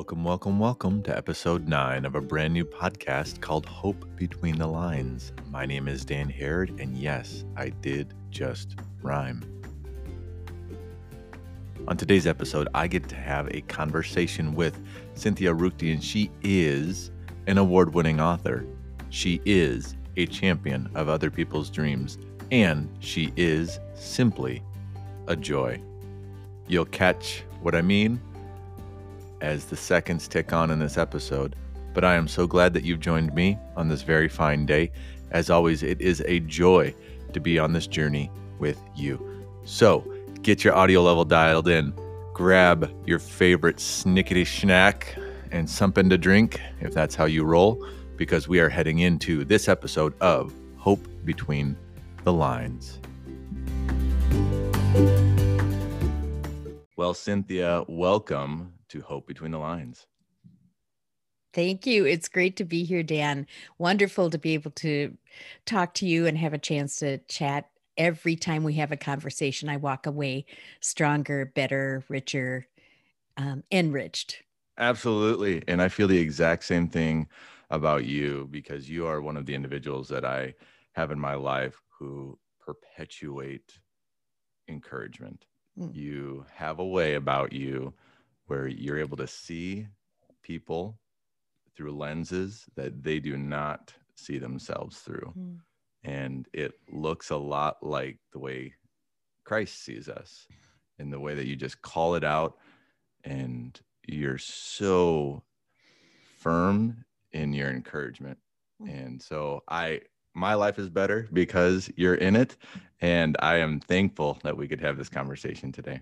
Welcome, 0.00 0.24
welcome, 0.24 0.58
welcome 0.58 1.02
to 1.02 1.14
episode 1.14 1.68
nine 1.68 2.06
of 2.06 2.14
a 2.14 2.22
brand 2.22 2.54
new 2.54 2.64
podcast 2.64 3.42
called 3.42 3.66
Hope 3.66 4.06
Between 4.16 4.56
the 4.56 4.66
Lines. 4.66 5.34
My 5.50 5.66
name 5.66 5.88
is 5.88 6.06
Dan 6.06 6.30
Harrod, 6.30 6.80
and 6.80 6.96
yes, 6.96 7.44
I 7.54 7.68
did 7.68 8.14
just 8.30 8.76
rhyme. 9.02 9.44
On 11.86 11.98
today's 11.98 12.26
episode, 12.26 12.66
I 12.72 12.86
get 12.86 13.10
to 13.10 13.14
have 13.14 13.48
a 13.48 13.60
conversation 13.60 14.54
with 14.54 14.82
Cynthia 15.12 15.52
Ruchti, 15.52 15.92
and 15.92 16.02
she 16.02 16.30
is 16.42 17.10
an 17.46 17.58
award 17.58 17.92
winning 17.92 18.22
author. 18.22 18.64
She 19.10 19.42
is 19.44 19.96
a 20.16 20.24
champion 20.24 20.88
of 20.94 21.10
other 21.10 21.30
people's 21.30 21.68
dreams, 21.68 22.16
and 22.50 22.88
she 23.00 23.34
is 23.36 23.78
simply 23.94 24.62
a 25.26 25.36
joy. 25.36 25.78
You'll 26.68 26.86
catch 26.86 27.44
what 27.60 27.74
I 27.74 27.82
mean 27.82 28.18
as 29.40 29.66
the 29.66 29.76
seconds 29.76 30.28
tick 30.28 30.52
on 30.52 30.70
in 30.70 30.78
this 30.78 30.98
episode, 30.98 31.56
but 31.94 32.04
I 32.04 32.14
am 32.14 32.28
so 32.28 32.46
glad 32.46 32.72
that 32.74 32.84
you've 32.84 33.00
joined 33.00 33.34
me 33.34 33.58
on 33.76 33.88
this 33.88 34.02
very 34.02 34.28
fine 34.28 34.66
day. 34.66 34.92
As 35.30 35.50
always, 35.50 35.82
it 35.82 36.00
is 36.00 36.22
a 36.26 36.40
joy 36.40 36.94
to 37.32 37.40
be 37.40 37.58
on 37.58 37.72
this 37.72 37.86
journey 37.86 38.30
with 38.58 38.80
you. 38.94 39.44
So 39.64 40.04
get 40.42 40.64
your 40.64 40.74
audio 40.74 41.02
level 41.02 41.24
dialed 41.24 41.68
in, 41.68 41.94
grab 42.32 42.90
your 43.06 43.18
favorite 43.18 43.76
snickety 43.76 44.46
snack 44.46 45.16
and 45.52 45.68
something 45.68 46.08
to 46.08 46.18
drink 46.18 46.60
if 46.80 46.92
that's 46.92 47.14
how 47.14 47.24
you 47.24 47.44
roll, 47.44 47.86
because 48.16 48.48
we 48.48 48.60
are 48.60 48.68
heading 48.68 49.00
into 49.00 49.44
this 49.44 49.68
episode 49.68 50.14
of 50.20 50.52
Hope 50.76 51.06
Between 51.24 51.76
the 52.24 52.32
Lines. 52.32 52.98
Well, 56.96 57.14
Cynthia, 57.14 57.84
welcome 57.88 58.72
to 58.90 59.00
Hope 59.00 59.26
Between 59.26 59.50
the 59.50 59.58
Lines. 59.58 60.06
Thank 61.52 61.86
you. 61.86 62.04
It's 62.04 62.28
great 62.28 62.56
to 62.56 62.64
be 62.64 62.84
here, 62.84 63.02
Dan. 63.02 63.46
Wonderful 63.78 64.30
to 64.30 64.38
be 64.38 64.54
able 64.54 64.70
to 64.72 65.16
talk 65.66 65.94
to 65.94 66.06
you 66.06 66.26
and 66.26 66.38
have 66.38 66.52
a 66.52 66.58
chance 66.58 66.98
to 66.98 67.18
chat. 67.18 67.70
Every 67.96 68.36
time 68.36 68.62
we 68.62 68.74
have 68.74 68.92
a 68.92 68.96
conversation, 68.96 69.68
I 69.68 69.76
walk 69.76 70.06
away 70.06 70.46
stronger, 70.80 71.46
better, 71.46 72.04
richer, 72.08 72.68
um, 73.36 73.64
enriched. 73.72 74.42
Absolutely. 74.78 75.62
And 75.66 75.82
I 75.82 75.88
feel 75.88 76.06
the 76.06 76.18
exact 76.18 76.64
same 76.64 76.88
thing 76.88 77.26
about 77.68 78.04
you 78.04 78.48
because 78.50 78.88
you 78.88 79.06
are 79.06 79.20
one 79.20 79.36
of 79.36 79.44
the 79.44 79.54
individuals 79.54 80.08
that 80.08 80.24
I 80.24 80.54
have 80.92 81.10
in 81.10 81.18
my 81.18 81.34
life 81.34 81.80
who 81.98 82.38
perpetuate 82.60 83.78
encouragement. 84.68 85.46
Mm. 85.78 85.94
You 85.94 86.46
have 86.54 86.78
a 86.78 86.86
way 86.86 87.14
about 87.14 87.52
you 87.52 87.92
where 88.50 88.66
you're 88.66 88.98
able 88.98 89.16
to 89.16 89.28
see 89.28 89.86
people 90.42 90.98
through 91.76 91.96
lenses 91.96 92.64
that 92.74 93.00
they 93.00 93.20
do 93.20 93.36
not 93.36 93.94
see 94.16 94.38
themselves 94.38 94.98
through. 94.98 95.32
Mm. 95.38 95.58
And 96.02 96.48
it 96.52 96.72
looks 96.90 97.30
a 97.30 97.36
lot 97.36 97.76
like 97.80 98.18
the 98.32 98.40
way 98.40 98.74
Christ 99.44 99.84
sees 99.84 100.08
us 100.08 100.48
in 100.98 101.10
the 101.10 101.20
way 101.20 101.36
that 101.36 101.46
you 101.46 101.54
just 101.54 101.80
call 101.80 102.16
it 102.16 102.24
out 102.24 102.58
and 103.22 103.80
you're 104.08 104.38
so 104.38 105.44
firm 106.40 107.04
in 107.30 107.52
your 107.52 107.70
encouragement. 107.70 108.38
Mm. 108.82 109.06
And 109.06 109.22
so 109.22 109.62
I 109.68 110.00
my 110.34 110.54
life 110.54 110.80
is 110.80 110.90
better 110.90 111.28
because 111.32 111.88
you're 111.96 112.14
in 112.16 112.34
it 112.34 112.56
and 113.00 113.36
I 113.38 113.58
am 113.58 113.78
thankful 113.78 114.40
that 114.42 114.56
we 114.56 114.66
could 114.66 114.80
have 114.80 114.98
this 114.98 115.08
conversation 115.08 115.70
today. 115.70 116.00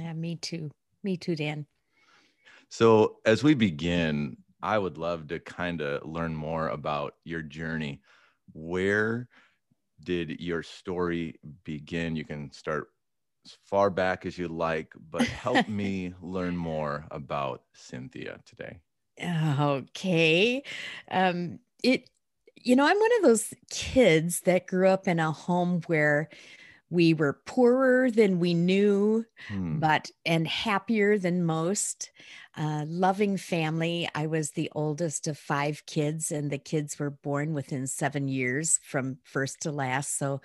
Yeah, 0.00 0.12
me 0.12 0.36
too. 0.36 0.70
Me 1.02 1.16
too, 1.16 1.34
Dan. 1.34 1.66
So, 2.70 3.16
as 3.24 3.42
we 3.42 3.54
begin, 3.54 4.36
I 4.62 4.78
would 4.78 4.98
love 4.98 5.28
to 5.28 5.38
kind 5.38 5.80
of 5.80 6.06
learn 6.06 6.34
more 6.34 6.68
about 6.68 7.14
your 7.24 7.42
journey. 7.42 8.02
Where 8.52 9.28
did 10.04 10.40
your 10.40 10.62
story 10.62 11.38
begin? 11.64 12.16
You 12.16 12.24
can 12.24 12.52
start 12.52 12.88
as 13.46 13.56
far 13.64 13.90
back 13.90 14.26
as 14.26 14.36
you 14.36 14.48
like, 14.48 14.92
but 15.10 15.22
help 15.22 15.68
me 15.68 16.14
learn 16.20 16.56
more 16.56 17.06
about 17.10 17.62
Cynthia 17.72 18.40
today. 18.44 18.80
Okay. 19.22 20.62
Um, 21.10 21.58
it, 21.82 22.10
you 22.56 22.76
know, 22.76 22.84
I'm 22.84 22.98
one 22.98 23.16
of 23.18 23.22
those 23.22 23.54
kids 23.70 24.40
that 24.40 24.66
grew 24.66 24.88
up 24.88 25.08
in 25.08 25.18
a 25.18 25.32
home 25.32 25.80
where 25.86 26.28
we 26.90 27.14
were 27.14 27.40
poorer 27.44 28.10
than 28.10 28.38
we 28.40 28.54
knew, 28.54 29.24
hmm. 29.48 29.78
but 29.78 30.10
and 30.24 30.46
happier 30.46 31.18
than 31.18 31.44
most. 31.44 32.10
Uh, 32.58 32.84
loving 32.88 33.36
family. 33.36 34.08
I 34.16 34.26
was 34.26 34.50
the 34.50 34.68
oldest 34.74 35.28
of 35.28 35.38
five 35.38 35.86
kids, 35.86 36.32
and 36.32 36.50
the 36.50 36.58
kids 36.58 36.98
were 36.98 37.10
born 37.10 37.54
within 37.54 37.86
seven 37.86 38.26
years 38.26 38.80
from 38.82 39.18
first 39.22 39.60
to 39.60 39.70
last. 39.70 40.18
So 40.18 40.40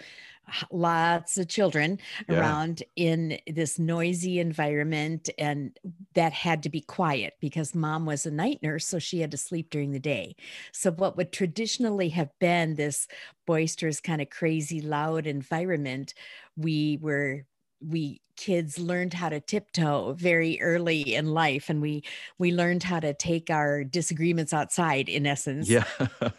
lots 0.72 1.38
of 1.38 1.48
children 1.48 1.98
yeah. 2.30 2.40
around 2.40 2.84
in 2.96 3.40
this 3.48 3.80
noisy 3.80 4.40
environment 4.40 5.30
and 5.38 5.78
that 6.14 6.34
had 6.34 6.64
to 6.64 6.70
be 6.70 6.82
quiet 6.82 7.34
because 7.40 7.74
mom 7.74 8.06
was 8.06 8.26
a 8.26 8.32
night 8.32 8.60
nurse 8.62 8.86
so 8.86 9.00
she 9.00 9.22
had 9.22 9.32
to 9.32 9.38
sleep 9.38 9.70
during 9.70 9.92
the 9.92 10.00
day 10.00 10.36
so 10.74 10.92
what 10.92 11.16
would 11.16 11.32
traditionally 11.32 12.10
have 12.10 12.30
been 12.40 12.76
this 12.76 13.08
boisterous 13.48 14.02
kind 14.02 14.22
of 14.22 14.30
crazy 14.30 14.82
loud 14.82 15.26
environment 15.26 16.14
we 16.58 17.00
were 17.02 17.46
we 17.88 18.22
kids 18.36 18.80
learned 18.80 19.14
how 19.14 19.30
to 19.30 19.40
tiptoe 19.40 20.14
very 20.14 20.60
early 20.62 21.14
in 21.14 21.28
life 21.28 21.70
and 21.70 21.82
we 21.82 22.04
we 22.40 22.52
learned 22.52 22.84
how 22.84 23.00
to 23.00 23.14
take 23.14 23.50
our 23.50 23.84
disagreements 23.84 24.54
outside 24.54 25.08
in 25.08 25.26
essence 25.26 25.70
yeah 25.70 25.86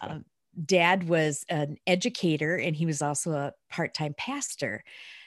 um, 0.01 0.25
dad 0.65 1.09
was 1.09 1.45
an 1.49 1.77
educator 1.87 2.57
and 2.57 2.77
he 2.77 2.87
was 2.87 3.03
also 3.03 3.33
a 3.33 3.53
part-time 3.71 4.15
pastor 4.17 4.83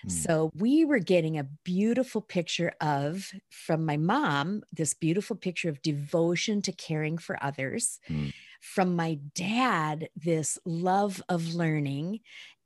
mm. 0.06 0.12
so 0.12 0.52
we 0.56 0.84
were 0.84 1.00
getting 1.00 1.38
a 1.38 1.48
beautiful 1.64 2.22
picture 2.22 2.72
of 2.82 3.32
from 3.50 3.86
my 3.86 3.98
mom 3.98 4.62
this 4.72 4.94
beautiful 4.94 5.36
picture 5.36 5.70
of 5.70 5.82
devotion 5.82 6.62
to 6.62 6.72
caring 6.72 7.18
for 7.18 7.42
others 7.42 8.00
mm. 8.10 8.34
from 8.60 8.96
my 8.96 9.18
dad 9.36 10.10
this 10.16 10.58
love 10.66 11.22
of 11.30 11.54
learning 11.54 12.20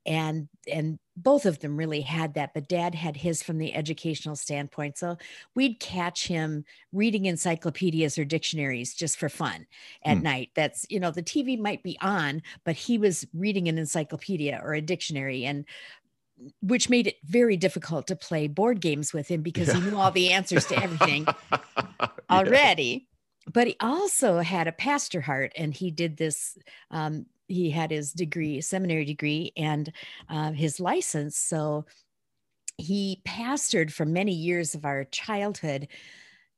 and 0.06 0.48
and 0.72 1.00
both 1.16 1.46
of 1.46 1.60
them 1.60 1.78
really 1.78 2.02
had 2.02 2.34
that 2.34 2.54
but 2.54 2.68
dad 2.68 2.96
had 2.96 3.16
his 3.16 3.44
from 3.44 3.58
the 3.58 3.74
educational 3.74 4.36
standpoint 4.36 4.98
so 4.98 5.18
we'd 5.54 5.80
catch 5.80 6.28
him 6.28 6.66
reading 6.92 7.26
encyclopedias 7.26 8.18
or 8.18 8.26
dictionaries 8.26 8.94
just 8.94 9.18
for 9.18 9.30
fun 9.30 9.66
at 10.04 10.18
mm. 10.18 10.24
night 10.24 10.50
that's 10.56 10.86
you 10.90 11.00
know 11.00 11.12
the 11.12 11.22
tv 11.22 11.60
might 11.60 11.84
be 11.84 11.98
on 12.02 12.42
but 12.64 12.76
he 12.76 12.98
was 12.98 13.28
reading 13.34 13.68
an 13.68 13.78
encyclopedia 13.78 14.60
or 14.64 14.74
a 14.74 14.82
dictionary 14.82 15.46
and 15.46 15.66
which 16.62 16.90
made 16.90 17.06
it 17.06 17.18
very 17.24 17.56
difficult 17.56 18.08
to 18.08 18.16
play 18.16 18.48
board 18.48 18.82
games 18.82 19.14
with 19.14 19.28
him 19.28 19.44
because 19.44 19.72
he 19.72 19.80
knew 19.82 19.96
all 19.96 20.10
the 20.10 20.32
answers 20.32 20.66
to 20.66 20.82
everything 20.82 21.28
already 22.32 23.08
yeah. 23.46 23.52
but 23.54 23.68
he 23.68 23.76
also 23.80 24.40
had 24.40 24.68
a 24.68 24.72
pastor 24.72 25.22
heart 25.22 25.52
and 25.56 25.76
he 25.76 25.92
did 25.92 26.18
this 26.18 26.58
um, 26.90 27.28
he 27.52 27.70
had 27.70 27.92
his 27.92 28.12
degree, 28.12 28.62
seminary 28.62 29.06
degree, 29.06 29.52
and 29.58 29.92
uh, 30.30 30.52
his 30.52 30.80
license. 30.80 31.38
So 31.38 31.86
he 32.78 33.22
pastored 33.26 33.92
for 33.92 34.06
many 34.06 34.34
years 34.34 34.76
of 34.76 34.86
our 34.86 35.04
childhood 35.06 35.88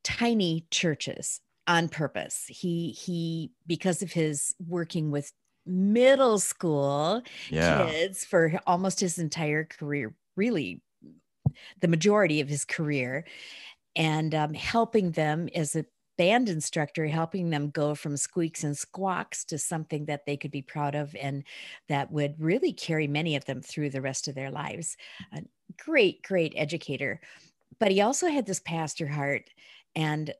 tiny 0.03 0.65
churches 0.71 1.41
on 1.67 1.89
purpose. 1.89 2.45
He 2.47 2.91
he 2.91 3.51
because 3.67 4.01
of 4.01 4.11
his 4.11 4.55
working 4.67 5.11
with 5.11 5.31
middle 5.65 6.39
school 6.39 7.21
yeah. 7.49 7.85
kids 7.85 8.25
for 8.25 8.59
almost 8.67 8.99
his 8.99 9.17
entire 9.17 9.63
career, 9.63 10.13
really 10.35 10.81
the 11.79 11.87
majority 11.87 12.41
of 12.41 12.49
his 12.49 12.65
career, 12.65 13.25
and 13.95 14.33
um, 14.35 14.53
helping 14.53 15.11
them 15.11 15.47
as 15.55 15.75
a 15.75 15.85
band 16.17 16.49
instructor 16.49 17.07
helping 17.07 17.49
them 17.49 17.69
go 17.69 17.95
from 17.95 18.17
squeaks 18.17 18.63
and 18.63 18.77
squawks 18.77 19.43
to 19.45 19.57
something 19.57 20.05
that 20.05 20.25
they 20.25 20.37
could 20.37 20.51
be 20.51 20.61
proud 20.61 20.95
of 20.95 21.15
and 21.19 21.43
that 21.89 22.11
would 22.11 22.35
really 22.39 22.71
carry 22.73 23.07
many 23.07 23.35
of 23.35 23.45
them 23.45 23.61
through 23.61 23.89
the 23.89 24.01
rest 24.01 24.27
of 24.27 24.35
their 24.35 24.51
lives. 24.51 24.95
A 25.33 25.41
great, 25.77 26.21
great 26.23 26.53
educator. 26.55 27.19
But 27.79 27.91
he 27.91 28.01
also 28.01 28.27
had 28.27 28.45
this 28.45 28.59
pastor 28.59 29.07
heart. 29.07 29.49
And 29.95 30.33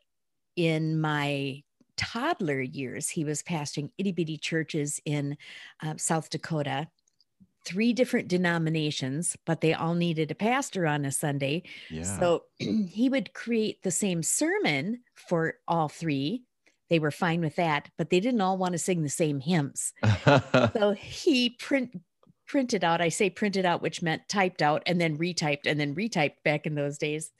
in 0.55 0.99
my 0.99 1.63
toddler 1.97 2.61
years, 2.61 3.09
he 3.09 3.25
was 3.25 3.43
pastoring 3.43 3.89
itty 3.97 4.11
bitty 4.11 4.37
churches 4.37 4.99
in 5.05 5.37
uh, 5.81 5.95
South 5.97 6.29
Dakota 6.29 6.87
three 7.65 7.93
different 7.93 8.27
denominations, 8.27 9.35
but 9.45 9.61
they 9.61 9.73
all 9.73 9.95
needed 9.95 10.31
a 10.31 10.35
pastor 10.35 10.85
on 10.85 11.05
a 11.05 11.11
Sunday. 11.11 11.63
Yeah. 11.89 12.03
So 12.03 12.43
he 12.57 13.09
would 13.09 13.33
create 13.33 13.83
the 13.83 13.91
same 13.91 14.23
sermon 14.23 15.01
for 15.15 15.55
all 15.67 15.89
three. 15.89 16.43
They 16.89 16.99
were 16.99 17.11
fine 17.11 17.41
with 17.41 17.55
that, 17.55 17.89
but 17.97 18.09
they 18.09 18.19
didn't 18.19 18.41
all 18.41 18.57
want 18.57 18.73
to 18.73 18.77
sing 18.77 19.01
the 19.01 19.09
same 19.09 19.39
hymns. 19.39 19.93
so 20.73 20.95
he 20.97 21.51
print 21.51 21.91
printed 22.45 22.83
out. 22.83 23.01
I 23.01 23.09
say 23.09 23.29
printed 23.29 23.65
out, 23.65 23.81
which 23.81 24.01
meant 24.01 24.27
typed 24.27 24.61
out 24.61 24.83
and 24.85 24.99
then 24.99 25.17
retyped 25.17 25.65
and 25.65 25.79
then 25.79 25.95
retyped 25.95 26.43
back 26.43 26.67
in 26.67 26.75
those 26.75 26.97
days. 26.97 27.31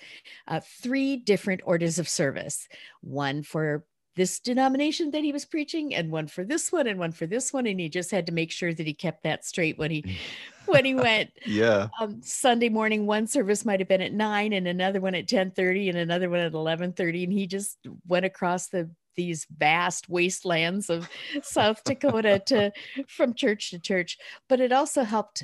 Uh, 0.47 0.61
three 0.81 1.17
different 1.17 1.61
orders 1.65 1.99
of 1.99 2.09
service: 2.09 2.67
one 3.01 3.43
for 3.43 3.85
this 4.15 4.39
denomination 4.39 5.12
that 5.12 5.24
he 5.24 5.31
was 5.31 5.45
preaching 5.45 5.94
and 5.95 6.12
one 6.12 6.27
for 6.27 6.44
this 6.44 6.71
one 6.71 6.88
and 6.88 7.00
one 7.00 7.12
for 7.12 7.25
this 7.25 7.51
one 7.51 7.65
and 7.65 7.80
he 7.80 7.89
just 7.89 8.12
had 8.12 8.25
to 8.27 8.31
make 8.31 8.51
sure 8.51 8.74
that 8.74 8.86
he 8.86 8.94
kept 8.94 9.24
that 9.24 9.44
straight 9.45 9.77
when 9.77 9.92
he 9.92 10.18
when 10.65 10.86
he 10.86 10.95
went. 10.95 11.31
Yeah. 11.45 11.89
Um, 12.00 12.21
sunday 12.24 12.69
morning 12.69 13.06
one 13.06 13.27
service 13.27 13.65
might 13.65 13.80
have 13.80 13.89
been 13.89 14.01
at 14.01 14.13
9 14.13 14.54
and 14.54 14.68
another 14.68 15.01
one 15.01 15.15
at 15.15 15.27
10:30 15.27 15.89
and 15.89 15.98
another 15.98 16.30
one 16.30 16.39
at 16.39 16.54
11:30 16.54 17.24
and 17.25 17.33
he 17.33 17.48
just 17.48 17.77
went 18.07 18.25
across 18.25 18.68
the 18.68 18.89
these 19.15 19.45
vast 19.56 20.10
wastelands 20.10 20.89
of 20.89 21.07
south 21.44 21.83
dakota 21.83 22.42
to 22.45 22.71
from 23.07 23.33
church 23.33 23.69
to 23.71 23.80
church. 23.80 24.18
But 24.50 24.59
it 24.59 24.71
also 24.71 25.04
helped 25.04 25.44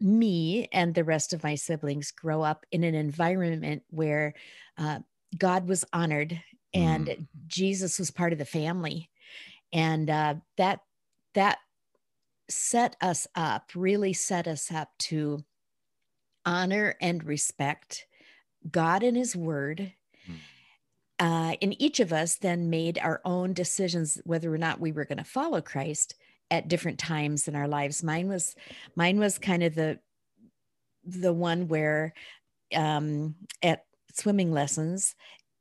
me 0.00 0.68
and 0.72 0.94
the 0.94 1.04
rest 1.04 1.32
of 1.32 1.42
my 1.42 1.54
siblings 1.54 2.10
grow 2.10 2.42
up 2.42 2.64
in 2.72 2.84
an 2.84 2.94
environment 2.94 3.82
where 3.90 4.34
uh, 4.78 5.00
God 5.36 5.68
was 5.68 5.84
honored 5.92 6.40
and 6.72 7.06
mm. 7.06 7.26
Jesus 7.46 7.98
was 7.98 8.10
part 8.10 8.32
of 8.32 8.38
the 8.38 8.44
family, 8.44 9.10
and 9.72 10.08
uh, 10.08 10.34
that 10.56 10.80
that 11.34 11.58
set 12.48 12.96
us 13.00 13.26
up, 13.34 13.70
really 13.74 14.12
set 14.12 14.48
us 14.48 14.70
up 14.72 14.90
to 14.98 15.44
honor 16.44 16.96
and 17.00 17.24
respect 17.24 18.06
God 18.70 19.02
and 19.02 19.16
His 19.16 19.36
Word. 19.36 19.92
Mm. 20.28 20.34
Uh, 21.18 21.56
and 21.60 21.80
each 21.80 22.00
of 22.00 22.12
us 22.12 22.36
then 22.36 22.70
made 22.70 22.98
our 22.98 23.20
own 23.24 23.52
decisions 23.52 24.20
whether 24.24 24.52
or 24.52 24.58
not 24.58 24.80
we 24.80 24.92
were 24.92 25.04
going 25.04 25.18
to 25.18 25.24
follow 25.24 25.60
Christ 25.60 26.14
at 26.50 26.68
different 26.68 26.98
times 26.98 27.46
in 27.46 27.54
our 27.54 27.68
lives. 27.68 28.02
Mine 28.02 28.28
was 28.28 28.56
mine 28.96 29.18
was 29.18 29.38
kind 29.38 29.62
of 29.62 29.74
the 29.74 29.98
the 31.04 31.32
one 31.32 31.68
where 31.68 32.12
um, 32.74 33.34
at 33.62 33.84
swimming 34.12 34.52
lessons 34.52 35.14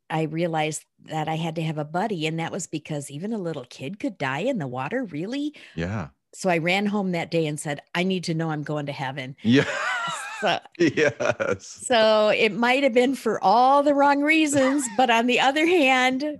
I 0.09 0.23
realized 0.23 0.85
that 1.05 1.27
I 1.27 1.35
had 1.35 1.55
to 1.55 1.61
have 1.61 1.77
a 1.77 1.85
buddy, 1.85 2.25
and 2.27 2.39
that 2.39 2.51
was 2.51 2.67
because 2.67 3.11
even 3.11 3.33
a 3.33 3.37
little 3.37 3.65
kid 3.69 3.99
could 3.99 4.17
die 4.17 4.39
in 4.39 4.57
the 4.57 4.67
water. 4.67 5.03
Really? 5.05 5.55
Yeah. 5.75 6.09
So 6.33 6.49
I 6.49 6.59
ran 6.59 6.85
home 6.85 7.11
that 7.11 7.31
day 7.31 7.47
and 7.47 7.59
said, 7.59 7.81
I 7.95 8.03
need 8.03 8.23
to 8.25 8.33
know 8.33 8.51
I'm 8.51 8.63
going 8.63 8.85
to 8.87 8.91
heaven. 8.91 9.35
Yeah. 9.43 9.65
So, 10.39 10.59
yes. 10.79 11.65
So 11.85 12.29
it 12.29 12.53
might 12.53 12.83
have 12.83 12.93
been 12.93 13.15
for 13.15 13.43
all 13.43 13.83
the 13.83 13.93
wrong 13.93 14.21
reasons, 14.21 14.87
but 14.97 15.09
on 15.09 15.27
the 15.27 15.39
other 15.39 15.65
hand, 15.65 16.37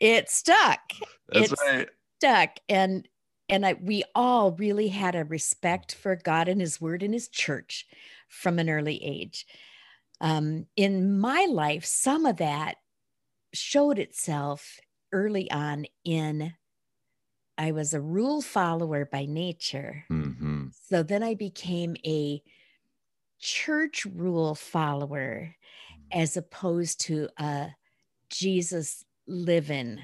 it 0.00 0.30
stuck. 0.30 0.80
That's 1.28 1.52
it 1.52 1.58
right. 1.66 1.88
Stuck. 2.18 2.58
And 2.68 3.06
and 3.50 3.64
I, 3.64 3.74
we 3.74 4.04
all 4.14 4.52
really 4.52 4.88
had 4.88 5.14
a 5.14 5.24
respect 5.24 5.94
for 5.94 6.16
God 6.16 6.48
and 6.48 6.60
His 6.60 6.80
Word 6.80 7.02
and 7.02 7.14
His 7.14 7.28
church 7.28 7.86
from 8.28 8.58
an 8.58 8.68
early 8.68 9.02
age. 9.02 9.46
Um, 10.20 10.66
in 10.76 11.18
my 11.18 11.46
life, 11.50 11.84
some 11.84 12.26
of 12.26 12.38
that 12.38 12.76
showed 13.52 13.98
itself 13.98 14.78
early 15.12 15.50
on 15.50 15.86
in 16.04 16.52
I 17.58 17.72
was 17.72 17.92
a 17.92 18.00
rule 18.00 18.40
follower 18.40 19.04
by 19.10 19.26
nature. 19.26 20.04
Mm-hmm. 20.10 20.68
So 20.88 21.02
then 21.02 21.24
I 21.24 21.34
became 21.34 21.96
a 22.06 22.40
church 23.40 24.06
rule 24.06 24.54
follower 24.54 25.56
as 26.12 26.36
opposed 26.36 27.00
to 27.00 27.28
a 27.36 27.70
Jesus 28.30 29.04
living 29.26 29.98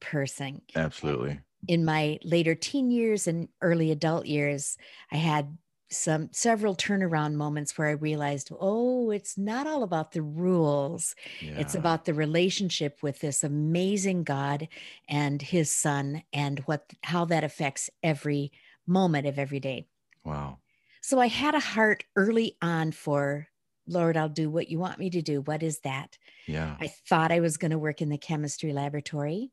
person. 0.00 0.60
Absolutely. 0.76 1.40
In 1.68 1.84
my 1.84 2.18
later 2.22 2.54
teen 2.54 2.90
years 2.90 3.26
and 3.26 3.48
early 3.62 3.90
adult 3.90 4.26
years, 4.26 4.76
I 5.10 5.16
had 5.16 5.56
some 5.90 6.28
several 6.32 6.76
turnaround 6.76 7.34
moments 7.34 7.76
where 7.76 7.88
I 7.88 7.92
realized, 7.92 8.50
oh, 8.60 9.10
it's 9.10 9.36
not 9.36 9.66
all 9.66 9.82
about 9.82 10.12
the 10.12 10.22
rules. 10.22 11.14
Yeah. 11.40 11.58
It's 11.58 11.74
about 11.74 12.04
the 12.04 12.14
relationship 12.14 12.98
with 13.02 13.20
this 13.20 13.42
amazing 13.42 14.24
God 14.24 14.68
and 15.08 15.42
his 15.42 15.70
son 15.70 16.22
and 16.32 16.60
what 16.60 16.84
how 17.02 17.24
that 17.26 17.44
affects 17.44 17.90
every 18.02 18.52
moment 18.86 19.26
of 19.26 19.38
every 19.38 19.60
day. 19.60 19.86
Wow. 20.24 20.58
So 21.02 21.18
I 21.18 21.26
had 21.26 21.54
a 21.54 21.60
heart 21.60 22.04
early 22.16 22.56
on 22.62 22.92
for 22.92 23.48
Lord, 23.86 24.16
I'll 24.16 24.28
do 24.28 24.48
what 24.48 24.70
you 24.70 24.78
want 24.78 25.00
me 25.00 25.10
to 25.10 25.22
do. 25.22 25.40
What 25.40 25.64
is 25.64 25.80
that? 25.80 26.16
Yeah. 26.46 26.76
I 26.80 26.86
thought 27.08 27.32
I 27.32 27.40
was 27.40 27.56
going 27.56 27.72
to 27.72 27.78
work 27.78 28.00
in 28.00 28.08
the 28.08 28.18
chemistry 28.18 28.72
laboratory. 28.72 29.50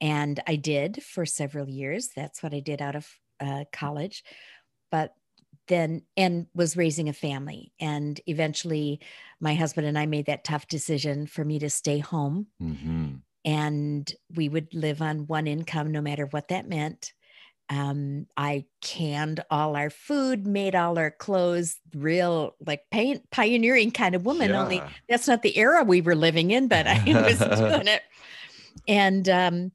And 0.00 0.40
I 0.48 0.56
did 0.56 1.00
for 1.02 1.24
several 1.24 1.68
years. 1.68 2.08
That's 2.16 2.42
what 2.42 2.52
I 2.52 2.58
did 2.58 2.82
out 2.82 2.96
of 2.96 3.08
uh, 3.38 3.64
college. 3.72 4.24
But 4.90 5.12
then 5.68 6.02
and 6.16 6.46
was 6.54 6.76
raising 6.76 7.08
a 7.08 7.12
family 7.12 7.72
and 7.80 8.20
eventually 8.26 9.00
my 9.40 9.54
husband 9.54 9.86
and 9.86 9.98
i 9.98 10.06
made 10.06 10.26
that 10.26 10.44
tough 10.44 10.66
decision 10.68 11.26
for 11.26 11.44
me 11.44 11.58
to 11.58 11.70
stay 11.70 11.98
home 11.98 12.46
mm-hmm. 12.60 13.14
and 13.44 14.14
we 14.34 14.48
would 14.48 14.72
live 14.74 15.00
on 15.02 15.26
one 15.26 15.46
income 15.46 15.90
no 15.90 16.00
matter 16.00 16.26
what 16.26 16.48
that 16.48 16.68
meant 16.68 17.12
um, 17.70 18.26
i 18.36 18.64
canned 18.80 19.44
all 19.50 19.76
our 19.76 19.90
food 19.90 20.46
made 20.46 20.74
all 20.74 20.98
our 20.98 21.10
clothes 21.10 21.76
real 21.94 22.54
like 22.66 22.82
paint 22.90 23.22
pioneering 23.30 23.90
kind 23.90 24.14
of 24.14 24.26
woman 24.26 24.50
yeah. 24.50 24.62
only 24.62 24.82
that's 25.08 25.28
not 25.28 25.42
the 25.42 25.56
era 25.56 25.84
we 25.84 26.00
were 26.00 26.16
living 26.16 26.50
in 26.50 26.68
but 26.68 26.86
i 26.86 27.02
was 27.06 27.38
doing 27.58 27.86
it 27.86 28.02
and 28.88 29.28
um, 29.28 29.72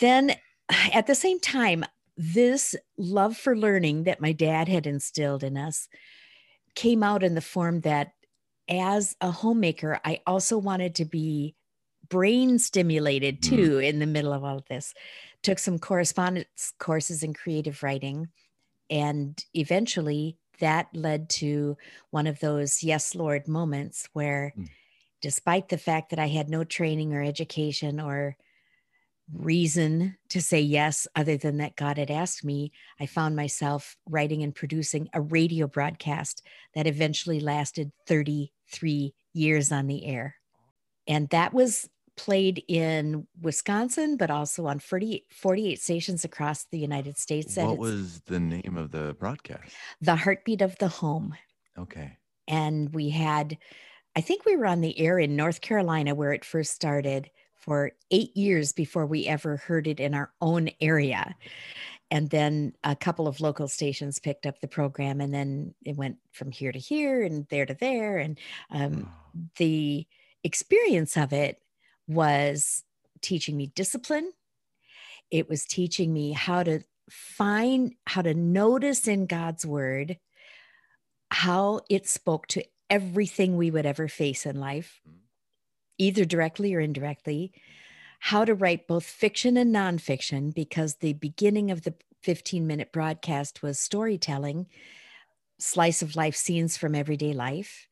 then 0.00 0.34
at 0.92 1.06
the 1.06 1.14
same 1.14 1.40
time 1.40 1.84
this 2.18 2.74
love 2.98 3.36
for 3.36 3.56
learning 3.56 4.02
that 4.02 4.20
my 4.20 4.32
dad 4.32 4.68
had 4.68 4.86
instilled 4.86 5.44
in 5.44 5.56
us 5.56 5.88
came 6.74 7.04
out 7.04 7.22
in 7.22 7.36
the 7.36 7.40
form 7.40 7.80
that 7.82 8.12
as 8.68 9.16
a 9.20 9.30
homemaker, 9.30 10.00
I 10.04 10.20
also 10.26 10.58
wanted 10.58 10.96
to 10.96 11.04
be 11.04 11.54
brain 12.08 12.58
stimulated 12.58 13.40
mm. 13.40 13.48
too 13.48 13.70
mm. 13.78 13.88
in 13.88 14.00
the 14.00 14.06
middle 14.06 14.32
of 14.32 14.44
all 14.44 14.58
of 14.58 14.66
this. 14.66 14.94
Took 15.42 15.60
some 15.60 15.78
correspondence 15.78 16.72
courses 16.78 17.22
in 17.22 17.34
creative 17.34 17.82
writing, 17.84 18.28
and 18.90 19.42
eventually 19.54 20.36
that 20.58 20.88
led 20.92 21.30
to 21.30 21.76
one 22.10 22.26
of 22.26 22.40
those 22.40 22.82
yes, 22.82 23.14
Lord 23.14 23.46
moments 23.46 24.08
where, 24.12 24.52
mm. 24.58 24.68
despite 25.22 25.68
the 25.68 25.78
fact 25.78 26.10
that 26.10 26.18
I 26.18 26.26
had 26.26 26.48
no 26.48 26.64
training 26.64 27.14
or 27.14 27.22
education 27.22 28.00
or 28.00 28.36
reason 29.32 30.16
to 30.30 30.40
say 30.40 30.60
yes 30.60 31.06
other 31.14 31.36
than 31.36 31.58
that 31.58 31.76
God 31.76 31.98
had 31.98 32.10
asked 32.10 32.44
me, 32.44 32.72
I 33.00 33.06
found 33.06 33.36
myself 33.36 33.96
writing 34.08 34.42
and 34.42 34.54
producing 34.54 35.08
a 35.12 35.20
radio 35.20 35.66
broadcast 35.66 36.42
that 36.74 36.86
eventually 36.86 37.40
lasted 37.40 37.92
33 38.06 39.14
years 39.34 39.72
on 39.72 39.86
the 39.86 40.06
air. 40.06 40.36
And 41.06 41.28
that 41.30 41.52
was 41.52 41.88
played 42.16 42.64
in 42.68 43.26
Wisconsin, 43.40 44.16
but 44.16 44.30
also 44.30 44.66
on 44.66 44.78
40, 44.78 45.24
48 45.30 45.80
stations 45.80 46.24
across 46.24 46.64
the 46.70 46.78
United 46.78 47.16
States. 47.16 47.56
What 47.56 47.78
was 47.78 48.20
the 48.22 48.40
name 48.40 48.76
of 48.76 48.90
the 48.90 49.14
broadcast? 49.18 49.72
The 50.00 50.16
Heartbeat 50.16 50.60
of 50.60 50.76
the 50.78 50.88
Home. 50.88 51.34
Okay. 51.78 52.18
And 52.48 52.92
we 52.92 53.10
had, 53.10 53.56
I 54.16 54.20
think 54.20 54.44
we 54.44 54.56
were 54.56 54.66
on 54.66 54.80
the 54.80 54.98
air 54.98 55.18
in 55.18 55.36
North 55.36 55.60
Carolina 55.60 56.14
where 56.14 56.32
it 56.32 56.44
first 56.44 56.72
started 56.72 57.30
for 57.68 57.92
eight 58.10 58.34
years 58.34 58.72
before 58.72 59.04
we 59.04 59.26
ever 59.26 59.58
heard 59.58 59.86
it 59.86 60.00
in 60.00 60.14
our 60.14 60.32
own 60.40 60.70
area. 60.80 61.36
And 62.10 62.30
then 62.30 62.72
a 62.82 62.96
couple 62.96 63.28
of 63.28 63.42
local 63.42 63.68
stations 63.68 64.18
picked 64.18 64.46
up 64.46 64.58
the 64.60 64.68
program, 64.68 65.20
and 65.20 65.34
then 65.34 65.74
it 65.84 65.94
went 65.94 66.16
from 66.32 66.50
here 66.50 66.72
to 66.72 66.78
here 66.78 67.22
and 67.22 67.46
there 67.50 67.66
to 67.66 67.74
there. 67.74 68.16
And 68.16 68.38
um, 68.70 69.12
the 69.58 70.06
experience 70.42 71.18
of 71.18 71.34
it 71.34 71.60
was 72.06 72.84
teaching 73.20 73.54
me 73.54 73.66
discipline. 73.74 74.32
It 75.30 75.50
was 75.50 75.66
teaching 75.66 76.10
me 76.10 76.32
how 76.32 76.62
to 76.62 76.80
find, 77.10 77.96
how 78.06 78.22
to 78.22 78.32
notice 78.32 79.06
in 79.06 79.26
God's 79.26 79.66
word 79.66 80.16
how 81.30 81.82
it 81.90 82.08
spoke 82.08 82.46
to 82.46 82.64
everything 82.88 83.58
we 83.58 83.70
would 83.70 83.84
ever 83.84 84.08
face 84.08 84.46
in 84.46 84.58
life 84.58 85.02
mm 85.06 85.17
either 85.98 86.24
directly 86.24 86.74
or 86.74 86.80
indirectly, 86.80 87.52
how 88.20 88.44
to 88.44 88.54
write 88.54 88.88
both 88.88 89.04
fiction 89.04 89.56
and 89.56 89.74
nonfiction, 89.74 90.54
because 90.54 90.96
the 90.96 91.12
beginning 91.12 91.70
of 91.70 91.82
the 91.82 91.94
15 92.22 92.66
minute 92.66 92.92
broadcast 92.92 93.62
was 93.62 93.78
storytelling, 93.78 94.66
slice 95.58 96.02
of 96.02 96.16
life 96.16 96.36
scenes 96.36 96.76
from 96.76 96.94
everyday 96.94 97.32
life. 97.32 97.87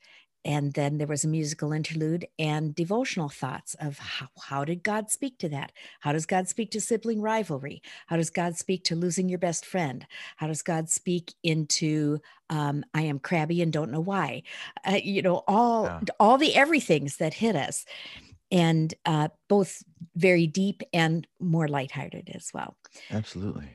And 0.47 0.75
then 0.75 0.99
there 0.99 1.09
was 1.09 1.25
a 1.25 1.29
musical 1.29 1.73
interlude 1.73 2.29
and 2.39 2.73
devotional 2.73 3.29
thoughts 3.29 3.75
of 3.81 3.99
how, 3.99 4.29
how 4.41 4.65
did 4.65 4.85
God 4.85 5.11
speak 5.11 5.39
to 5.39 5.49
that? 5.49 5.73
How 5.99 6.13
does 6.13 6.25
God 6.25 6.47
speak 6.47 6.71
to 6.71 6.81
sibling 6.81 7.21
rivalry? 7.21 7.83
How 8.07 8.17
does 8.17 8.31
God 8.31 8.57
speak 8.57 8.85
to 8.85 8.95
losing 8.95 9.29
your 9.29 9.41
best 9.41 9.67
friend? 9.67 10.07
How 10.37 10.47
does 10.47 10.63
God 10.63 10.89
speak 10.89 11.35
into 11.43 12.21
um, 12.49 12.85
I 12.95 13.03
am 13.03 13.19
crabby 13.19 13.61
and 13.61 13.73
don't 13.73 13.91
know 13.91 14.01
why? 14.01 14.45
Uh, 14.85 15.01
you 15.03 15.21
know, 15.21 15.43
all 15.49 15.87
yeah. 15.87 16.01
all 16.21 16.39
the 16.39 16.55
everythings 16.55 17.17
that 17.17 17.35
hit 17.35 17.57
us, 17.57 17.85
and 18.53 18.95
uh, 19.05 19.29
both 19.49 19.83
very 20.15 20.47
deep 20.47 20.85
and 20.93 21.27
more 21.41 21.67
lighthearted 21.67 22.31
as 22.33 22.53
well. 22.55 22.77
Absolutely. 23.11 23.69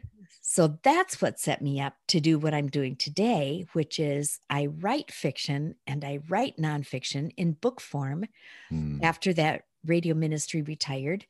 So 0.52 0.78
that's 0.84 1.22
what 1.22 1.40
set 1.40 1.62
me 1.62 1.80
up 1.80 1.94
to 2.10 2.20
do 2.20 2.38
what 2.38 2.54
I'm 2.54 2.68
doing 2.68 2.98
today, 2.98 3.68
which 3.72 4.02
is 4.02 4.38
I 4.50 4.66
write 4.66 5.10
fiction 5.10 5.76
and 5.88 6.04
I 6.04 6.20
write 6.28 6.58
nonfiction 6.58 7.32
in 7.38 7.54
book 7.54 7.80
form 7.80 8.26
mm. 8.70 9.02
after 9.02 9.32
that 9.32 9.62
radio 9.86 10.14
ministry 10.14 10.62
retired. 10.62 11.26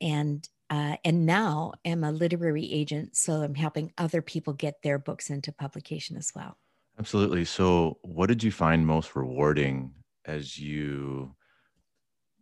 and 0.00 0.48
uh, 0.70 0.96
and 1.04 1.26
now 1.26 1.72
am 1.84 2.04
a 2.04 2.12
literary 2.12 2.72
agent, 2.72 3.16
so 3.16 3.42
I'm 3.42 3.56
helping 3.56 3.92
other 3.98 4.22
people 4.22 4.52
get 4.52 4.80
their 4.82 4.98
books 4.98 5.28
into 5.28 5.50
publication 5.50 6.16
as 6.16 6.30
well. 6.32 6.56
Absolutely. 7.00 7.44
So, 7.44 7.98
what 8.02 8.28
did 8.28 8.44
you 8.44 8.52
find 8.52 8.86
most 8.86 9.16
rewarding 9.16 9.92
as 10.24 10.56
you 10.56 11.34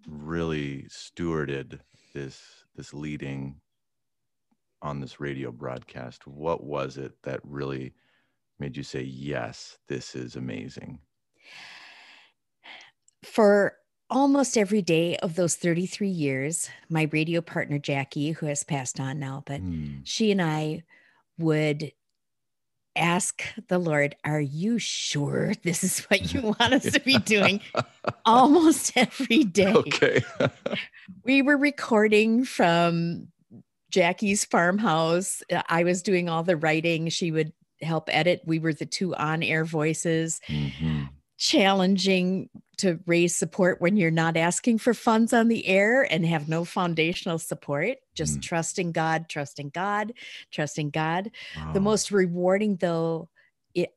really 0.06 0.86
stewarded 0.90 1.80
this 2.12 2.42
this 2.76 2.92
leading 2.92 3.58
on 4.82 5.00
this 5.00 5.20
radio 5.20 5.50
broadcast? 5.52 6.26
What 6.26 6.64
was 6.64 6.96
it 6.96 7.12
that 7.22 7.40
really 7.44 7.94
made 8.58 8.76
you 8.76 8.82
say, 8.82 9.02
"Yes, 9.02 9.78
this 9.88 10.14
is 10.14 10.36
amazing"? 10.36 10.98
For 13.22 13.76
almost 14.08 14.58
every 14.58 14.82
day 14.82 15.16
of 15.18 15.36
those 15.36 15.54
33 15.54 16.08
years, 16.08 16.68
my 16.88 17.08
radio 17.12 17.40
partner, 17.40 17.78
Jackie, 17.78 18.32
who 18.32 18.46
has 18.46 18.64
passed 18.64 18.98
on 18.98 19.18
now, 19.18 19.42
but 19.46 19.60
mm. 19.60 20.00
she 20.04 20.32
and 20.32 20.42
I 20.42 20.82
would 21.38 21.92
ask 22.96 23.42
the 23.68 23.78
Lord, 23.78 24.16
Are 24.24 24.40
you 24.40 24.78
sure 24.78 25.54
this 25.62 25.84
is 25.84 26.00
what 26.06 26.32
you 26.34 26.40
want 26.60 26.74
us 26.74 26.90
to 26.92 27.00
be 27.00 27.18
doing? 27.18 27.60
almost 28.24 28.92
every 28.96 29.44
day. 29.44 29.72
Okay. 29.72 30.22
we 31.24 31.42
were 31.42 31.56
recording 31.56 32.44
from 32.44 33.28
Jackie's 33.90 34.44
farmhouse. 34.44 35.42
I 35.68 35.84
was 35.84 36.02
doing 36.02 36.28
all 36.28 36.42
the 36.42 36.56
writing. 36.56 37.08
She 37.08 37.30
would 37.30 37.52
help 37.82 38.08
edit. 38.12 38.42
We 38.44 38.58
were 38.58 38.72
the 38.72 38.86
two 38.86 39.14
on 39.14 39.42
air 39.42 39.64
voices. 39.64 40.40
Mm-hmm 40.48 41.04
challenging 41.40 42.50
to 42.76 43.00
raise 43.06 43.34
support 43.34 43.80
when 43.80 43.96
you're 43.96 44.10
not 44.10 44.36
asking 44.36 44.76
for 44.76 44.92
funds 44.92 45.32
on 45.32 45.48
the 45.48 45.66
air 45.66 46.06
and 46.12 46.26
have 46.26 46.50
no 46.50 46.66
foundational 46.66 47.38
support 47.38 47.96
just 48.14 48.38
mm. 48.38 48.42
trusting 48.42 48.92
god 48.92 49.26
trusting 49.26 49.70
god 49.70 50.12
trusting 50.52 50.90
god 50.90 51.30
wow. 51.56 51.72
the 51.72 51.80
most 51.80 52.10
rewarding 52.10 52.76
though 52.76 53.26
it 53.74 53.94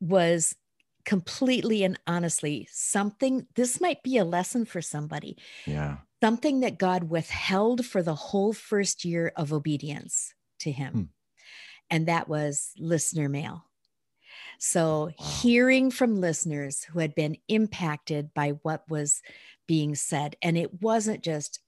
was 0.00 0.56
completely 1.04 1.82
and 1.84 1.98
honestly 2.06 2.68
something 2.70 3.46
this 3.54 3.80
might 3.80 4.02
be 4.02 4.16
a 4.18 4.24
lesson 4.24 4.64
for 4.64 4.82
somebody 4.82 5.36
yeah 5.66 5.98
something 6.22 6.60
that 6.60 6.78
god 6.78 7.04
withheld 7.04 7.84
for 7.84 8.02
the 8.02 8.14
whole 8.14 8.52
first 8.52 9.04
year 9.04 9.32
of 9.36 9.52
obedience 9.52 10.34
to 10.58 10.70
him 10.70 10.92
hmm. 10.92 11.02
and 11.88 12.06
that 12.06 12.28
was 12.28 12.72
listener 12.78 13.28
mail 13.28 13.64
so, 14.62 15.10
wow. 15.18 15.26
hearing 15.40 15.90
from 15.90 16.20
listeners 16.20 16.84
who 16.84 16.98
had 16.98 17.14
been 17.14 17.38
impacted 17.48 18.34
by 18.34 18.50
what 18.62 18.84
was 18.90 19.22
being 19.66 19.94
said, 19.94 20.36
and 20.42 20.58
it 20.58 20.82
wasn't 20.82 21.24
just, 21.24 21.60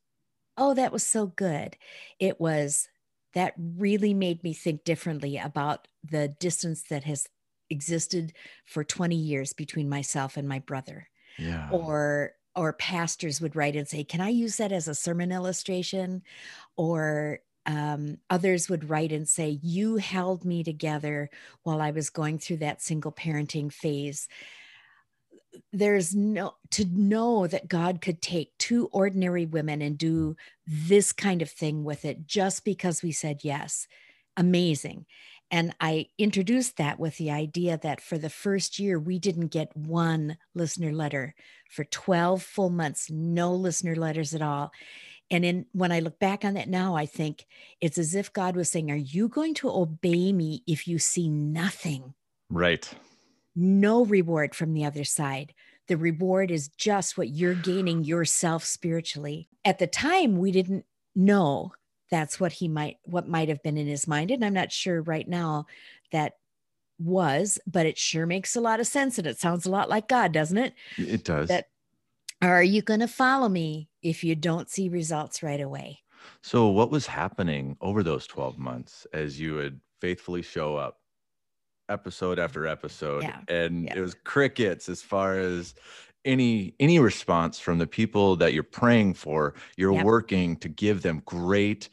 oh, 0.58 0.74
that 0.74 0.92
was 0.92 1.06
so 1.06 1.26
good. 1.26 1.78
It 2.20 2.38
was, 2.38 2.88
that 3.32 3.54
really 3.56 4.12
made 4.12 4.44
me 4.44 4.52
think 4.52 4.84
differently 4.84 5.38
about 5.38 5.88
the 6.04 6.28
distance 6.28 6.82
that 6.90 7.04
has 7.04 7.26
existed 7.72 8.32
for 8.66 8.84
20 8.84 9.16
years 9.16 9.52
between 9.52 9.88
myself 9.88 10.36
and 10.36 10.48
my 10.48 10.60
brother. 10.60 11.08
Yeah. 11.38 11.68
Or, 11.72 12.34
or 12.54 12.72
pastors 12.74 13.40
would 13.40 13.56
write 13.56 13.74
and 13.74 13.88
say, 13.88 14.04
Can 14.04 14.20
I 14.20 14.28
use 14.28 14.58
that 14.58 14.72
as 14.72 14.86
a 14.86 14.94
sermon 14.94 15.32
illustration? 15.32 16.22
Or 16.76 17.40
um, 17.66 18.18
others 18.28 18.68
would 18.68 18.88
write 18.88 19.12
and 19.12 19.28
say, 19.28 19.58
You 19.62 19.96
held 19.96 20.44
me 20.44 20.62
together 20.62 21.30
while 21.62 21.80
I 21.80 21.90
was 21.90 22.10
going 22.10 22.38
through 22.38 22.58
that 22.58 22.82
single 22.82 23.12
parenting 23.12 23.72
phase. 23.72 24.28
There's 25.72 26.14
no 26.14 26.54
to 26.70 26.84
know 26.86 27.46
that 27.46 27.68
God 27.68 28.00
could 28.00 28.22
take 28.22 28.56
two 28.58 28.88
ordinary 28.92 29.44
women 29.44 29.82
and 29.82 29.98
do 29.98 30.36
this 30.66 31.12
kind 31.12 31.42
of 31.42 31.50
thing 31.50 31.84
with 31.84 32.04
it 32.04 32.26
just 32.26 32.64
because 32.64 33.02
we 33.02 33.12
said 33.12 33.40
yes. 33.42 33.86
Amazing. 34.36 35.04
And 35.52 35.74
I 35.80 36.06
introduced 36.18 36.78
that 36.78 36.98
with 36.98 37.18
the 37.18 37.30
idea 37.30 37.78
that 37.82 38.00
for 38.00 38.18
the 38.18 38.30
first 38.30 38.80
year, 38.80 38.98
we 38.98 39.20
didn't 39.20 39.48
get 39.48 39.76
one 39.76 40.38
listener 40.54 40.92
letter. 40.92 41.34
For 41.70 41.84
12 41.84 42.42
full 42.42 42.70
months, 42.70 43.10
no 43.10 43.54
listener 43.54 43.94
letters 43.94 44.34
at 44.34 44.42
all 44.42 44.72
and 45.32 45.46
in 45.46 45.66
when 45.72 45.90
I 45.90 46.00
look 46.00 46.18
back 46.18 46.44
on 46.44 46.54
that 46.54 46.68
now, 46.68 46.94
I 46.94 47.06
think 47.06 47.46
it's 47.80 47.96
as 47.96 48.14
if 48.14 48.32
God 48.34 48.54
was 48.54 48.70
saying, 48.70 48.90
Are 48.90 48.96
you 48.96 49.28
going 49.28 49.54
to 49.54 49.70
obey 49.70 50.30
me 50.30 50.62
if 50.66 50.86
you 50.86 50.98
see 50.98 51.28
nothing? 51.30 52.12
Right. 52.50 52.88
No 53.56 54.04
reward 54.04 54.54
from 54.54 54.74
the 54.74 54.84
other 54.84 55.04
side. 55.04 55.54
The 55.88 55.96
reward 55.96 56.50
is 56.50 56.68
just 56.68 57.16
what 57.16 57.30
you're 57.30 57.54
gaining 57.54 58.04
yourself 58.04 58.64
spiritually. 58.64 59.48
At 59.64 59.78
the 59.78 59.86
time, 59.86 60.36
we 60.36 60.52
didn't 60.52 60.84
know 61.16 61.72
that's 62.12 62.38
what 62.38 62.52
he 62.52 62.68
might 62.68 62.98
what 63.04 63.26
might 63.26 63.48
have 63.48 63.62
been 63.62 63.78
in 63.78 63.88
his 63.88 64.06
mind. 64.06 64.30
And 64.30 64.44
I'm 64.44 64.52
not 64.52 64.70
sure 64.70 65.00
right 65.00 65.26
now 65.26 65.64
that 66.12 66.34
was, 66.98 67.58
but 67.66 67.86
it 67.86 67.96
sure 67.96 68.26
makes 68.26 68.54
a 68.54 68.60
lot 68.60 68.78
of 68.78 68.86
sense. 68.86 69.18
And 69.18 69.26
it 69.26 69.40
sounds 69.40 69.64
a 69.64 69.70
lot 69.70 69.88
like 69.88 70.08
God, 70.08 70.30
doesn't 70.30 70.58
it? 70.58 70.74
It 70.98 71.24
does. 71.24 71.48
That 71.48 71.70
are 72.42 72.62
you 72.62 72.82
going 72.82 73.00
to 73.00 73.08
follow 73.08 73.48
me 73.48 73.88
if 74.02 74.22
you 74.22 74.34
don't 74.34 74.68
see 74.68 74.90
results 74.90 75.42
right 75.42 75.60
away? 75.60 76.00
So, 76.42 76.68
what 76.68 76.90
was 76.90 77.06
happening 77.06 77.76
over 77.80 78.02
those 78.02 78.26
12 78.26 78.58
months 78.58 79.06
as 79.14 79.40
you 79.40 79.54
would 79.54 79.80
faithfully 80.00 80.42
show 80.42 80.76
up 80.76 80.98
episode 81.88 82.38
after 82.38 82.66
episode? 82.66 83.22
Yeah. 83.22 83.40
And 83.48 83.84
yeah. 83.84 83.96
it 83.96 84.00
was 84.00 84.14
crickets 84.22 84.90
as 84.90 85.00
far 85.00 85.38
as 85.38 85.74
any 86.24 86.74
any 86.78 86.98
response 86.98 87.58
from 87.58 87.78
the 87.78 87.86
people 87.86 88.36
that 88.36 88.54
you're 88.54 88.62
praying 88.62 89.14
for 89.14 89.54
you're 89.76 89.92
yep. 89.92 90.04
working 90.04 90.56
to 90.56 90.68
give 90.68 91.02
them 91.02 91.22
great 91.24 91.88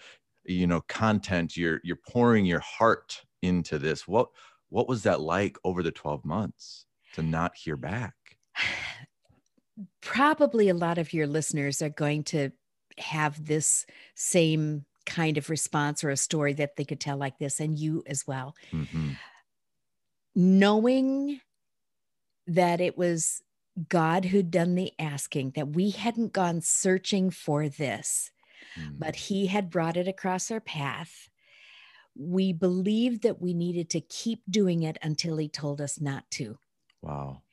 you 0.46 0.68
know 0.68 0.82
content 0.82 1.58
you're 1.58 1.82
you're 1.84 2.00
pouring 2.08 2.46
your 2.46 2.60
heart 2.60 3.22
into 3.42 3.80
this 3.80 4.08
what 4.08 4.30
what 4.70 4.88
was 4.88 5.04
that 5.04 5.22
like 5.22 5.58
over 5.64 5.82
the 5.82 5.92
12 5.92 6.24
months 6.26 6.86
to 7.14 7.24
not 7.24 7.56
hear 7.56 7.76
back 7.76 8.14
probably 10.02 10.70
a 10.70 10.74
lot 10.74 10.98
of 10.98 11.14
your 11.14 11.28
listeners 11.28 11.82
are 11.82 11.90
going 11.90 12.24
to 12.24 12.52
have 13.00 13.44
this 13.46 13.86
same 14.16 14.86
kind 15.10 15.38
of 15.38 15.50
response 15.50 16.04
or 16.04 16.10
a 16.10 16.18
story 16.18 16.54
that 16.54 16.76
they 16.76 16.86
could 16.86 17.00
tell 17.00 17.18
like 17.18 17.40
this, 17.40 17.60
and 17.60 17.78
you 17.78 18.04
as 18.08 18.26
well. 18.28 18.56
Mm-hmm. 18.72 19.12
Knowing 20.36 21.42
that 22.48 22.80
it 22.80 22.98
was 22.98 23.42
God 23.88 24.26
who'd 24.26 24.52
done 24.52 24.76
the 24.76 24.92
asking, 25.00 25.52
that 25.52 25.70
we 25.70 25.92
hadn't 25.92 26.34
gone 26.34 26.62
searching 26.62 27.30
for 27.30 27.70
this, 27.70 28.32
mm-hmm. 28.78 28.96
but 28.98 29.16
He 29.16 29.48
had 29.48 29.70
brought 29.70 29.98
it 29.98 30.08
across 30.08 30.52
our 30.52 30.60
path. 30.60 31.30
We 32.16 32.52
believed 32.52 33.24
that 33.24 33.42
we 33.42 33.54
needed 33.54 33.90
to 33.92 34.02
keep 34.02 34.42
doing 34.50 34.84
it 34.84 34.98
until 35.02 35.38
He 35.38 35.48
told 35.48 35.80
us 35.80 36.02
not 36.02 36.30
to. 36.32 36.58
Wow. 37.02 37.44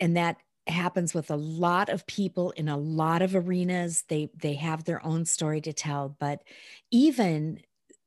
And 0.00 0.16
that 0.16 0.36
happens 0.68 1.14
with 1.14 1.30
a 1.30 1.36
lot 1.36 1.88
of 1.88 2.06
people 2.06 2.50
in 2.52 2.68
a 2.68 2.76
lot 2.76 3.22
of 3.22 3.34
arenas 3.34 4.04
they 4.08 4.28
they 4.36 4.54
have 4.54 4.84
their 4.84 5.04
own 5.04 5.24
story 5.24 5.60
to 5.60 5.72
tell 5.72 6.14
but 6.18 6.42
even 6.90 7.60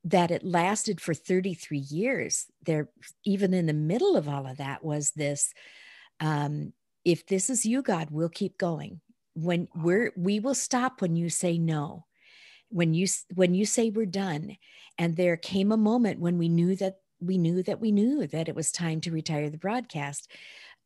that 0.03 0.31
it 0.31 0.43
lasted 0.43 1.01
for 1.01 1.13
33 1.13 1.77
years 1.77 2.45
there 2.65 2.89
even 3.25 3.53
in 3.53 3.65
the 3.65 3.73
middle 3.73 4.15
of 4.15 4.29
all 4.29 4.45
of 4.45 4.57
that 4.57 4.83
was 4.83 5.11
this 5.11 5.53
um 6.19 6.71
if 7.05 7.25
this 7.27 7.49
is 7.49 7.65
you 7.65 7.81
god 7.81 8.09
we'll 8.11 8.29
keep 8.29 8.57
going 8.57 9.01
when 9.33 9.67
we're 9.75 10.11
we 10.15 10.39
will 10.39 10.55
stop 10.55 11.01
when 11.01 11.15
you 11.15 11.29
say 11.29 11.57
no 11.57 12.05
when 12.69 12.93
you 12.93 13.07
when 13.33 13.53
you 13.53 13.65
say 13.65 13.89
we're 13.89 14.05
done 14.05 14.57
and 14.97 15.15
there 15.15 15.37
came 15.37 15.71
a 15.71 15.77
moment 15.77 16.19
when 16.19 16.37
we 16.37 16.49
knew 16.49 16.75
that 16.75 16.97
we 17.19 17.37
knew 17.37 17.63
that 17.63 17.79
we 17.79 17.91
knew 17.91 18.25
that 18.27 18.49
it 18.49 18.55
was 18.55 18.71
time 18.71 18.99
to 18.99 19.11
retire 19.11 19.49
the 19.49 19.57
broadcast 19.57 20.29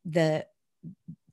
the 0.03 0.45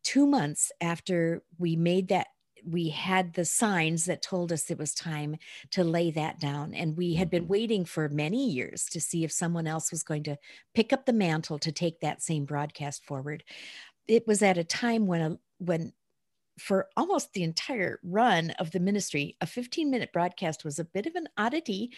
two 0.03 0.27
months 0.27 0.73
after 0.81 1.43
we 1.59 1.77
made 1.77 2.09
that 2.09 2.29
we 2.65 2.89
had 2.91 3.35
the 3.35 3.45
signs 3.45 4.05
that 4.05 4.23
told 4.23 4.53
us 4.53 4.71
it 4.71 4.79
was 4.79 4.95
time 4.95 5.37
to 5.71 5.85
lay 5.85 6.11
that 6.11 6.39
down. 6.39 6.75
And 6.75 6.97
we 6.97 7.15
had 7.15 7.31
been 7.31 7.45
mm-hmm. 7.45 7.53
waiting 7.53 7.85
for 7.85 8.09
many 8.09 8.51
years 8.51 8.85
to 8.87 9.01
see 9.01 9.25
if 9.25 9.33
someone 9.33 9.67
else 9.67 9.91
was 9.91 10.03
going 10.03 10.23
to 10.25 10.39
pick 10.75 10.93
up 10.93 11.07
the 11.07 11.13
mantle 11.13 11.59
to 11.59 11.73
take 11.73 12.01
that 12.01 12.23
same 12.23 12.45
broadcast 12.45 13.05
forward. 13.05 13.43
It 14.09 14.27
was 14.27 14.43
at 14.43 14.59
a 14.59 14.65
time 14.65 15.07
when, 15.07 15.21
a, 15.21 15.39
when 15.59 15.93
for 16.59 16.89
almost 16.97 17.33
the 17.33 17.43
entire 17.43 17.99
run 18.03 18.51
of 18.59 18.71
the 18.71 18.81
ministry, 18.81 19.37
a 19.41 19.47
15 19.47 19.91
minute 19.91 20.13
broadcast 20.13 20.65
was 20.65 20.79
a 20.79 20.85
bit 20.85 21.07
of 21.07 21.15
an 21.15 21.29
oddity. 21.37 21.93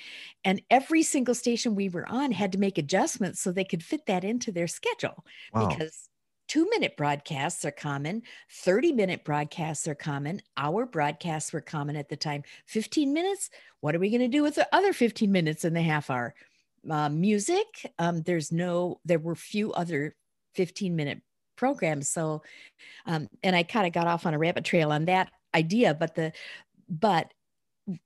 And 0.45 0.63
every 0.71 1.03
single 1.03 1.35
station 1.35 1.75
we 1.75 1.89
were 1.89 2.09
on 2.09 2.33
had 2.33 2.53
to 2.53 2.59
make 2.59 2.79
adjustments 2.79 3.41
so 3.41 3.53
they 3.53 3.65
could 3.65 3.83
fit 3.83 4.07
that 4.07 4.25
into 4.25 4.53
their 4.53 4.69
schedule 4.69 5.25
wow. 5.53 5.69
because 5.69 6.09
two 6.47 6.69
minute 6.71 6.97
broadcasts 6.97 7.65
are 7.65 7.71
common 7.71 8.23
30 8.51 8.93
minute 8.93 9.25
broadcasts 9.25 9.89
are 9.89 9.95
common 9.95 10.43
our 10.57 10.85
broadcasts 10.85 11.53
were 11.53 11.61
common 11.61 11.97
at 11.97 12.09
the 12.09 12.17
time 12.17 12.43
15 12.67 13.13
minutes 13.13 13.51
what 13.81 13.95
are 13.95 13.99
we 13.99 14.11
going 14.11 14.21
to 14.21 14.29
do 14.29 14.43
with 14.43 14.55
the 14.55 14.69
other 14.71 14.93
15 14.93 15.31
minutes 15.33 15.65
in 15.65 15.73
the 15.73 15.83
half 15.83 16.11
hour 16.11 16.35
uh, 16.91 17.09
music 17.09 17.91
um, 17.99 18.23
there's 18.23 18.53
no 18.53 19.01
there 19.05 19.19
were 19.19 19.35
few 19.35 19.73
other 19.73 20.15
15 20.55 20.95
minute 20.95 21.23
programs 21.57 22.09
so 22.09 22.43
um, 23.07 23.29
and 23.43 23.55
i 23.55 23.63
kind 23.63 23.87
of 23.87 23.93
got 23.93 24.07
off 24.07 24.27
on 24.27 24.35
a 24.35 24.39
rabbit 24.39 24.65
trail 24.65 24.93
on 24.93 25.05
that 25.05 25.31
idea 25.55 25.95
but 25.95 26.15
the 26.15 26.33
but 26.89 27.33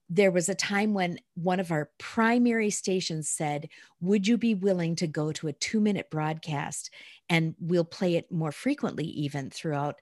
there 0.08 0.30
was 0.30 0.48
a 0.48 0.54
time 0.54 0.92
when 0.92 1.18
one 1.34 1.60
of 1.60 1.70
our 1.70 1.90
primary 1.98 2.70
stations 2.70 3.28
said, 3.28 3.68
Would 4.00 4.26
you 4.26 4.36
be 4.36 4.54
willing 4.54 4.96
to 4.96 5.06
go 5.06 5.32
to 5.32 5.48
a 5.48 5.52
two 5.52 5.80
minute 5.80 6.10
broadcast? 6.10 6.90
And 7.28 7.54
we'll 7.60 7.84
play 7.84 8.16
it 8.16 8.32
more 8.32 8.52
frequently, 8.52 9.04
even 9.04 9.50
throughout. 9.50 9.96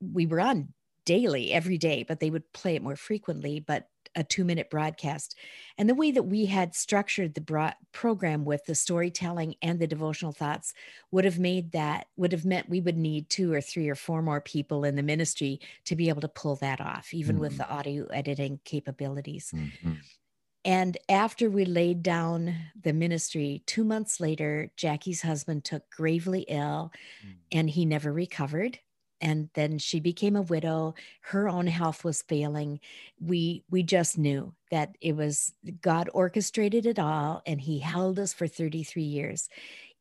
We 0.00 0.26
were 0.26 0.40
on 0.40 0.74
daily, 1.06 1.52
every 1.52 1.78
day, 1.78 2.04
but 2.06 2.20
they 2.20 2.30
would 2.30 2.52
play 2.52 2.76
it 2.76 2.82
more 2.82 2.96
frequently. 2.96 3.60
But 3.60 3.88
a 4.18 4.24
two 4.24 4.44
minute 4.44 4.68
broadcast. 4.68 5.36
And 5.78 5.88
the 5.88 5.94
way 5.94 6.10
that 6.10 6.24
we 6.24 6.46
had 6.46 6.74
structured 6.74 7.34
the 7.34 7.40
broad 7.40 7.74
program 7.92 8.44
with 8.44 8.64
the 8.66 8.74
storytelling 8.74 9.54
and 9.62 9.78
the 9.78 9.86
devotional 9.86 10.32
thoughts 10.32 10.74
would 11.12 11.24
have 11.24 11.38
made 11.38 11.72
that, 11.72 12.08
would 12.16 12.32
have 12.32 12.44
meant 12.44 12.68
we 12.68 12.80
would 12.80 12.98
need 12.98 13.30
two 13.30 13.52
or 13.52 13.60
three 13.60 13.88
or 13.88 13.94
four 13.94 14.20
more 14.20 14.40
people 14.40 14.84
in 14.84 14.96
the 14.96 15.02
ministry 15.02 15.60
to 15.84 15.94
be 15.94 16.08
able 16.08 16.20
to 16.20 16.28
pull 16.28 16.56
that 16.56 16.80
off, 16.80 17.14
even 17.14 17.36
mm-hmm. 17.36 17.42
with 17.42 17.56
the 17.56 17.70
audio 17.70 18.06
editing 18.06 18.58
capabilities. 18.64 19.52
Mm-hmm. 19.54 19.92
And 20.64 20.98
after 21.08 21.48
we 21.48 21.64
laid 21.64 22.02
down 22.02 22.54
the 22.82 22.92
ministry, 22.92 23.62
two 23.66 23.84
months 23.84 24.18
later, 24.18 24.70
Jackie's 24.76 25.22
husband 25.22 25.64
took 25.64 25.88
gravely 25.88 26.40
ill 26.48 26.92
mm. 27.24 27.36
and 27.52 27.70
he 27.70 27.86
never 27.86 28.12
recovered 28.12 28.80
and 29.20 29.48
then 29.54 29.78
she 29.78 30.00
became 30.00 30.36
a 30.36 30.42
widow. 30.42 30.94
Her 31.20 31.48
own 31.48 31.66
health 31.66 32.04
was 32.04 32.22
failing. 32.22 32.80
We 33.20 33.64
we 33.70 33.82
just 33.82 34.18
knew 34.18 34.54
that 34.70 34.96
it 35.00 35.16
was 35.16 35.52
god 35.80 36.08
orchestrated 36.12 36.86
it 36.86 36.98
all 36.98 37.42
and 37.46 37.60
he 37.60 37.78
held 37.78 38.18
us 38.18 38.32
for 38.32 38.46
33 38.46 39.02
years. 39.02 39.48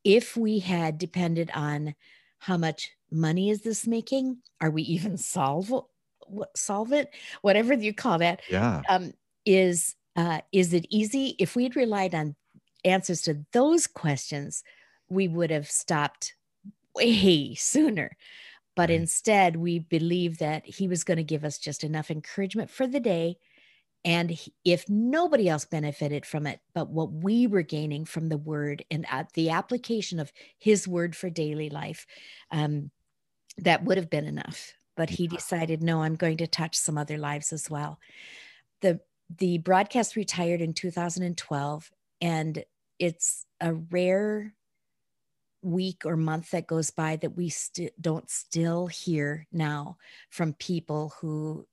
If 0.04 0.38
we 0.38 0.60
had 0.60 0.98
depended 0.98 1.52
on 1.54 1.96
how 2.40 2.58
much 2.58 2.92
money 3.12 3.50
is 3.50 3.62
this 3.62 3.88
making? 3.88 4.38
Are 4.62 4.70
we 4.70 4.84
even 4.84 5.18
solve 5.18 5.74
solvent? 6.56 7.10
Whatever 7.42 7.74
you 7.74 7.94
call 7.94 8.20
that 8.20 8.42
yeah. 8.50 8.82
um, 8.90 9.14
is 9.46 9.96
uh, 10.16 10.42
is 10.52 10.74
it 10.74 10.86
easy? 10.90 11.36
If 11.40 11.56
we'd 11.56 11.76
relied 11.76 12.16
on 12.16 12.36
answers 12.84 13.22
to 13.24 13.46
those 13.52 13.88
questions 13.88 14.64
we 15.10 15.28
would 15.28 15.50
have 15.50 15.70
stopped 15.70 16.36
way 16.96 17.54
sooner 17.58 18.16
but 18.77 18.89
right. 18.89 19.00
instead, 19.00 19.55
we 19.55 19.79
believe 19.79 20.38
that 20.38 20.63
he 20.63 20.88
was 20.88 21.03
going 21.03 21.17
to 21.17 21.24
give 21.24 21.43
us 21.43 21.57
just 21.57 21.84
enough 21.84 22.12
encouragement 22.12 22.69
for 22.69 22.86
the 22.86 23.00
day. 23.00 23.38
And 24.05 24.38
if 24.63 24.88
nobody 24.88 25.50
else 25.50 25.65
benefited 25.65 26.27
from 26.27 26.46
it, 26.46 26.60
but 26.75 26.88
what 26.88 27.12
we 27.12 27.48
were 27.48 27.63
gaining 27.63 28.05
from 28.05 28.29
the 28.29 28.38
word 28.38 28.86
and 28.91 29.07
at 29.10 29.34
the 29.34 29.50
application 29.50 30.19
of 30.19 30.31
his 30.60 30.88
word 30.88 31.15
for 31.15 31.31
daily 31.31 31.72
life, 31.72 32.05
um, 32.51 32.91
that 33.57 33.84
would 33.84 33.98
have 33.98 34.12
been 34.12 34.25
enough. 34.25 34.74
But 34.96 35.10
he 35.10 35.27
decided, 35.27 35.81
no, 35.81 36.03
I'm 36.03 36.15
going 36.15 36.38
to 36.38 36.48
touch 36.48 36.77
some 36.77 37.00
other 37.00 37.17
lives 37.17 37.51
as 37.51 37.72
well. 37.72 38.00
The 38.81 39.00
the 39.39 39.57
broadcast 39.57 40.15
retired 40.15 40.62
in 40.62 40.74
2012, 40.74 41.91
and 42.22 42.63
it's 43.00 43.46
a 43.60 43.74
rare 43.74 44.53
week 45.68 46.04
or 46.06 46.16
month 46.16 46.52
that 46.52 46.68
goes 46.68 46.90
by 46.90 47.16
that 47.18 47.36
we 47.36 47.50
st- 47.50 48.02
don't 48.02 48.30
still 48.30 48.88
hear 48.88 49.48
now 49.52 49.98
from 50.30 50.54
people 50.54 51.14
who 51.20 51.68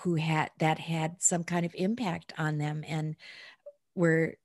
who 0.00 0.16
had 0.16 0.50
that 0.58 0.78
had 0.78 1.22
some 1.22 1.44
kind 1.44 1.64
of 1.64 1.74
impact 1.76 2.32
on 2.36 2.58
them. 2.58 2.84
And 2.86 3.16
we're 3.94 4.36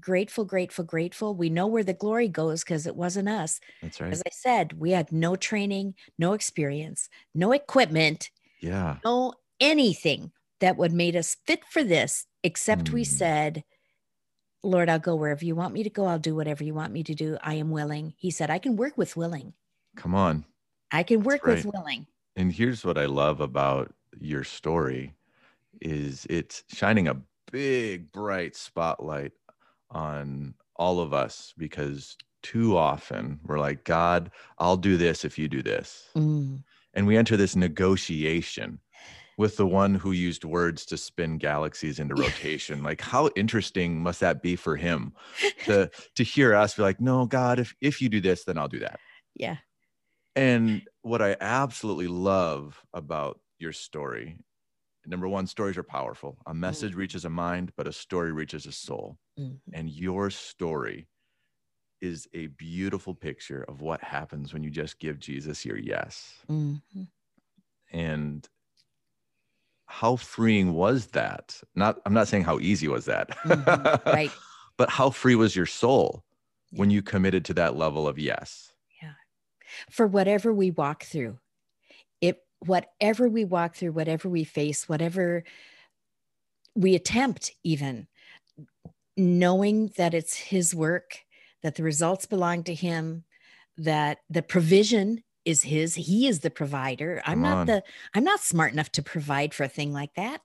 grateful 0.00 0.44
grateful 0.44 0.84
grateful. 0.84 1.34
We 1.34 1.50
know 1.50 1.66
where 1.66 1.84
the 1.84 1.92
glory 1.94 2.28
goes 2.28 2.64
because 2.64 2.86
it 2.86 2.96
wasn't 2.96 3.28
us. 3.28 3.60
That's 3.82 4.00
right. 4.00 4.12
As 4.12 4.22
i 4.26 4.30
said 4.32 4.72
we 4.74 4.90
had 4.90 5.12
no 5.12 5.36
training 5.36 5.94
no 6.18 6.32
experience 6.32 7.08
no 7.34 7.52
equipment 7.52 8.30
yeah. 8.60 8.96
no 9.04 9.34
anything 9.60 10.32
that 10.60 10.76
would 10.76 10.92
made 10.92 11.14
us 11.14 11.36
fit 11.46 11.60
for 11.70 11.84
this 11.84 12.26
except 12.42 12.90
mm. 12.90 12.94
we 12.94 13.04
said 13.04 13.62
Lord, 14.64 14.88
I'll 14.88 14.98
go 14.98 15.14
wherever 15.14 15.44
you 15.44 15.54
want 15.54 15.74
me 15.74 15.82
to 15.82 15.90
go. 15.90 16.06
I'll 16.06 16.18
do 16.18 16.34
whatever 16.34 16.64
you 16.64 16.74
want 16.74 16.92
me 16.92 17.02
to 17.04 17.14
do. 17.14 17.36
I 17.42 17.54
am 17.54 17.70
willing. 17.70 18.14
He 18.16 18.30
said, 18.30 18.50
I 18.50 18.58
can 18.58 18.76
work 18.76 18.96
with 18.96 19.16
willing. 19.16 19.52
Come 19.96 20.14
on. 20.14 20.44
I 20.90 21.02
can 21.02 21.22
work 21.22 21.46
right. 21.46 21.56
with 21.56 21.72
willing. 21.72 22.06
And 22.36 22.52
here's 22.52 22.84
what 22.84 22.98
I 22.98 23.06
love 23.06 23.40
about 23.40 23.92
your 24.18 24.44
story 24.44 25.14
is 25.80 26.26
it's 26.30 26.64
shining 26.68 27.08
a 27.08 27.20
big 27.52 28.10
bright 28.10 28.56
spotlight 28.56 29.32
on 29.90 30.54
all 30.76 31.00
of 31.00 31.12
us 31.12 31.52
because 31.56 32.16
too 32.42 32.76
often 32.76 33.40
we're 33.44 33.58
like, 33.58 33.84
God, 33.84 34.30
I'll 34.58 34.76
do 34.76 34.96
this 34.96 35.24
if 35.24 35.38
you 35.38 35.48
do 35.48 35.62
this. 35.62 36.08
Mm. 36.16 36.62
And 36.94 37.06
we 37.06 37.16
enter 37.16 37.36
this 37.36 37.56
negotiation 37.56 38.78
with 39.36 39.56
the 39.56 39.66
one 39.66 39.94
who 39.94 40.12
used 40.12 40.44
words 40.44 40.84
to 40.86 40.96
spin 40.96 41.38
galaxies 41.38 41.98
into 41.98 42.14
rotation 42.14 42.82
like 42.82 43.00
how 43.00 43.28
interesting 43.36 44.00
must 44.00 44.20
that 44.20 44.42
be 44.42 44.56
for 44.56 44.76
him 44.76 45.12
to 45.64 45.90
to 46.14 46.24
hear 46.24 46.54
us 46.54 46.74
be 46.74 46.82
like 46.82 47.00
no 47.00 47.26
god 47.26 47.58
if 47.58 47.74
if 47.80 48.00
you 48.00 48.08
do 48.08 48.20
this 48.20 48.44
then 48.44 48.58
i'll 48.58 48.68
do 48.68 48.78
that 48.78 48.98
yeah 49.34 49.56
and 50.36 50.82
what 51.02 51.22
i 51.22 51.36
absolutely 51.40 52.08
love 52.08 52.80
about 52.92 53.40
your 53.58 53.72
story 53.72 54.36
number 55.06 55.28
one 55.28 55.46
stories 55.46 55.76
are 55.76 55.82
powerful 55.82 56.38
a 56.46 56.54
message 56.54 56.90
mm-hmm. 56.90 57.00
reaches 57.00 57.24
a 57.24 57.30
mind 57.30 57.72
but 57.76 57.86
a 57.86 57.92
story 57.92 58.32
reaches 58.32 58.66
a 58.66 58.72
soul 58.72 59.18
mm-hmm. 59.38 59.54
and 59.72 59.90
your 59.90 60.30
story 60.30 61.06
is 62.00 62.28
a 62.34 62.48
beautiful 62.48 63.14
picture 63.14 63.64
of 63.68 63.80
what 63.80 64.02
happens 64.02 64.52
when 64.52 64.62
you 64.62 64.70
just 64.70 64.98
give 64.98 65.18
jesus 65.18 65.64
your 65.64 65.78
yes 65.78 66.34
mm-hmm. 66.50 67.02
and 67.92 68.48
how 69.94 70.16
freeing 70.16 70.74
was 70.74 71.06
that? 71.08 71.60
Not, 71.76 72.00
I'm 72.04 72.12
not 72.12 72.26
saying 72.26 72.42
how 72.42 72.58
easy 72.58 72.88
was 72.88 73.04
that, 73.04 73.30
mm-hmm. 73.30 74.08
right? 74.08 74.32
but 74.76 74.90
how 74.90 75.10
free 75.10 75.36
was 75.36 75.54
your 75.54 75.66
soul 75.66 76.24
when 76.72 76.90
you 76.90 77.00
committed 77.00 77.44
to 77.44 77.54
that 77.54 77.76
level 77.76 78.08
of 78.08 78.18
yes? 78.18 78.72
Yeah. 79.00 79.12
For 79.90 80.08
whatever 80.08 80.52
we 80.52 80.72
walk 80.72 81.04
through, 81.04 81.38
it, 82.20 82.42
whatever 82.58 83.28
we 83.28 83.44
walk 83.44 83.76
through, 83.76 83.92
whatever 83.92 84.28
we 84.28 84.42
face, 84.42 84.88
whatever 84.88 85.44
we 86.74 86.96
attempt, 86.96 87.52
even 87.62 88.08
knowing 89.16 89.92
that 89.96 90.12
it's 90.12 90.36
His 90.36 90.74
work, 90.74 91.20
that 91.62 91.76
the 91.76 91.84
results 91.84 92.26
belong 92.26 92.64
to 92.64 92.74
Him, 92.74 93.22
that 93.78 94.18
the 94.28 94.42
provision 94.42 95.22
is 95.44 95.62
his 95.62 95.94
he 95.94 96.26
is 96.26 96.40
the 96.40 96.50
provider. 96.50 97.22
I'm 97.26 97.34
Come 97.34 97.42
not 97.42 97.56
on. 97.58 97.66
the 97.66 97.82
i'm 98.14 98.24
not 98.24 98.40
smart 98.40 98.72
enough 98.72 98.90
to 98.92 99.02
provide 99.02 99.54
for 99.54 99.64
a 99.64 99.68
thing 99.68 99.92
like 99.92 100.14
that. 100.14 100.40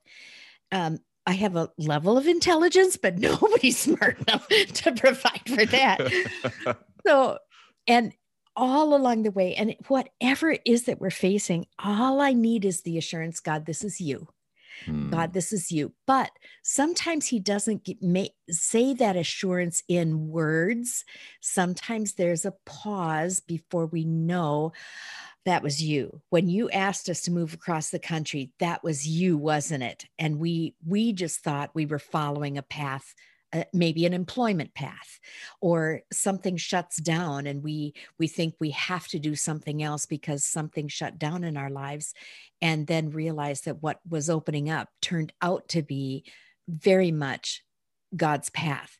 Um 0.72 0.98
i 1.26 1.32
have 1.32 1.56
a 1.56 1.70
level 1.78 2.16
of 2.18 2.26
intelligence 2.26 2.96
but 2.96 3.18
nobody's 3.28 3.78
smart 3.78 4.18
enough 4.20 4.46
to 4.48 4.92
provide 4.92 5.42
for 5.46 5.64
that. 5.66 6.12
So 7.06 7.38
and 7.86 8.12
all 8.56 8.94
along 8.94 9.22
the 9.22 9.30
way 9.30 9.54
and 9.54 9.74
whatever 9.88 10.50
it 10.50 10.60
is 10.66 10.84
that 10.84 11.00
we're 11.00 11.10
facing 11.10 11.64
all 11.78 12.20
i 12.20 12.32
need 12.34 12.64
is 12.64 12.82
the 12.82 12.98
assurance 12.98 13.40
god 13.40 13.64
this 13.64 13.82
is 13.84 14.00
you 14.02 14.28
Hmm. 14.84 15.10
God, 15.10 15.32
this 15.32 15.52
is 15.52 15.70
you. 15.70 15.92
But 16.06 16.30
sometimes 16.62 17.26
he 17.26 17.40
doesn't 17.40 17.84
get, 17.84 18.02
may, 18.02 18.30
say 18.48 18.94
that 18.94 19.16
assurance 19.16 19.82
in 19.88 20.28
words. 20.28 21.04
Sometimes 21.40 22.14
there's 22.14 22.44
a 22.44 22.54
pause 22.64 23.40
before 23.40 23.86
we 23.86 24.04
know 24.04 24.72
that 25.46 25.62
was 25.62 25.82
you 25.82 26.20
when 26.28 26.48
you 26.48 26.68
asked 26.70 27.08
us 27.08 27.22
to 27.22 27.30
move 27.30 27.54
across 27.54 27.88
the 27.88 27.98
country 27.98 28.52
that 28.58 28.84
was 28.84 29.06
you 29.06 29.38
wasn't 29.38 29.82
it 29.82 30.04
and 30.18 30.38
we 30.38 30.74
we 30.86 31.14
just 31.14 31.40
thought 31.40 31.74
we 31.74 31.86
were 31.86 31.98
following 31.98 32.58
a 32.58 32.62
path 32.62 33.14
uh, 33.52 33.64
maybe 33.72 34.06
an 34.06 34.12
employment 34.12 34.72
path 34.74 35.18
or 35.60 36.02
something 36.12 36.56
shuts 36.56 36.98
down 36.98 37.46
and 37.46 37.62
we 37.62 37.92
we 38.18 38.28
think 38.28 38.54
we 38.60 38.70
have 38.70 39.08
to 39.08 39.18
do 39.18 39.34
something 39.34 39.82
else 39.82 40.06
because 40.06 40.44
something 40.44 40.86
shut 40.88 41.18
down 41.18 41.42
in 41.42 41.56
our 41.56 41.70
lives 41.70 42.14
and 42.62 42.86
then 42.86 43.10
realize 43.10 43.62
that 43.62 43.82
what 43.82 44.00
was 44.08 44.30
opening 44.30 44.70
up 44.70 44.88
turned 45.00 45.32
out 45.42 45.68
to 45.68 45.82
be 45.82 46.24
very 46.68 47.10
much 47.10 47.62
God's 48.16 48.50
path. 48.50 48.98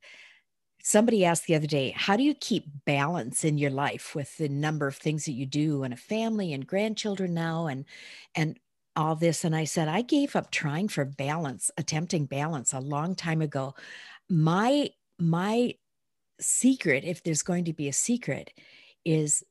Somebody 0.82 1.24
asked 1.24 1.46
the 1.46 1.54
other 1.54 1.66
day, 1.66 1.94
how 1.96 2.16
do 2.16 2.22
you 2.22 2.34
keep 2.34 2.64
balance 2.86 3.44
in 3.44 3.58
your 3.58 3.70
life 3.70 4.14
with 4.14 4.36
the 4.38 4.48
number 4.48 4.86
of 4.86 4.96
things 4.96 5.26
that 5.26 5.32
you 5.32 5.46
do 5.46 5.82
and 5.82 5.92
a 5.92 5.96
family 5.96 6.52
and 6.52 6.66
grandchildren 6.66 7.34
now 7.34 7.66
and 7.66 7.84
and 8.34 8.58
all 8.96 9.14
this 9.14 9.44
and 9.44 9.54
I 9.54 9.64
said 9.64 9.86
I 9.86 10.02
gave 10.02 10.34
up 10.34 10.50
trying 10.50 10.88
for 10.88 11.04
balance, 11.04 11.70
attempting 11.76 12.26
balance 12.26 12.72
a 12.72 12.80
long 12.80 13.14
time 13.14 13.40
ago 13.40 13.74
my 14.30 14.88
my 15.18 15.74
secret 16.40 17.04
if 17.04 17.22
there's 17.22 17.42
going 17.42 17.64
to 17.64 17.72
be 17.72 17.88
a 17.88 17.92
secret 17.92 18.52
is 19.04 19.42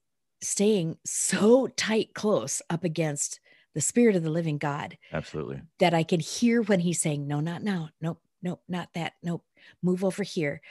staying 0.41 0.97
so 1.05 1.67
tight 1.67 2.13
close 2.15 2.61
up 2.69 2.83
against 2.83 3.39
the 3.75 3.81
spirit 3.81 4.15
of 4.15 4.23
the 4.23 4.29
living 4.31 4.57
god 4.57 4.97
absolutely. 5.13 5.61
that 5.77 5.93
i 5.93 6.01
can 6.01 6.19
hear 6.19 6.63
when 6.63 6.79
he's 6.79 6.99
saying 6.99 7.27
no 7.27 7.39
not 7.39 7.61
now. 7.61 7.89
Nope 8.01 8.19
nope 8.41 8.61
not 8.67 8.89
that. 8.93 9.13
Nope. 9.23 9.43
Move 9.81 10.03
over 10.03 10.23
here. 10.23 10.61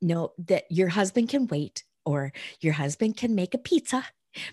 No 0.00 0.32
that 0.38 0.64
your 0.70 0.88
husband 0.88 1.28
can 1.28 1.46
wait 1.46 1.84
or 2.04 2.32
your 2.60 2.74
husband 2.74 3.16
can 3.16 3.34
make 3.34 3.54
a 3.54 3.58
pizza 3.58 4.04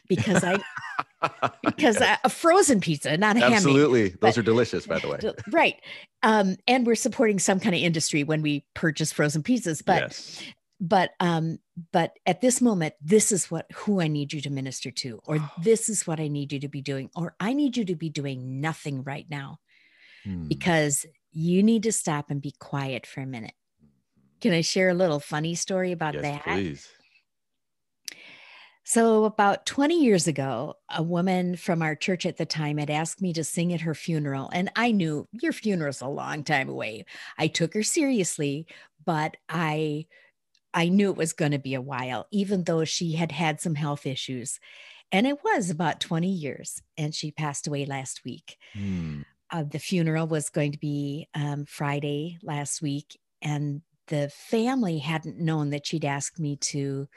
because 0.08 0.44
I 0.44 0.60
because 1.64 2.00
yes. 2.00 2.20
a 2.24 2.30
frozen 2.30 2.80
pizza, 2.80 3.18
not 3.18 3.36
a 3.38 3.40
ham. 3.40 3.54
Absolutely. 3.54 4.10
Those 4.10 4.38
are 4.38 4.44
delicious, 4.44 4.88
by 4.88 5.00
the 5.00 5.10
way. 5.10 5.20
right. 5.52 5.76
Um, 6.24 6.58
and 6.68 6.86
we're 6.86 6.96
supporting 6.96 7.40
some 7.40 7.60
kind 7.60 7.76
of 7.76 7.82
industry 7.82 8.24
when 8.24 8.42
we 8.42 8.66
purchase 8.74 9.12
frozen 9.12 9.44
pizzas. 9.44 9.84
But 9.86 10.02
yes. 10.02 10.44
but 10.80 11.12
um, 11.20 11.60
but 11.92 12.18
at 12.26 12.42
this 12.42 12.62
moment, 12.62 12.94
this 13.02 13.32
is 13.32 13.52
what 13.52 13.66
who 13.74 14.02
I 14.02 14.08
need 14.08 14.34
you 14.34 14.42
to 14.42 14.50
minister 14.50 14.92
to, 14.92 15.22
or 15.26 15.40
this 15.62 15.90
is 15.90 16.08
what 16.08 16.20
I 16.20 16.28
need 16.28 16.54
you 16.54 16.60
to 16.60 16.70
be 16.70 16.82
doing, 16.82 17.10
or 17.16 17.36
I 17.40 17.54
need 17.54 17.78
you 17.78 17.86
to 17.86 17.96
be 17.96 18.10
doing 18.10 18.62
nothing 18.62 19.04
right 19.04 19.26
now. 19.30 19.60
Hmm. 20.24 20.48
Because 20.48 21.06
you 21.32 21.62
need 21.64 21.84
to 21.84 21.92
stop 21.92 22.32
and 22.32 22.42
be 22.42 22.54
quiet 22.60 23.06
for 23.06 23.22
a 23.22 23.26
minute. 23.26 23.54
Can 24.42 24.54
I 24.54 24.62
share 24.62 24.90
a 24.90 24.94
little 24.94 25.20
funny 25.20 25.56
story 25.56 25.92
about 25.92 26.14
yes, 26.14 26.24
that? 26.24 26.44
Please. 26.44 26.88
So, 28.88 29.26
about 29.26 29.66
20 29.66 30.02
years 30.02 30.28
ago, 30.28 30.76
a 30.96 31.04
woman 31.04 31.56
from 31.56 31.82
our 31.82 31.96
church 31.96 32.26
at 32.26 32.38
the 32.38 32.46
time 32.46 32.78
had 32.78 32.90
asked 32.90 33.22
me 33.22 33.34
to 33.34 33.44
sing 33.44 33.74
at 33.74 33.82
her 33.82 33.96
funeral. 33.96 34.50
And 34.54 34.72
I 34.76 34.92
knew 34.92 35.28
your 35.32 35.52
funeral's 35.54 36.02
a 36.02 36.08
long 36.08 36.44
time 36.44 36.70
away. 36.70 37.06
I 37.38 37.48
took 37.48 37.74
her 37.74 37.84
seriously, 37.84 38.68
but 39.04 39.38
I 39.50 40.06
I 40.74 40.90
knew 40.90 41.10
it 41.10 41.18
was 41.18 41.34
going 41.34 41.54
to 41.54 41.58
be 41.58 41.74
a 41.74 41.82
while, 41.82 42.28
even 42.32 42.64
though 42.64 42.86
she 42.86 43.14
had 43.14 43.32
had 43.32 43.60
some 43.60 43.76
health 43.76 44.06
issues. 44.06 44.60
And 45.12 45.26
it 45.26 45.44
was 45.44 45.70
about 45.70 46.00
20 46.00 46.28
years, 46.28 46.82
and 46.98 47.14
she 47.14 47.32
passed 47.32 47.68
away 47.68 47.86
last 47.86 48.24
week. 48.24 48.58
Hmm 48.74 49.22
uh, 49.52 49.64
the 49.64 49.80
funeral 49.80 50.28
was 50.28 50.50
going 50.50 50.72
to 50.72 50.80
be 50.80 51.28
um, 51.34 51.66
Friday 51.66 52.38
last 52.44 52.82
week, 52.82 53.18
and 53.42 53.82
the 54.08 54.30
family 54.30 55.00
hadn't 55.00 55.40
known 55.40 55.70
that 55.72 55.88
she'd 55.88 56.06
asked 56.06 56.40
me 56.40 56.58
to 56.58 57.08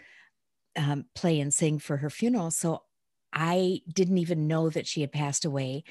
um, 0.79 1.07
play 1.15 1.41
and 1.41 1.53
sing 1.53 1.79
for 1.79 1.99
her 1.99 2.09
funeral. 2.09 2.51
So 2.51 2.83
I 3.33 3.83
didn't 3.93 4.19
even 4.19 4.47
know 4.47 4.71
that 4.71 4.87
she 4.87 5.03
had 5.03 5.13
passed 5.13 5.45
away 5.45 5.85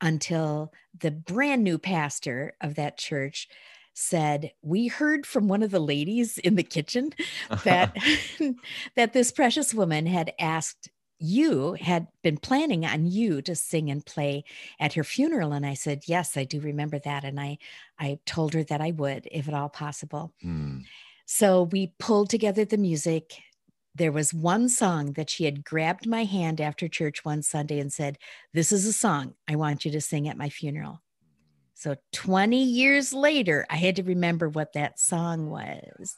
until 0.00 0.72
the 0.98 1.10
brand 1.10 1.64
new 1.64 1.78
pastor 1.78 2.54
of 2.60 2.74
that 2.76 2.98
church 2.98 3.48
said 3.94 4.52
we 4.60 4.88
heard 4.88 5.24
from 5.24 5.48
one 5.48 5.62
of 5.62 5.70
the 5.70 5.80
ladies 5.80 6.38
in 6.38 6.56
the 6.56 6.62
kitchen 6.62 7.10
that 7.64 7.96
that 8.96 9.12
this 9.12 9.32
precious 9.32 9.72
woman 9.72 10.06
had 10.06 10.32
asked 10.38 10.90
you 11.20 11.74
had 11.74 12.08
been 12.22 12.36
planning 12.36 12.84
on 12.84 13.06
you 13.06 13.40
to 13.40 13.54
sing 13.54 13.88
and 13.88 14.04
play 14.04 14.42
at 14.80 14.94
her 14.94 15.04
funeral 15.04 15.52
and 15.52 15.64
i 15.64 15.74
said 15.74 16.02
yes 16.06 16.36
i 16.36 16.42
do 16.42 16.60
remember 16.60 16.98
that 16.98 17.22
and 17.22 17.38
i 17.38 17.56
i 18.00 18.18
told 18.26 18.52
her 18.52 18.64
that 18.64 18.80
i 18.80 18.90
would 18.90 19.28
if 19.30 19.46
at 19.46 19.54
all 19.54 19.68
possible 19.68 20.32
mm. 20.44 20.82
so 21.24 21.62
we 21.62 21.92
pulled 22.00 22.28
together 22.28 22.64
the 22.64 22.76
music 22.76 23.40
there 23.94 24.12
was 24.12 24.34
one 24.34 24.68
song 24.68 25.12
that 25.12 25.30
she 25.30 25.44
had 25.44 25.64
grabbed 25.64 26.06
my 26.06 26.24
hand 26.24 26.60
after 26.60 26.88
church 26.88 27.24
one 27.24 27.42
sunday 27.42 27.78
and 27.78 27.92
said 27.92 28.18
this 28.52 28.72
is 28.72 28.86
a 28.86 28.92
song 28.92 29.34
i 29.48 29.56
want 29.56 29.84
you 29.84 29.90
to 29.90 30.00
sing 30.00 30.28
at 30.28 30.36
my 30.36 30.48
funeral 30.48 31.00
so 31.74 31.96
20 32.12 32.62
years 32.62 33.12
later 33.12 33.66
i 33.70 33.76
had 33.76 33.96
to 33.96 34.02
remember 34.02 34.48
what 34.48 34.72
that 34.72 34.98
song 34.98 35.50
was 35.50 36.16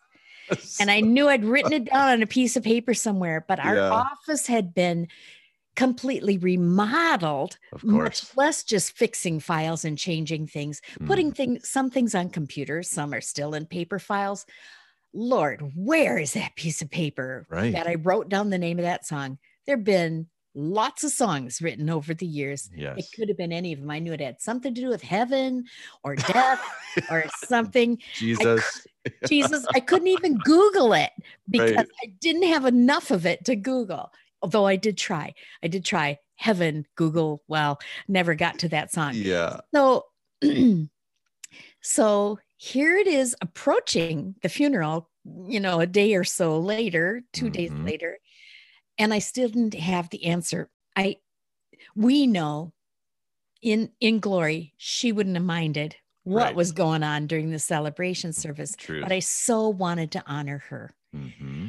and 0.80 0.90
I 0.90 1.00
knew 1.00 1.28
I'd 1.28 1.44
written 1.44 1.72
it 1.72 1.86
down 1.86 2.08
on 2.08 2.22
a 2.22 2.26
piece 2.38 2.56
of 2.56 2.62
paper 2.62 2.94
somewhere, 2.94 3.44
but 3.46 3.58
our 3.58 3.76
yeah. 3.76 3.90
office 3.90 4.46
had 4.46 4.74
been 4.74 5.08
completely 5.74 6.38
remodeled, 6.38 7.58
much 7.82 8.34
less 8.36 8.64
just 8.64 8.96
fixing 8.96 9.40
files 9.40 9.84
and 9.84 9.98
changing 9.98 10.46
things, 10.46 10.80
mm. 10.98 11.06
putting 11.06 11.32
things, 11.32 11.68
some 11.68 11.90
things 11.90 12.14
on 12.14 12.30
computers, 12.30 12.88
some 12.88 13.12
are 13.12 13.20
still 13.20 13.54
in 13.54 13.66
paper 13.66 13.98
files. 13.98 14.46
Lord, 15.16 15.72
where 15.74 16.18
is 16.18 16.34
that 16.34 16.54
piece 16.56 16.82
of 16.82 16.90
paper 16.90 17.46
right. 17.48 17.72
that 17.72 17.86
I 17.86 17.94
wrote 17.94 18.28
down 18.28 18.50
the 18.50 18.58
name 18.58 18.78
of 18.78 18.84
that 18.84 19.06
song? 19.06 19.38
There 19.64 19.76
have 19.76 19.84
been 19.84 20.26
lots 20.54 21.04
of 21.04 21.10
songs 21.10 21.62
written 21.62 21.88
over 21.88 22.12
the 22.12 22.26
years. 22.26 22.68
Yes. 22.74 22.98
It 22.98 23.06
could 23.16 23.28
have 23.28 23.38
been 23.38 23.52
any 23.52 23.72
of 23.72 23.80
them. 23.80 23.90
I 23.90 23.98
knew 23.98 24.12
it 24.12 24.20
had 24.20 24.42
something 24.42 24.74
to 24.74 24.80
do 24.80 24.88
with 24.88 25.02
heaven 25.02 25.64
or 26.04 26.16
death 26.16 26.60
or 27.10 27.24
something. 27.46 27.98
Jesus. 28.14 28.86
I, 29.06 29.10
Jesus. 29.26 29.66
I 29.74 29.80
couldn't 29.80 30.08
even 30.08 30.36
Google 30.38 30.92
it 30.92 31.12
because 31.48 31.76
right. 31.76 31.88
I 32.04 32.12
didn't 32.20 32.48
have 32.48 32.66
enough 32.66 33.10
of 33.10 33.24
it 33.24 33.44
to 33.46 33.56
Google. 33.56 34.12
Although 34.42 34.66
I 34.66 34.76
did 34.76 34.98
try. 34.98 35.32
I 35.62 35.68
did 35.68 35.84
try 35.84 36.18
heaven, 36.34 36.86
Google. 36.94 37.42
Well, 37.48 37.78
never 38.06 38.34
got 38.34 38.58
to 38.60 38.68
that 38.68 38.92
song. 38.92 39.12
Yeah. 39.14 39.60
So 39.74 40.04
so 41.80 42.38
here 42.56 42.96
it 42.96 43.06
is 43.06 43.36
approaching 43.40 44.34
the 44.42 44.48
funeral, 44.48 45.10
you 45.46 45.60
know, 45.60 45.80
a 45.80 45.86
day 45.86 46.14
or 46.14 46.24
so 46.24 46.58
later, 46.58 47.22
2 47.32 47.44
mm-hmm. 47.44 47.52
days 47.52 47.72
later 47.72 48.18
and 48.98 49.12
I 49.12 49.18
still 49.18 49.48
didn't 49.48 49.74
have 49.74 50.10
the 50.10 50.26
answer. 50.26 50.70
I 50.94 51.16
we 51.94 52.26
know 52.26 52.72
in 53.62 53.90
in 54.00 54.20
glory 54.20 54.74
she 54.76 55.12
wouldn't 55.12 55.36
have 55.36 55.44
minded 55.44 55.96
what 56.24 56.42
right. 56.42 56.56
was 56.56 56.72
going 56.72 57.02
on 57.02 57.26
during 57.26 57.50
the 57.50 57.58
celebration 57.58 58.32
service, 58.32 58.74
Truth. 58.76 59.02
but 59.02 59.12
I 59.12 59.20
so 59.20 59.68
wanted 59.68 60.10
to 60.12 60.24
honor 60.26 60.58
her. 60.68 60.94
Mm-hmm. 61.14 61.68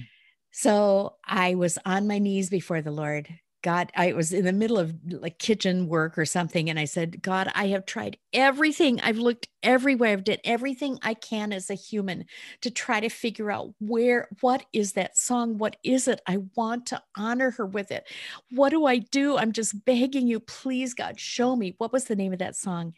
So 0.52 1.15
I 1.23 1.54
was 1.56 1.78
on 1.86 2.08
my 2.08 2.17
knees 2.17 2.50
before 2.50 2.82
the 2.82 2.91
Lord 2.91 3.30
God, 3.63 3.91
I 3.96 4.13
was 4.13 4.34
in 4.34 4.46
the 4.46 4.54
middle 4.54 4.78
of 4.78 4.96
like 5.06 5.39
kitchen 5.39 5.88
work 5.88 6.17
or 6.17 6.26
something. 6.26 6.70
And 6.70 6.80
I 6.80 6.86
said, 6.86 7.22
God, 7.22 7.52
I 7.56 7.67
have 7.67 7.86
tried 7.86 8.17
everything. 8.32 9.02
I've 9.02 9.17
looked 9.17 9.48
everywhere. 9.63 10.13
I've 10.13 10.24
done 10.24 10.38
everything 10.43 11.00
I 11.02 11.15
can 11.15 11.52
as 11.52 11.70
a 11.70 11.74
human 11.74 12.26
to 12.62 12.72
try 12.72 13.00
to 13.00 13.10
figure 13.10 13.52
out 13.52 13.74
where, 13.80 14.30
what 14.41 14.65
is 14.74 14.93
that 14.93 15.17
song? 15.17 15.58
What 15.58 15.76
is 15.84 16.08
it? 16.08 16.22
I 16.28 16.38
want 16.56 16.86
to 16.88 17.02
honor 17.17 17.52
her 17.52 17.65
with 17.65 17.91
it. 17.91 18.08
What 18.52 18.70
do 18.70 18.86
I 18.86 19.00
do? 19.00 19.38
I'm 19.38 19.52
just 19.52 19.84
begging 19.86 20.28
you, 20.28 20.39
please, 20.39 20.93
God, 20.93 21.20
show 21.20 21.56
me. 21.56 21.76
What 21.78 21.91
was 21.91 22.06
the 22.06 22.15
name 22.15 22.34
of 22.34 22.39
that 22.39 22.56
song? 22.56 22.93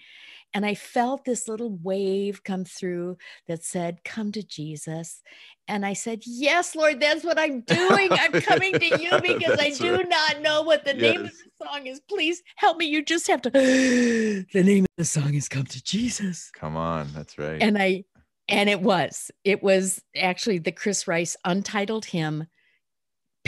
And 0.54 0.66
I 0.66 0.74
felt 0.74 1.26
this 1.26 1.48
little 1.48 1.78
wave 1.84 2.44
come 2.44 2.66
through 2.66 3.18
that 3.48 3.64
said, 3.64 4.04
Come 4.04 4.32
to 4.32 4.44
Jesus. 4.44 5.22
And 5.68 5.86
I 5.86 5.94
said, 5.94 6.22
Yes, 6.26 6.76
Lord, 6.76 7.00
that's 7.00 7.24
what 7.24 7.38
I'm 7.38 7.62
doing. 7.62 8.10
I'm 8.12 8.32
coming 8.42 8.74
to 8.74 9.02
you 9.02 9.12
because 9.22 9.60
I 9.60 9.70
do 9.72 9.98
right. 9.98 10.10
not 10.10 10.42
know 10.42 10.64
what 10.64 10.86
the 10.86 10.96
yes. 10.96 11.02
name 11.02 11.26
of 11.26 11.32
the 11.32 11.66
song 11.66 11.86
is. 11.86 12.00
Please 12.02 12.42
help 12.56 12.78
me. 12.78 12.86
You 12.86 13.04
just 13.04 13.28
have 13.28 13.42
to. 13.44 13.50
the 13.54 14.46
name 14.64 14.86
of 14.86 14.96
the 14.98 15.06
song 15.06 15.36
is 15.36 15.48
Come 15.48 15.66
to 15.66 15.84
Jesus. 15.84 16.50
Come 16.52 16.76
on. 16.76 17.10
That's 17.14 17.38
right. 17.38 17.62
And 17.62 17.78
I, 17.78 18.06
and 18.48 18.70
it 18.70 18.82
was, 18.82 19.30
it 19.44 19.62
was 19.62 20.02
actually 20.16 20.58
the 20.58 20.72
Chris 20.72 21.08
Rice 21.08 21.38
untitled 21.46 22.06
hymn 22.06 22.48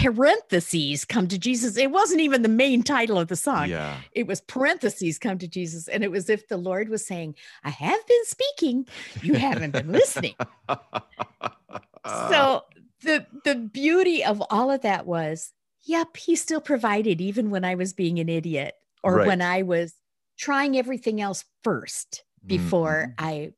parentheses 0.01 1.05
come 1.05 1.27
to 1.27 1.37
Jesus. 1.37 1.77
It 1.77 1.91
wasn't 1.91 2.21
even 2.21 2.41
the 2.41 2.49
main 2.49 2.83
title 2.83 3.19
of 3.19 3.27
the 3.27 3.35
song. 3.35 3.69
Yeah. 3.69 3.97
It 4.13 4.27
was 4.27 4.41
parentheses 4.41 5.19
come 5.19 5.37
to 5.37 5.47
Jesus. 5.47 5.87
And 5.87 6.03
it 6.03 6.11
was 6.11 6.29
if 6.29 6.47
the 6.47 6.57
Lord 6.57 6.89
was 6.89 7.05
saying, 7.05 7.35
I 7.63 7.69
have 7.69 8.07
been 8.07 8.25
speaking, 8.25 8.87
you 9.21 9.35
haven't 9.35 9.71
been 9.71 9.91
listening. 9.91 10.35
so 12.05 12.63
the 13.03 13.25
the 13.43 13.55
beauty 13.55 14.23
of 14.23 14.41
all 14.49 14.71
of 14.71 14.81
that 14.81 15.05
was, 15.05 15.53
yep, 15.83 16.17
he 16.17 16.35
still 16.35 16.61
provided 16.61 17.21
even 17.21 17.49
when 17.49 17.63
I 17.63 17.75
was 17.75 17.93
being 17.93 18.19
an 18.19 18.29
idiot 18.29 18.75
or 19.03 19.17
right. 19.17 19.27
when 19.27 19.41
I 19.41 19.61
was 19.61 19.93
trying 20.37 20.77
everything 20.77 21.21
else 21.21 21.45
first 21.63 22.23
before 22.45 23.13
mm-hmm. 23.19 23.25
I 23.25 23.53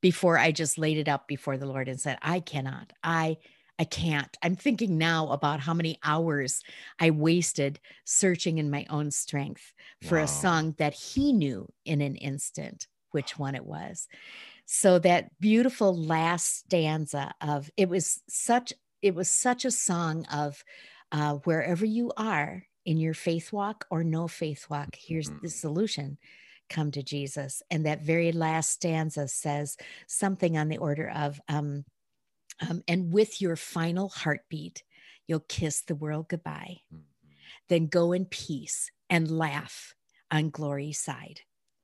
before 0.00 0.38
I 0.38 0.52
just 0.52 0.78
laid 0.78 0.98
it 0.98 1.08
up 1.08 1.26
before 1.26 1.56
the 1.56 1.66
Lord 1.66 1.88
and 1.88 2.00
said, 2.00 2.18
I 2.22 2.40
cannot. 2.40 2.92
I 3.02 3.38
I 3.78 3.84
can't. 3.84 4.34
I'm 4.42 4.56
thinking 4.56 4.96
now 4.96 5.28
about 5.28 5.60
how 5.60 5.74
many 5.74 5.98
hours 6.02 6.62
I 6.98 7.10
wasted 7.10 7.78
searching 8.04 8.58
in 8.58 8.70
my 8.70 8.86
own 8.88 9.10
strength 9.10 9.74
for 10.02 10.18
wow. 10.18 10.24
a 10.24 10.28
song 10.28 10.74
that 10.78 10.94
he 10.94 11.32
knew 11.32 11.68
in 11.84 12.00
an 12.00 12.16
instant 12.16 12.86
which 13.10 13.38
one 13.38 13.54
it 13.54 13.64
was. 13.64 14.08
So 14.64 14.98
that 15.00 15.30
beautiful 15.40 15.96
last 15.96 16.58
stanza 16.60 17.34
of 17.40 17.70
it 17.76 17.88
was 17.88 18.22
such 18.28 18.72
it 19.02 19.14
was 19.14 19.30
such 19.30 19.64
a 19.64 19.70
song 19.70 20.24
of 20.32 20.64
uh, 21.12 21.34
wherever 21.44 21.84
you 21.84 22.12
are 22.16 22.64
in 22.84 22.98
your 22.98 23.14
faith 23.14 23.52
walk 23.52 23.86
or 23.90 24.02
no 24.02 24.26
faith 24.26 24.66
walk, 24.70 24.96
here's 24.96 25.28
the 25.28 25.34
mm-hmm. 25.34 25.46
solution 25.48 26.18
come 26.68 26.90
to 26.92 27.02
Jesus. 27.02 27.62
And 27.70 27.86
that 27.86 28.02
very 28.02 28.32
last 28.32 28.70
stanza 28.70 29.28
says 29.28 29.76
something 30.06 30.56
on 30.56 30.68
the 30.68 30.78
order 30.78 31.10
of, 31.14 31.40
um, 31.48 31.84
um, 32.60 32.82
and 32.88 33.12
with 33.12 33.40
your 33.40 33.56
final 33.56 34.08
heartbeat, 34.08 34.82
you'll 35.26 35.40
kiss 35.40 35.82
the 35.82 35.94
world 35.94 36.28
goodbye. 36.28 36.78
Mm-hmm. 36.92 37.02
Then 37.68 37.86
go 37.86 38.12
in 38.12 38.26
peace 38.26 38.90
and 39.10 39.30
laugh 39.30 39.94
on 40.30 40.50
glory's 40.50 40.98
side. 40.98 41.40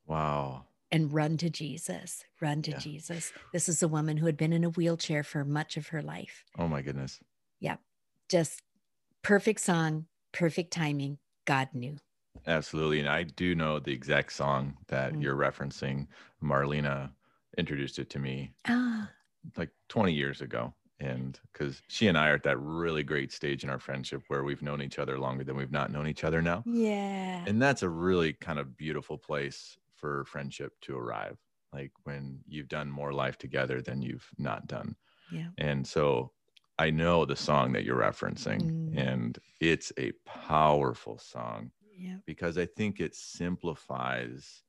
Wow. 0.06 0.64
And 0.90 1.12
run 1.12 1.36
to 1.38 1.50
Jesus. 1.50 2.24
Run 2.40 2.62
to 2.62 2.72
yeah. 2.72 2.78
Jesus. 2.78 3.32
This 3.52 3.68
is 3.68 3.82
a 3.82 3.88
woman 3.88 4.16
who 4.16 4.26
had 4.26 4.36
been 4.36 4.52
in 4.52 4.64
a 4.64 4.70
wheelchair 4.70 5.22
for 5.22 5.44
much 5.44 5.76
of 5.76 5.88
her 5.88 6.02
life. 6.02 6.44
Oh 6.58 6.68
my 6.68 6.82
goodness. 6.82 7.20
Yeah. 7.60 7.76
Just 8.28 8.62
perfect 9.22 9.60
song, 9.60 10.06
perfect 10.32 10.72
timing. 10.72 11.18
God 11.44 11.68
knew. 11.72 11.96
Absolutely. 12.46 13.00
And 13.00 13.08
I 13.08 13.24
do 13.24 13.54
know 13.54 13.78
the 13.78 13.92
exact 13.92 14.32
song 14.32 14.76
that 14.88 15.12
mm-hmm. 15.12 15.22
you're 15.22 15.36
referencing. 15.36 16.06
Marlena 16.42 17.10
introduced 17.58 17.98
it 17.98 18.10
to 18.10 18.18
me. 18.18 18.52
Ah 18.66 19.10
like 19.56 19.70
20 19.88 20.12
years 20.12 20.40
ago 20.40 20.72
and 21.00 21.40
because 21.52 21.82
she 21.88 22.06
and 22.06 22.16
I 22.16 22.28
are 22.28 22.34
at 22.34 22.44
that 22.44 22.58
really 22.60 23.02
great 23.02 23.32
stage 23.32 23.64
in 23.64 23.70
our 23.70 23.78
friendship 23.80 24.22
where 24.28 24.44
we've 24.44 24.62
known 24.62 24.80
each 24.82 24.98
other 25.00 25.18
longer 25.18 25.42
than 25.44 25.56
we've 25.56 25.72
not 25.72 25.90
known 25.90 26.06
each 26.06 26.22
other 26.24 26.40
now. 26.40 26.62
Yeah. 26.64 27.44
And 27.46 27.60
that's 27.60 27.82
a 27.82 27.88
really 27.88 28.32
kind 28.34 28.58
of 28.60 28.76
beautiful 28.76 29.18
place 29.18 29.76
for 29.96 30.24
friendship 30.26 30.72
to 30.82 30.96
arrive. 30.96 31.38
Like 31.72 31.90
when 32.04 32.40
you've 32.46 32.68
done 32.68 32.90
more 32.90 33.12
life 33.12 33.36
together 33.38 33.80
than 33.82 34.00
you've 34.02 34.28
not 34.38 34.66
done. 34.68 34.94
Yeah. 35.32 35.48
And 35.58 35.84
so 35.86 36.32
I 36.78 36.90
know 36.90 37.24
the 37.24 37.36
song 37.36 37.72
that 37.72 37.84
you're 37.84 37.98
referencing, 38.00 38.60
Mm. 38.62 38.98
and 38.98 39.38
it's 39.60 39.92
a 39.98 40.12
powerful 40.24 41.18
song 41.18 41.70
Yeah. 41.96 42.18
because 42.26 42.58
I 42.58 42.66
think 42.66 43.00
it 43.00 43.14
simplifies 43.14 44.62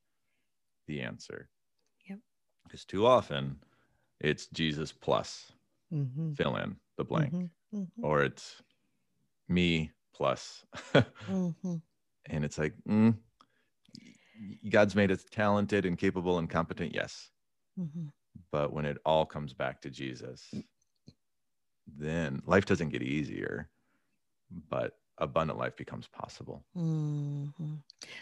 the 0.87 1.01
answer. 1.01 1.49
Yep. 2.07 2.19
Because 2.63 2.85
too 2.85 3.05
often 3.05 3.59
it's 4.23 4.47
Jesus 4.47 4.91
plus 4.91 5.51
Mm-hmm. 5.93 6.33
fill 6.33 6.55
in 6.55 6.75
the 6.97 7.03
blank, 7.03 7.33
Mm-hmm. 7.75 8.03
or 8.03 8.23
it's 8.23 8.61
me 9.47 9.91
plus. 10.15 10.65
Mm-hmm. 11.29 11.75
and 12.27 12.45
it's 12.45 12.57
like, 12.57 12.73
mm, 12.89 13.15
God's 14.69 14.95
made 14.95 15.11
us 15.11 15.23
talented 15.29 15.85
and 15.85 15.97
capable 15.97 16.39
and 16.39 16.49
competent, 16.49 16.95
yes. 16.95 17.29
Mm-hmm. 17.79 18.07
But 18.51 18.73
when 18.73 18.85
it 18.85 18.97
all 19.05 19.25
comes 19.25 19.53
back 19.53 19.81
to 19.81 19.89
Jesus, 19.91 20.51
then 21.97 22.41
life 22.47 22.65
doesn't 22.65 22.89
get 22.89 23.03
easier, 23.03 23.69
but 24.69 24.93
abundant 25.19 25.59
life 25.59 25.75
becomes 25.77 26.07
possible. 26.07 26.63
Mm-hmm. 26.75 27.75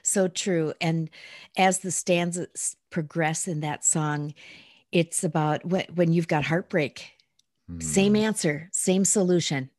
So 0.03 0.27
true. 0.27 0.73
And 0.81 1.09
as 1.57 1.79
the 1.79 1.91
stanzas 1.91 2.75
progress 2.89 3.47
in 3.47 3.61
that 3.61 3.85
song, 3.85 4.33
it's 4.91 5.23
about 5.23 5.61
wh- 5.63 5.89
when 5.95 6.11
you've 6.13 6.27
got 6.27 6.45
heartbreak, 6.45 7.11
same 7.79 8.13
Mm, 8.13 8.19
answer, 8.19 8.69
same 8.73 9.05
solution. 9.05 9.69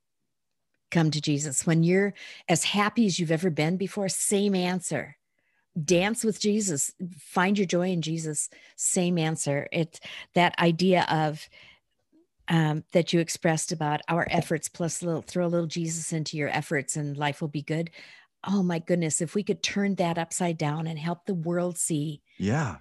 Come 0.91 1.11
to 1.11 1.21
Jesus. 1.21 1.67
When 1.67 1.83
you're 1.83 2.15
as 2.49 2.65
happy 2.65 3.07
as 3.07 3.19
you've 3.19 3.31
ever 3.31 3.51
been 3.51 3.77
before, 3.77 4.09
same 4.09 4.55
answer. 4.55 5.17
Dance 5.83 6.23
with 6.23 6.39
Jesus. 6.39 6.93
Find 7.19 7.57
your 7.57 7.67
joy 7.67 7.89
in 7.91 8.03
Jesus. 8.03 8.51
Same 8.77 9.17
answer. 9.19 9.69
It's 9.73 10.01
that 10.35 10.59
idea 10.59 11.07
of 11.09 11.49
um, 12.49 12.85
that 12.93 13.13
you 13.13 13.21
expressed 13.21 13.73
about 13.73 14.03
our 14.09 14.27
efforts 14.31 14.69
plus 14.69 15.03
little 15.03 15.23
throw 15.23 15.47
a 15.47 15.49
little 15.49 15.67
Jesus 15.67 16.13
into 16.13 16.37
your 16.37 16.49
efforts 16.51 16.97
and 16.97 17.17
life 17.17 17.41
will 17.41 17.49
be 17.49 17.63
good. 17.63 17.91
Oh 18.45 18.63
my 18.63 18.81
goodness, 18.81 19.21
if 19.21 19.35
we 19.35 19.43
could 19.45 19.63
turn 19.63 19.95
that 19.95 20.19
upside 20.19 20.59
down 20.59 20.87
and 20.87 20.99
help 20.99 21.25
the 21.25 21.35
world 21.35 21.79
see, 21.79 22.21
Yeah. 22.39 22.79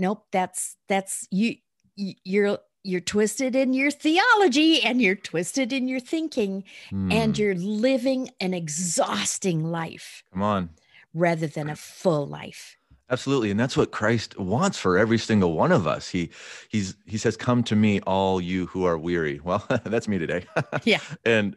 Nope, 0.00 0.24
that's 0.32 0.76
that's 0.88 1.28
you 1.30 1.56
you're 1.96 2.58
you're 2.82 3.00
twisted 3.00 3.54
in 3.54 3.74
your 3.74 3.90
theology 3.90 4.82
and 4.82 5.02
you're 5.02 5.14
twisted 5.14 5.72
in 5.72 5.86
your 5.86 6.00
thinking 6.00 6.64
and 6.90 7.34
Mm, 7.34 7.38
you're 7.38 7.54
living 7.54 8.30
an 8.40 8.54
exhausting 8.54 9.70
life 9.70 10.22
come 10.32 10.42
on. 10.42 10.70
rather 11.12 11.46
than 11.46 11.68
a 11.68 11.76
full 11.76 12.26
life. 12.26 12.76
Absolutely. 13.10 13.50
And 13.50 13.58
that's 13.60 13.76
what 13.76 13.90
Christ 13.90 14.38
wants 14.38 14.78
for 14.78 14.96
every 14.96 15.18
single 15.18 15.52
one 15.52 15.72
of 15.72 15.86
us. 15.86 16.08
He 16.08 16.30
he's 16.70 16.96
he 17.06 17.18
says, 17.18 17.36
Come 17.36 17.62
to 17.64 17.76
me, 17.76 18.00
all 18.02 18.40
you 18.40 18.66
who 18.66 18.84
are 18.84 18.96
weary. 18.96 19.40
Well, 19.42 19.66
that's 19.84 20.08
me 20.08 20.18
today. 20.18 20.46
Yeah. 20.84 21.00
And 21.24 21.56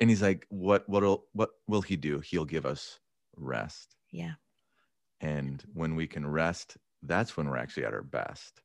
and 0.00 0.10
he's 0.10 0.20
like, 0.20 0.46
What 0.50 0.86
what'll 0.88 1.26
what 1.32 1.50
will 1.68 1.82
he 1.82 1.96
do? 1.96 2.18
He'll 2.20 2.44
give 2.44 2.66
us 2.66 2.98
rest. 3.36 3.94
Yeah. 4.10 4.32
And 5.20 5.62
when 5.72 5.94
we 5.96 6.06
can 6.08 6.26
rest, 6.26 6.76
that's 7.08 7.36
when 7.36 7.48
we're 7.48 7.56
actually 7.56 7.84
at 7.86 7.94
our 7.94 8.02
best. 8.02 8.62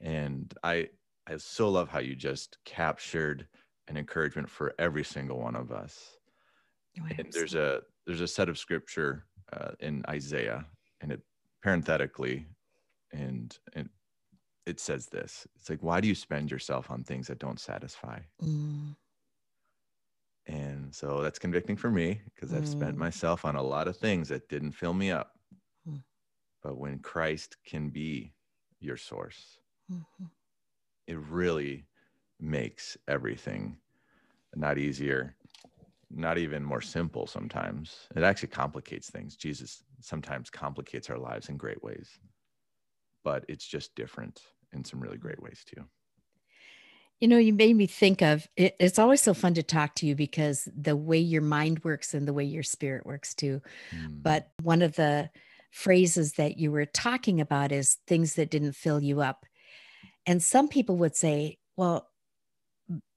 And 0.00 0.52
I 0.64 0.90
I 1.26 1.36
so 1.38 1.70
love 1.70 1.88
how 1.90 2.00
you 2.00 2.16
just 2.16 2.58
captured 2.64 3.48
an 3.88 3.96
encouragement 3.96 4.50
for 4.50 4.74
every 4.78 5.04
single 5.04 5.38
one 5.40 5.56
of 5.56 5.72
us 5.72 6.18
Oh, 7.00 7.06
and 7.18 7.28
there's 7.32 7.54
a 7.54 7.82
there's 8.06 8.20
a 8.20 8.28
set 8.28 8.48
of 8.48 8.58
scripture 8.58 9.26
uh, 9.52 9.72
in 9.80 10.04
Isaiah, 10.08 10.66
and 11.00 11.12
it 11.12 11.22
parenthetically, 11.62 12.48
and 13.12 13.58
and 13.74 13.90
it 14.66 14.80
says 14.80 15.08
this. 15.08 15.46
It's 15.56 15.70
like, 15.70 15.82
why 15.82 16.00
do 16.00 16.08
you 16.08 16.14
spend 16.16 16.50
yourself 16.50 16.90
on 16.90 17.04
things 17.04 17.28
that 17.28 17.38
don't 17.40 17.60
satisfy? 17.60 18.20
Mm, 18.42 18.96
And 20.46 20.94
so 20.94 21.22
that's 21.22 21.38
convicting 21.38 21.76
for 21.76 21.90
me 21.90 22.22
because 22.24 22.52
I've 22.52 22.66
spent 22.68 22.96
Mm. 22.96 22.98
myself 22.98 23.44
on 23.44 23.56
a 23.56 23.62
lot 23.62 23.88
of 23.88 23.96
things 23.96 24.28
that 24.28 24.48
didn't 24.48 24.72
fill 24.72 24.94
me 24.94 25.10
up. 25.10 25.35
But 26.66 26.78
when 26.78 26.98
Christ 26.98 27.58
can 27.64 27.90
be 27.90 28.32
your 28.80 28.96
source, 28.96 29.60
mhm. 29.88 30.30
it 31.06 31.16
really 31.16 31.86
makes 32.40 32.98
everything 33.06 33.78
not 34.56 34.76
easier, 34.76 35.36
not 36.10 36.38
even 36.38 36.64
more 36.64 36.80
simple 36.80 37.28
sometimes. 37.28 38.08
It 38.16 38.24
actually 38.24 38.48
complicates 38.48 39.08
things. 39.08 39.36
Jesus 39.36 39.84
sometimes 40.00 40.50
complicates 40.50 41.08
our 41.08 41.18
lives 41.18 41.50
in 41.50 41.56
great 41.56 41.80
ways, 41.84 42.18
but 43.22 43.44
it's 43.48 43.64
just 43.64 43.94
different 43.94 44.42
in 44.72 44.84
some 44.84 44.98
really 44.98 45.18
great 45.18 45.40
ways 45.40 45.64
too. 45.64 45.84
You 47.20 47.28
know, 47.28 47.38
you 47.38 47.52
made 47.52 47.76
me 47.76 47.86
think 47.86 48.22
of 48.22 48.48
it, 48.56 48.74
it's 48.80 48.98
always 48.98 49.22
so 49.22 49.34
fun 49.34 49.54
to 49.54 49.62
talk 49.62 49.94
to 49.96 50.06
you 50.06 50.16
because 50.16 50.68
the 50.76 50.96
way 50.96 51.18
your 51.18 51.42
mind 51.42 51.84
works 51.84 52.12
and 52.12 52.26
the 52.26 52.32
way 52.34 52.44
your 52.44 52.64
spirit 52.64 53.06
works 53.06 53.34
too. 53.34 53.62
Mm, 53.94 54.22
But 54.22 54.50
one 54.62 54.82
of 54.82 54.96
the 54.96 55.30
phrases 55.76 56.32
that 56.32 56.56
you 56.56 56.72
were 56.72 56.86
talking 56.86 57.38
about 57.38 57.70
is 57.70 57.98
things 58.06 58.34
that 58.34 58.50
didn't 58.50 58.72
fill 58.72 59.02
you 59.02 59.20
up. 59.20 59.44
And 60.24 60.42
some 60.42 60.68
people 60.68 60.96
would 60.96 61.14
say, 61.14 61.58
well, 61.76 62.08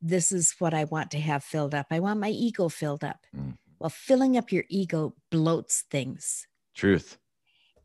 this 0.02 0.34
is 0.34 0.56
what 0.60 0.74
I 0.74 0.84
want 0.84 1.12
to 1.12 1.19
have 1.19 1.41
filled 1.43 1.74
up. 1.74 1.88
I 1.89 2.02
want 2.02 2.19
my 2.19 2.30
ego 2.30 2.67
filled 2.67 3.04
up. 3.04 3.26
Mm. 3.34 3.58
Well, 3.80 3.89
filling 3.89 4.36
up 4.36 4.52
your 4.52 4.65
ego 4.67 5.15
bloats 5.32 5.84
things. 5.89 6.48
truth. 6.76 7.17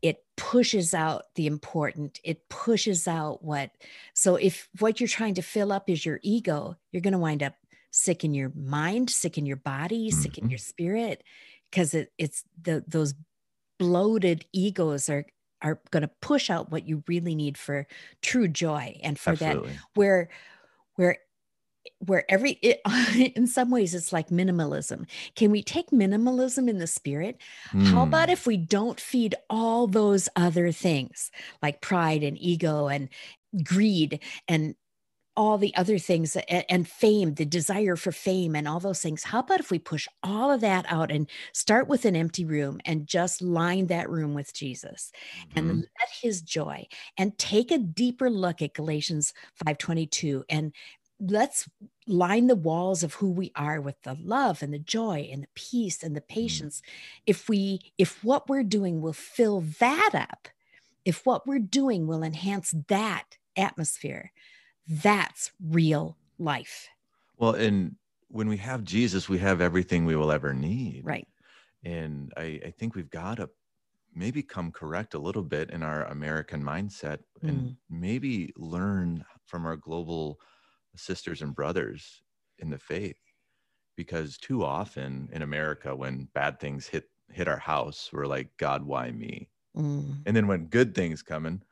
It 0.01 0.17
pushes 0.35 0.93
out 0.93 1.23
the 1.35 1.47
important. 1.47 2.19
It 2.23 2.47
pushes 2.49 3.07
out 3.07 3.43
what. 3.43 3.71
So 4.13 4.35
if 4.35 4.67
what 4.79 4.99
you're 4.99 5.07
trying 5.07 5.35
to 5.35 5.41
fill 5.41 5.71
up 5.71 5.89
is 5.89 6.05
your 6.05 6.19
ego, 6.21 6.75
you're 6.91 7.01
going 7.01 7.13
to 7.13 7.17
wind 7.17 7.41
up 7.41 7.55
sick 7.91 8.23
in 8.25 8.33
your 8.33 8.51
mind, 8.55 9.09
sick 9.09 9.37
in 9.37 9.45
your 9.45 9.57
body, 9.57 10.11
sick 10.11 10.37
in 10.37 10.45
Mhm. 10.45 10.51
your 10.51 10.59
spirit, 10.59 11.23
because 11.71 11.93
it, 11.93 12.11
it's 12.17 12.43
the 12.61 12.83
those 12.87 13.15
bloated 13.79 14.45
egos 14.53 15.09
are 15.09 15.25
are 15.61 15.81
going 15.91 16.01
to 16.01 16.11
push 16.21 16.49
out 16.49 16.69
what 16.71 16.87
you 16.87 17.03
really 17.07 17.33
need 17.35 17.57
for 17.57 17.87
true 18.21 18.47
joy 18.47 18.99
and 19.01 19.17
for 19.17 19.35
that 19.35 19.57
Absolutely. 19.57 19.79
where 19.95 20.29
where 20.95 21.17
where 21.99 22.29
every 22.29 22.53
it, 22.61 22.81
in 23.35 23.47
some 23.47 23.69
ways 23.71 23.93
it's 23.93 24.13
like 24.13 24.29
minimalism. 24.29 25.07
Can 25.35 25.51
we 25.51 25.63
take 25.63 25.89
minimalism 25.91 26.69
in 26.69 26.79
the 26.79 26.87
spirit? 26.87 27.37
How 27.81 28.03
about 28.03 28.29
Mm, 28.29 28.31
if 28.31 28.47
we 28.47 28.57
don't 28.57 28.99
feed 28.99 29.35
all 29.49 29.87
those 29.87 30.29
other 30.35 30.71
things 30.71 31.31
like 31.61 31.81
pride 31.81 32.23
and 32.23 32.37
ego 32.39 32.87
and 32.87 33.09
greed 33.63 34.21
and 34.47 34.75
all 35.37 35.57
the 35.57 35.75
other 35.75 35.97
things 35.97 36.37
and, 36.47 36.87
fame, 36.87 37.33
the 37.35 37.45
desire 37.45 37.95
for 37.95 38.11
fame 38.11 38.55
and 38.55 38.67
all 38.67 38.79
those 38.79 39.01
things? 39.01 39.23
How 39.23 39.39
about 39.39 39.59
if 39.59 39.71
we 39.71 39.79
push 39.79 40.07
all 40.23 40.51
of 40.51 40.61
that 40.61 40.85
out 40.89 41.11
and 41.11 41.29
start 41.53 41.87
with 41.87 42.05
an 42.05 42.15
empty 42.15 42.45
room 42.45 42.79
and 42.85 43.07
just 43.07 43.41
line 43.41 43.87
that 43.87 44.09
room 44.09 44.33
with 44.33 44.53
Jesus 44.53 45.11
and 45.55 45.69
mhm. 45.69 45.77
let 45.77 46.09
his 46.21 46.41
joy 46.41 46.87
and 47.17 47.37
take 47.37 47.71
a 47.71 47.77
deeper 47.77 48.29
look 48.29 48.61
at 48.61 48.73
Galatians 48.73 49.33
5:22 49.65 50.43
and 50.49 50.73
let's 51.19 51.69
line 52.07 52.47
the 52.47 52.55
walls 52.55 53.03
of 53.03 53.15
who 53.15 53.31
we 53.31 53.51
are 53.55 53.79
with 53.79 54.01
the 54.03 54.17
love 54.21 54.61
and 54.61 54.73
the 54.73 54.79
joy 54.79 55.27
and 55.31 55.43
the 55.43 55.47
peace 55.55 56.03
and 56.03 56.15
the 56.15 56.21
patience 56.21 56.81
if 57.25 57.47
we 57.47 57.79
if 57.97 58.23
what 58.23 58.49
we're 58.49 58.63
doing 58.63 59.01
will 59.01 59.13
fill 59.13 59.61
that 59.79 60.11
up 60.13 60.49
if 61.05 61.25
what 61.25 61.47
we're 61.47 61.59
doing 61.59 62.05
will 62.05 62.21
enhance 62.21 62.75
that 62.89 63.37
atmosphere 63.55 64.31
that's 64.87 65.51
real 65.59 66.17
life 66.37 66.89
Well, 67.37 67.55
and 67.55 67.97
when 68.27 68.47
we 68.47 68.57
have 68.57 68.83
Jesus, 68.83 69.29
we 69.29 69.37
have 69.39 69.61
everything 69.61 70.05
we 70.05 70.15
will 70.15 70.31
ever 70.31 70.53
need. 70.53 71.05
right 71.05 71.27
And 71.83 72.33
I, 72.37 72.61
I 72.65 72.71
think 72.71 72.95
we've 72.95 73.09
got 73.09 73.35
to 73.37 73.51
maybe 74.13 74.43
come 74.43 74.71
correct 74.71 75.13
a 75.15 75.19
little 75.19 75.43
bit 75.43 75.71
in 75.71 75.83
our 75.83 76.05
American 76.05 76.63
mindset 76.63 77.23
and 77.47 77.73
maybe 77.89 78.53
learn 78.57 79.25
from 79.45 79.65
our 79.65 79.77
global 79.77 80.39
sisters 80.95 81.41
and 81.41 81.55
brothers 81.55 82.23
in 82.59 82.69
the 82.71 82.79
faith. 82.79 83.19
Because 83.95 84.37
too 84.37 84.63
often 84.63 85.29
in 85.33 85.41
America, 85.41 85.95
when 85.95 86.25
bad 86.33 86.59
things 86.59 86.87
hit 86.87 87.09
hit 87.31 87.47
our 87.47 87.59
house, 87.59 88.11
we're 88.13 88.27
like, 88.27 88.57
God, 88.57 88.83
why 88.83 89.11
me? 89.11 89.49
Mm, 89.75 90.25
And 90.25 90.35
then 90.35 90.47
when 90.47 90.67
good 90.67 90.95
things 90.95 91.21
come 91.23 91.45
in 91.45 91.63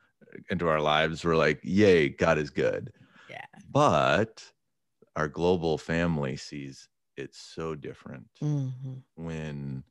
into 0.50 0.68
our 0.68 0.80
lives, 0.80 1.24
we're 1.24 1.36
like, 1.36 1.60
yay, 1.64 2.08
God 2.08 2.38
is 2.38 2.50
good. 2.50 2.92
Yeah. 3.34 3.60
But 3.70 4.52
our 5.16 5.28
global 5.28 5.78
family 5.78 6.36
sees 6.36 6.88
it 7.16 7.34
so 7.34 7.74
different 7.74 8.28
mhm, 8.42 9.02
when 9.16 9.84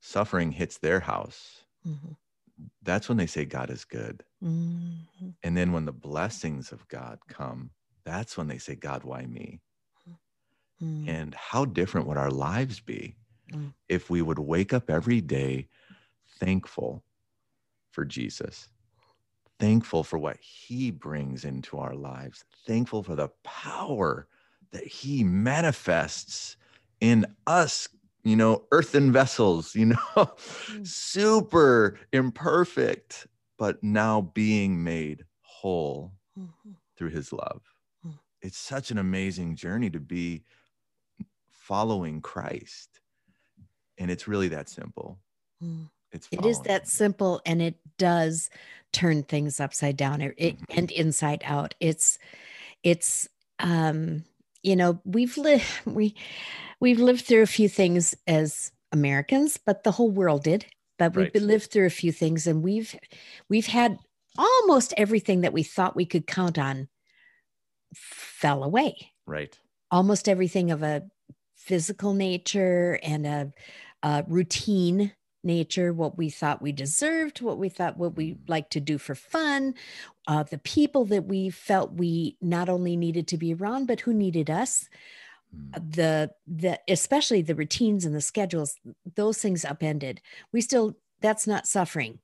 suffering 0.00 0.52
hits 0.52 0.78
their 0.78 1.00
house 1.00 1.64
mhm, 1.86 2.16
that's 2.82 3.08
when 3.08 3.18
they 3.18 3.26
say 3.26 3.44
god 3.44 3.70
is 3.70 3.84
good 3.84 4.24
mhm, 4.42 5.34
and 5.42 5.56
then 5.56 5.72
when 5.72 5.84
the 5.84 5.92
blessings 5.92 6.72
of 6.72 6.88
god 6.88 7.18
come 7.28 7.70
that's 8.04 8.36
when 8.36 8.48
they 8.48 8.58
say, 8.58 8.74
God, 8.74 9.04
why 9.04 9.26
me? 9.26 9.60
Mm. 10.82 11.08
And 11.08 11.34
how 11.34 11.64
different 11.64 12.06
would 12.08 12.18
our 12.18 12.30
lives 12.30 12.80
be 12.80 13.16
Mm. 13.52 13.74
if 13.88 14.10
we 14.10 14.22
would 14.22 14.38
wake 14.38 14.72
up 14.72 14.90
every 14.90 15.20
day 15.20 15.68
thankful 16.38 17.04
for 17.92 18.04
Jesus, 18.04 18.68
thankful 19.62 20.02
for 20.02 20.18
what 20.18 20.38
he 20.40 20.90
brings 20.90 21.44
into 21.44 21.78
our 21.78 21.94
lives, 21.94 22.44
thankful 22.66 23.04
for 23.04 23.14
the 23.14 23.28
power 23.44 24.28
that 24.72 24.84
he 24.84 25.22
manifests 25.24 26.56
in 27.00 27.24
us, 27.46 27.88
you 28.24 28.36
know, 28.36 28.66
earthen 28.72 29.12
vessels, 29.12 29.76
you 29.76 29.86
know, 29.86 30.34
Mm. 30.68 30.82
super 30.82 31.98
imperfect, 32.12 33.28
but 33.56 33.82
now 33.84 34.22
being 34.22 34.82
made 34.82 35.26
whole 35.42 36.12
Mhm. 36.36 36.76
through 36.96 37.10
his 37.10 37.32
love. 37.32 37.62
Mm. 38.04 38.18
It's 38.42 38.58
such 38.58 38.90
an 38.90 38.98
amazing 38.98 39.56
journey 39.56 39.90
to 39.90 40.00
be 40.00 40.44
following 41.50 42.20
Christ. 42.20 43.00
And 43.98 44.10
it's 44.10 44.28
really 44.28 44.48
that 44.48 44.68
simple. 44.68 45.20
It's 46.12 46.28
It 46.30 46.44
is 46.46 46.60
that 46.62 46.88
simple 46.88 47.40
and 47.46 47.60
it 47.62 47.76
does 47.98 48.50
turn 48.92 49.22
things 49.22 49.60
upside 49.60 49.96
down 49.96 50.20
it, 50.20 50.34
it- 50.36 50.58
Mhm. 50.60 50.78
and 50.78 50.90
inside 50.90 51.42
out. 51.44 51.74
It's 51.80 52.18
it's 52.82 53.28
um 53.60 54.24
you 54.62 54.76
know, 54.76 55.00
we've 55.04 55.36
lived 55.38 55.64
we 55.86 56.14
we've 56.80 57.00
lived 57.00 57.26
through 57.26 57.42
a 57.42 57.46
few 57.46 57.68
things 57.68 58.14
as 58.26 58.72
Americans, 58.92 59.58
but 59.58 59.84
the 59.84 59.92
whole 59.92 60.10
world 60.10 60.44
did. 60.44 60.66
But 60.98 61.16
we've 61.16 61.30
Right. 61.34 61.36
lived 61.36 61.70
through 61.72 61.86
a 61.86 61.90
few 61.90 62.12
things 62.12 62.46
and 62.46 62.62
we've 62.62 62.96
we've 63.48 63.66
had 63.68 63.98
almost 64.38 64.94
everything 64.96 65.42
that 65.42 65.52
we 65.52 65.62
thought 65.62 65.96
we 65.96 66.06
could 66.06 66.26
count 66.26 66.58
on 66.58 66.88
fell 67.94 68.64
away 68.64 69.12
Right. 69.26 69.58
almost 69.90 70.28
everything 70.28 70.70
of 70.70 70.82
a 70.82 71.08
physical 71.56 72.14
nature 72.14 72.98
and 73.02 73.26
a, 73.26 73.52
a 74.02 74.24
routine 74.28 75.12
nature 75.44 75.92
what 75.92 76.16
we 76.16 76.30
thought 76.30 76.62
we 76.62 76.72
deserved 76.72 77.40
what 77.40 77.58
we 77.58 77.68
thought 77.68 77.96
what 77.96 78.16
we 78.16 78.36
like 78.48 78.70
to 78.70 78.80
do 78.80 78.98
for 78.98 79.14
fun 79.14 79.74
uh, 80.28 80.42
the 80.44 80.58
people 80.58 81.04
that 81.04 81.24
we 81.24 81.50
felt 81.50 81.92
we 81.94 82.36
not 82.40 82.68
only 82.68 82.96
needed 82.96 83.26
to 83.28 83.36
be 83.36 83.54
around 83.54 83.86
but 83.86 84.00
who 84.00 84.12
needed 84.14 84.48
us 84.50 84.88
Mm. 85.54 85.92
the 85.94 86.30
the 86.46 86.80
especially 86.88 87.42
the 87.42 87.54
routines 87.54 88.06
and 88.06 88.14
the 88.14 88.22
schedules 88.22 88.76
those 89.16 89.36
things 89.38 89.66
upended 89.66 90.22
we 90.50 90.62
still 90.62 90.96
that's 91.20 91.46
not 91.46 91.66
suffering 91.66 92.18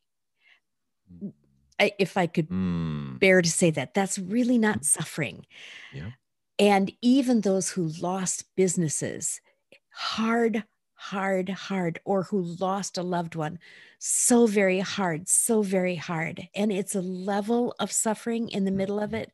I, 1.78 1.92
if 1.98 2.16
i 2.16 2.26
could 2.26 2.48
Mm. 2.48 3.18
bear 3.20 3.42
to 3.42 3.50
say 3.50 3.70
that 3.72 3.92
that's 3.92 4.18
really 4.18 4.57
not 4.57 4.85
suffering 4.85 5.44
Yeah. 5.92 6.12
and 6.59 6.90
even 7.02 7.42
those 7.42 7.70
who 7.70 7.88
lost 8.00 8.44
businesses 8.57 9.40
hard 9.90 10.64
hard 11.00 11.48
hard 11.48 12.00
or 12.04 12.24
who 12.24 12.42
lost 12.42 12.98
a 12.98 13.02
loved 13.02 13.37
one 13.37 13.58
so 14.00 14.46
very 14.46 14.80
hard 14.80 15.28
so 15.28 15.62
very 15.62 15.94
hard 15.94 16.48
and 16.56 16.72
it's 16.72 16.94
a 16.96 17.00
level 17.00 17.72
of 17.78 17.92
suffering 17.92 18.48
in 18.48 18.64
the 18.64 18.70
middle 18.72 18.98
of 18.98 19.14
it 19.14 19.30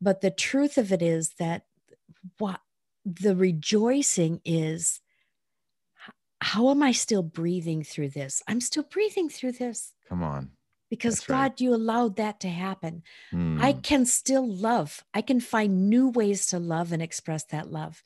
but 0.00 0.20
the 0.20 0.30
truth 0.30 0.78
of 0.78 0.92
it 0.92 1.02
is 1.02 1.30
that 1.40 1.66
what 2.38 2.60
the 3.04 3.34
rejoicing 3.34 4.40
is 4.44 5.00
how 6.40 6.70
am 6.70 6.82
i 6.82 6.92
still 6.92 7.22
breathing 7.22 7.82
through 7.82 8.08
this 8.08 8.42
i'm 8.46 8.60
still 8.60 8.84
breathing 8.84 9.28
through 9.28 9.52
this 9.52 9.92
Come 10.08 10.22
on. 10.22 10.52
because 10.88 11.16
That's 11.16 11.28
right. 11.28 11.36
god 11.38 11.60
you 11.60 11.74
allowed 11.74 12.16
that 12.16 12.40
to 12.40 12.48
happen 12.48 13.02
I 13.60 13.74
Mm. 13.74 13.82
can 13.82 14.06
still 14.06 14.46
love. 14.50 15.04
I 15.12 15.20
can 15.20 15.38
find 15.38 15.90
new 15.90 16.08
ways 16.08 16.46
to 16.46 16.58
love 16.58 16.90
and 16.90 17.02
express 17.02 17.44
that 17.46 17.70
love 17.70 18.02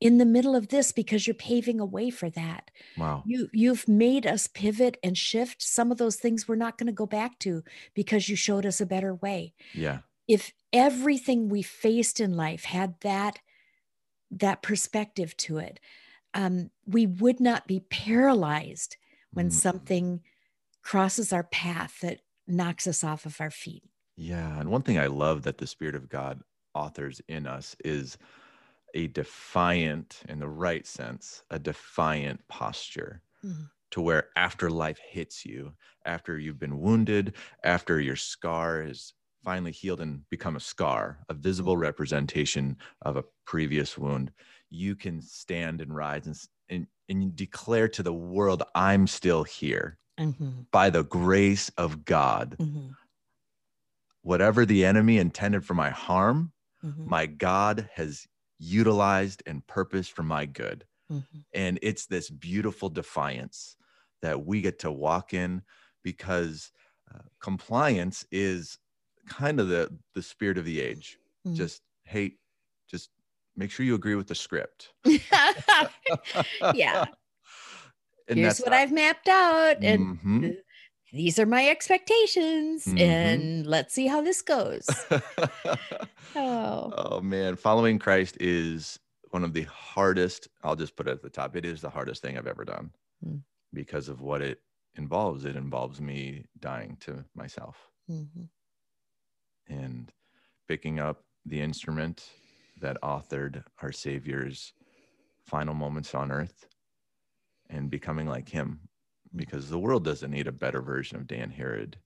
in 0.00 0.18
the 0.18 0.26
middle 0.26 0.54
of 0.56 0.68
this 0.68 0.92
because 0.92 1.26
you're 1.26 1.34
paving 1.34 1.80
a 1.80 1.84
way 1.86 2.10
for 2.10 2.28
that. 2.30 2.70
Wow. 2.98 3.22
You 3.26 3.48
you've 3.52 3.88
made 3.88 4.26
us 4.26 4.46
pivot 4.46 4.98
and 5.02 5.16
shift 5.16 5.62
some 5.62 5.90
of 5.92 5.98
those 5.98 6.16
things 6.16 6.46
we're 6.46 6.56
not 6.56 6.78
going 6.78 6.86
to 6.88 6.92
go 6.92 7.06
back 7.06 7.38
to 7.40 7.62
because 7.94 8.28
you 8.28 8.36
showed 8.36 8.66
us 8.66 8.80
a 8.80 8.86
better 8.86 9.14
way. 9.14 9.54
Yeah. 9.72 9.98
If 10.26 10.52
everything 10.72 11.48
we 11.48 11.62
faced 11.62 12.20
in 12.20 12.36
life 12.36 12.64
had 12.64 12.94
that 13.00 13.38
that 14.30 14.62
perspective 14.62 15.36
to 15.36 15.58
it, 15.58 15.78
um, 16.34 16.70
we 16.86 17.06
would 17.06 17.38
not 17.40 17.66
be 17.66 17.80
paralyzed 17.80 18.96
when 19.32 19.48
Mm. 19.48 19.52
something 19.52 20.20
crosses 20.82 21.32
our 21.32 21.44
path 21.44 22.00
that 22.00 22.20
knocks 22.46 22.86
us 22.86 23.04
off 23.04 23.24
of 23.26 23.40
our 23.40 23.50
feet. 23.50 23.84
Yeah. 24.16 24.58
And 24.60 24.70
one 24.70 24.82
thing 24.82 24.98
I 24.98 25.06
love 25.06 25.42
that 25.42 25.58
the 25.58 25.66
Spirit 25.66 25.94
of 25.94 26.08
God 26.08 26.42
authors 26.74 27.20
in 27.28 27.46
us 27.46 27.76
is 27.84 28.18
a 28.94 29.08
defiant, 29.08 30.22
in 30.28 30.38
the 30.40 30.48
right 30.48 30.86
sense, 30.86 31.42
a 31.50 31.58
defiant 31.58 32.46
posture 32.48 33.22
Mhm. 33.42 33.70
to 33.90 34.00
where 34.00 34.30
after 34.36 34.70
life 34.70 34.98
hits 34.98 35.44
you, 35.46 35.74
after 36.04 36.38
you've 36.38 36.58
been 36.58 36.80
wounded, 36.80 37.36
after 37.64 38.00
your 38.00 38.16
scar 38.16 38.82
is 38.82 39.14
finally 39.44 39.72
healed 39.72 40.00
and 40.00 40.28
become 40.30 40.56
a 40.56 40.60
scar, 40.60 41.24
a 41.28 41.34
visible 41.34 41.76
representation 41.76 42.76
of 43.02 43.16
a 43.16 43.24
previous 43.46 43.96
wound, 43.98 44.32
you 44.70 44.96
can 44.96 45.20
stand 45.20 45.80
and 45.80 45.94
rise 45.94 46.26
and, 46.26 46.36
and, 46.68 46.86
and 47.08 47.36
declare 47.36 47.88
to 47.88 48.02
the 48.02 48.12
world, 48.14 48.62
I'm 48.74 49.06
still 49.06 49.44
here. 49.44 49.98
Mhm, 50.18 50.66
by 50.72 50.90
the 50.90 51.04
grace 51.04 51.70
of 51.70 52.04
God. 52.04 52.58
mhm, 52.58 52.94
Whatever 54.22 54.64
the 54.66 54.84
enemy 54.84 55.18
intended 55.18 55.64
for 55.64 55.74
my 55.74 55.90
harm, 55.90 56.52
mhm, 56.82 57.06
my 57.06 57.26
God 57.26 57.90
has 57.94 58.26
utilized 58.58 59.42
and 59.46 59.66
purposed 59.66 60.12
for 60.12 60.22
my 60.22 60.46
good. 60.46 60.84
mhm. 61.10 61.44
And 61.52 61.78
it's 61.82 62.06
this 62.06 62.30
beautiful 62.30 62.88
defiance 62.88 63.76
that 64.22 64.44
we 64.44 64.60
get 64.60 64.78
to 64.80 64.90
walk 64.90 65.34
in 65.34 65.62
because 66.02 66.72
uh, 67.14 67.18
compliance 67.40 68.24
is 68.32 68.78
kind 69.28 69.60
of 69.60 69.68
the, 69.68 69.88
the 70.14 70.22
spirit 70.22 70.58
of 70.58 70.64
the 70.64 70.80
age. 70.80 71.18
Mm. 71.46 71.54
Just, 71.54 71.82
hey, 72.04 72.36
just 72.90 73.10
make 73.56 73.70
sure 73.70 73.84
you 73.86 73.94
agree 73.94 74.14
with 74.14 74.26
the 74.28 74.34
script. 74.34 74.92
Yeah. 76.74 77.04
And 78.28 78.38
Here's 78.38 78.58
what 78.58 78.70
not- 78.70 78.80
I've 78.80 78.92
mapped 78.92 79.28
out, 79.28 79.76
and 79.84 80.18
Mhm. 80.18 80.56
Th- 81.14 81.24
these 81.24 81.38
are 81.38 81.46
my 81.46 81.68
expectations, 81.68 82.84
Mhm. 82.86 83.00
and 83.00 83.66
let's 83.66 83.94
see 83.94 84.06
how 84.06 84.20
this 84.22 84.42
goes. 84.42 84.86
Oh, 86.36 86.92
oh 86.96 87.20
man, 87.20 87.54
following 87.54 87.98
Christ 88.00 88.36
is 88.40 88.98
one 89.30 89.44
of 89.44 89.52
the 89.52 89.62
hardest. 89.62 90.48
I'll 90.64 90.74
just 90.74 90.96
put 90.96 91.06
it 91.06 91.12
at 91.12 91.22
the 91.22 91.30
top. 91.30 91.54
It 91.54 91.64
is 91.64 91.80
the 91.80 91.90
hardest 91.90 92.22
thing 92.22 92.36
I've 92.36 92.48
ever 92.48 92.64
done 92.64 92.92
Mm. 93.24 93.42
because 93.72 94.08
of 94.08 94.20
what 94.20 94.42
it 94.42 94.60
involves. 94.96 95.44
It 95.44 95.54
involves 95.56 96.00
me 96.00 96.46
dying 96.58 96.96
to 97.02 97.24
myself 97.34 97.76
mhm, 98.10 98.48
and 99.68 100.12
picking 100.66 100.98
up 100.98 101.24
the 101.46 101.60
instrument 101.60 102.30
that 102.80 103.00
authored 103.02 103.64
our 103.80 103.92
Savior's 103.92 104.72
final 105.46 105.74
moments 105.74 106.14
on 106.16 106.32
earth 106.32 106.66
and 107.70 107.90
becoming 107.90 108.26
like 108.26 108.48
him 108.48 108.88
because 109.34 109.68
the 109.68 109.78
world 109.78 110.04
doesn't 110.04 110.30
need 110.30 110.46
a 110.46 110.52
better 110.52 110.80
version 110.82 111.16
of 111.16 111.26
Dan 111.26 111.50
Herod. 111.50 111.98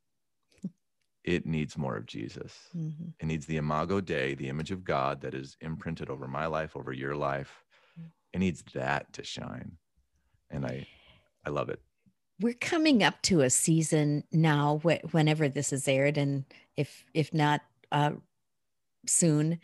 It 1.24 1.44
needs 1.44 1.76
more 1.76 1.96
of 1.96 2.06
Jesus. 2.06 2.54
mhm. 2.74 3.12
It 3.20 3.26
needs 3.26 3.44
the 3.46 3.56
imago 3.58 4.00
Dei, 4.00 4.34
the 4.34 4.48
image 4.48 4.70
of 4.70 4.84
God 4.84 5.20
that 5.20 5.34
is 5.34 5.56
imprinted 5.60 6.08
over 6.08 6.26
my 6.26 6.46
life, 6.46 6.74
over 6.76 6.92
your 6.92 7.14
life. 7.16 7.64
Mm. 8.00 8.10
It 8.32 8.38
needs 8.38 8.62
that 8.74 9.12
to 9.14 9.24
shine. 9.24 9.76
And 10.50 10.64
I 10.64 10.86
I 11.44 11.50
love 11.50 11.68
it. 11.68 11.80
We're 12.40 12.54
coming 12.54 13.02
up 13.02 13.20
to 13.22 13.40
a 13.40 13.50
season 13.50 14.24
now, 14.32 14.78
wh- 14.84 15.12
whenever 15.12 15.48
this 15.48 15.72
is 15.72 15.86
aired, 15.88 16.16
and 16.16 16.44
if 16.76 17.04
if 17.12 17.34
not 17.34 17.62
uh, 17.92 18.12
soon, 19.06 19.58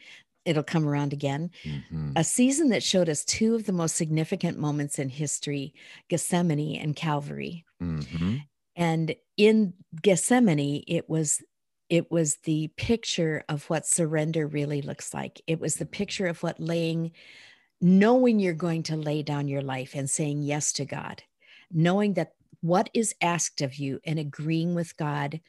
it'll 0.45 0.63
come 0.63 0.87
around 0.89 1.13
again. 1.13 1.51
Mhm. 1.65 2.13
A 2.17 2.25
season 2.25 2.69
that 2.71 2.83
showed 2.83 3.09
us 3.09 3.25
two 3.25 3.55
of 3.55 3.65
the 3.67 3.73
most 3.73 3.97
significant 3.97 4.59
moments 4.59 4.99
in 4.99 5.09
history: 5.09 5.75
Gethsemane 6.09 6.77
and 6.81 6.95
Calvary. 6.97 7.65
Mhm. 7.83 8.47
and 8.77 9.15
in 9.37 9.73
gethsemane 10.03 10.83
it 10.89 11.09
was 11.09 11.43
it 11.89 12.11
was 12.11 12.39
the 12.45 12.69
picture 12.77 13.45
of 13.49 13.69
what 13.71 13.87
surrender 13.87 14.47
really 14.49 14.83
looks 14.83 15.13
like 15.15 15.41
it 15.47 15.61
was 15.61 15.77
the 15.77 15.87
picture 15.87 16.27
of 16.27 16.43
what 16.43 16.59
laying 16.59 17.13
knowing 17.81 18.39
you're 18.41 18.55
going 18.55 18.83
to 18.83 18.97
lay 18.97 19.23
down 19.23 19.47
your 19.49 19.63
life 19.63 19.95
and 19.95 20.09
saying 20.11 20.43
yes 20.43 20.73
to 20.73 20.85
god 20.85 21.23
knowing 21.71 22.15
that 22.15 22.35
what 22.63 22.89
is 22.95 23.15
asked 23.21 23.61
of 23.61 23.77
you 23.77 24.01
and 24.05 24.19
agreeing 24.19 24.75
with 24.75 24.97
god 24.97 25.41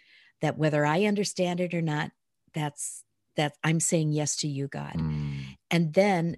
that 0.42 0.58
whether 0.58 0.86
i 0.86 1.06
understand 1.06 1.60
it 1.62 1.74
or 1.74 1.82
not 1.82 2.12
that's 2.54 3.05
that 3.36 3.54
i'm 3.64 3.80
saying 3.80 4.12
yes 4.12 4.36
to 4.36 4.48
you 4.48 4.68
god 4.68 4.94
Mm. 4.96 5.58
and 5.72 5.94
then 5.94 6.38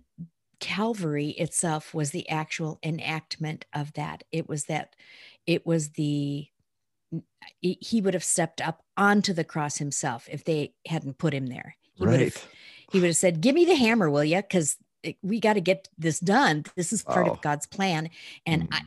Calvary 0.60 1.30
itself 1.32 1.94
was 1.94 2.10
the 2.10 2.28
actual 2.30 2.80
enactment 2.82 3.66
of 3.74 3.94
that. 3.94 4.24
It 4.32 4.50
was 4.50 4.66
that, 4.66 4.96
it 5.46 5.68
was 5.68 5.90
the, 5.90 6.48
he 7.62 8.02
would 8.02 8.16
have 8.16 8.24
stepped 8.24 8.60
up 8.60 8.82
onto 8.98 9.34
the 9.34 9.44
cross 9.44 9.78
himself 9.78 10.28
if 10.32 10.44
they 10.44 10.74
hadn't 10.88 11.20
put 11.20 11.34
him 11.34 11.46
there. 11.46 11.76
He 11.94 12.06
would 12.06 12.20
have, 12.20 12.36
Right. 12.36 12.48
he 12.92 13.00
would 13.00 13.08
have 13.08 13.16
said, 13.18 13.40
Give 13.42 13.54
me 13.54 13.66
the 13.66 13.76
hammer, 13.76 14.10
will 14.10 14.24
you? 14.24 14.38
Because 14.38 14.78
we 15.22 15.40
got 15.40 15.54
to 15.54 15.62
get 15.62 15.90
this 15.96 16.20
done. 16.20 16.66
This 16.76 16.92
is 16.92 17.04
part 17.04 17.28
of 17.28 17.40
God's 17.42 17.68
plan. 17.68 18.10
And 18.48 18.64
mm. 18.64 18.74
I, 18.74 18.82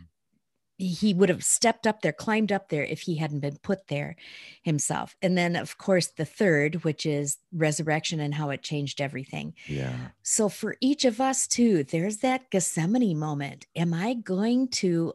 he 0.80 1.12
would 1.14 1.28
have 1.28 1.44
stepped 1.44 1.86
up 1.86 2.00
there, 2.00 2.12
climbed 2.12 2.50
up 2.50 2.68
there 2.68 2.84
if 2.84 3.02
he 3.02 3.16
hadn't 3.16 3.40
been 3.40 3.58
put 3.58 3.88
there 3.88 4.16
himself. 4.62 5.14
And 5.20 5.36
then, 5.36 5.54
of 5.54 5.78
course, 5.78 6.08
the 6.08 6.24
third, 6.24 6.84
which 6.84 7.04
is 7.04 7.38
resurrection 7.52 8.20
and 8.20 8.34
how 8.34 8.50
it 8.50 8.62
changed 8.62 9.00
everything. 9.00 9.54
Yeah. 9.66 9.94
So, 10.22 10.48
for 10.48 10.76
each 10.80 11.04
of 11.04 11.20
us, 11.20 11.46
too, 11.46 11.84
there's 11.84 12.18
that 12.18 12.50
Gethsemane 12.50 13.18
moment. 13.18 13.66
Am 13.76 13.92
I 13.92 14.14
going 14.14 14.68
to 14.68 15.14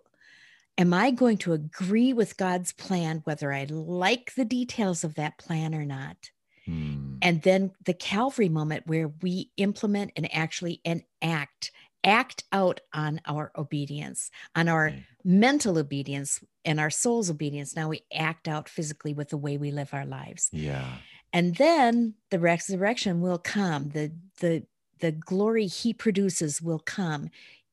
am 0.78 0.94
I 0.94 1.12
going 1.12 1.38
to 1.38 1.54
agree 1.54 2.14
with 2.14 2.38
God's 2.38 2.74
plan, 2.74 3.22
whether 3.24 3.52
I 3.54 3.66
like 3.70 4.36
the 4.36 4.46
details 4.46 5.04
of 5.04 5.16
that 5.16 5.38
plan 5.38 5.74
or 5.74 5.86
not? 5.86 6.18
Hmm. 6.66 7.16
And 7.22 7.42
then 7.44 7.72
the 7.86 7.94
Calvary 7.94 8.50
moment 8.50 8.88
where 8.88 9.08
we 9.22 9.52
implement 9.58 10.12
and 10.16 10.34
actually 10.34 10.82
enact, 10.84 11.72
act 12.06 12.44
out 12.52 12.80
on 12.94 13.20
our 13.26 13.52
obedience, 13.58 14.32
on 14.56 14.70
our 14.70 14.88
okay. 14.88 15.06
mental 15.24 15.78
obedience 15.78 16.42
and 16.64 16.80
our 16.80 16.92
soul's 16.92 17.30
obedience. 17.30 17.76
Now 17.76 17.90
we 17.90 18.02
act 18.14 18.48
out 18.48 18.70
physically 18.70 19.14
with 19.14 19.30
the 19.30 19.38
way 19.38 19.58
we 19.58 19.72
live 19.72 19.94
our 19.94 20.06
lives. 20.06 20.50
Yeah. 20.54 20.86
And 21.34 21.56
then 21.56 22.14
the 22.30 22.40
resurrection 22.40 23.20
will 23.20 23.40
come. 23.40 23.90
The 23.90 24.14
the 24.40 24.64
the 25.00 25.12
glory 25.12 25.68
he 25.68 25.94
produces 25.94 26.62
will 26.62 26.80
come 26.80 27.30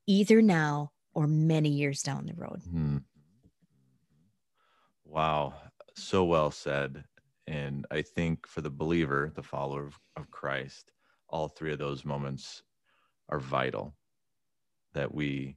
either 0.06 0.42
now 0.42 0.90
or 1.14 1.26
many 1.28 1.68
years 1.68 2.02
down 2.02 2.26
the 2.26 2.34
road. 2.34 2.62
Hmm. 2.68 2.98
Wow. 5.04 5.54
So 5.94 6.24
well 6.24 6.50
said. 6.50 7.04
And 7.46 7.86
I 7.90 8.02
think 8.02 8.46
for 8.46 8.62
the 8.62 8.70
believer, 8.70 9.30
the 9.34 9.42
follower 9.42 9.84
of, 9.84 9.98
of 10.16 10.30
Christ, 10.30 10.90
all 11.28 11.48
three 11.48 11.72
of 11.72 11.78
those 11.78 12.04
moments 12.04 12.62
are 13.28 13.38
vital 13.38 13.94
that 14.94 15.12
we 15.14 15.56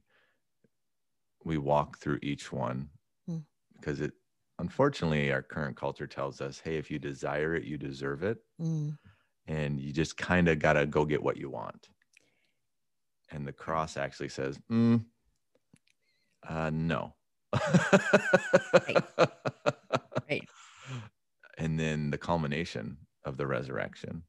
we 1.44 1.58
walk 1.58 1.98
through 1.98 2.18
each 2.22 2.52
one 2.52 2.88
mm. 3.28 3.42
because 3.74 4.00
it 4.00 4.12
unfortunately 4.58 5.32
our 5.32 5.42
current 5.42 5.76
culture 5.76 6.06
tells 6.06 6.40
us 6.40 6.60
hey 6.62 6.76
if 6.76 6.90
you 6.90 6.98
desire 6.98 7.54
it 7.54 7.64
you 7.64 7.76
deserve 7.76 8.22
it 8.22 8.38
mm. 8.60 8.96
and 9.46 9.80
you 9.80 9.92
just 9.92 10.16
kind 10.16 10.48
of 10.48 10.58
got 10.58 10.74
to 10.74 10.86
go 10.86 11.04
get 11.04 11.22
what 11.22 11.36
you 11.36 11.50
want 11.50 11.88
and 13.30 13.46
the 13.46 13.52
cross 13.52 13.96
actually 13.96 14.28
says 14.28 14.58
mm, 14.70 15.04
uh, 16.48 16.70
no 16.70 17.14
right. 18.88 19.04
right 20.28 20.48
and 21.58 21.78
then 21.78 22.10
the 22.10 22.18
culmination 22.18 22.96
of 23.24 23.36
the 23.36 23.46
resurrection. 23.46 24.22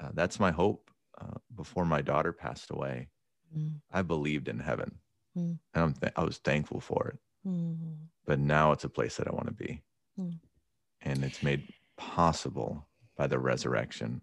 Uh, 0.00 0.08
that's 0.14 0.40
my 0.40 0.50
hope. 0.50 0.90
Uh, 1.20 1.38
before 1.56 1.84
my 1.84 2.00
daughter 2.00 2.32
passed 2.32 2.70
away, 2.70 3.08
mm. 3.56 3.74
I 3.92 4.02
believed 4.02 4.48
in 4.48 4.58
heaven, 4.58 4.98
mm. 5.36 5.58
and 5.74 6.00
th- 6.00 6.12
i 6.16 6.24
was 6.24 6.38
thankful 6.38 6.80
for 6.80 7.08
it. 7.08 7.18
Mm. 7.46 7.96
But 8.26 8.38
now 8.38 8.72
it's 8.72 8.84
a 8.84 8.88
place 8.88 9.16
that 9.16 9.28
I 9.28 9.34
want 9.34 9.46
to 9.46 9.52
be, 9.52 9.82
and 10.16 11.24
it's 11.24 11.42
made 11.42 11.72
possible 11.96 12.86
by 13.16 13.26
the 13.26 13.38
resurrection 13.38 14.22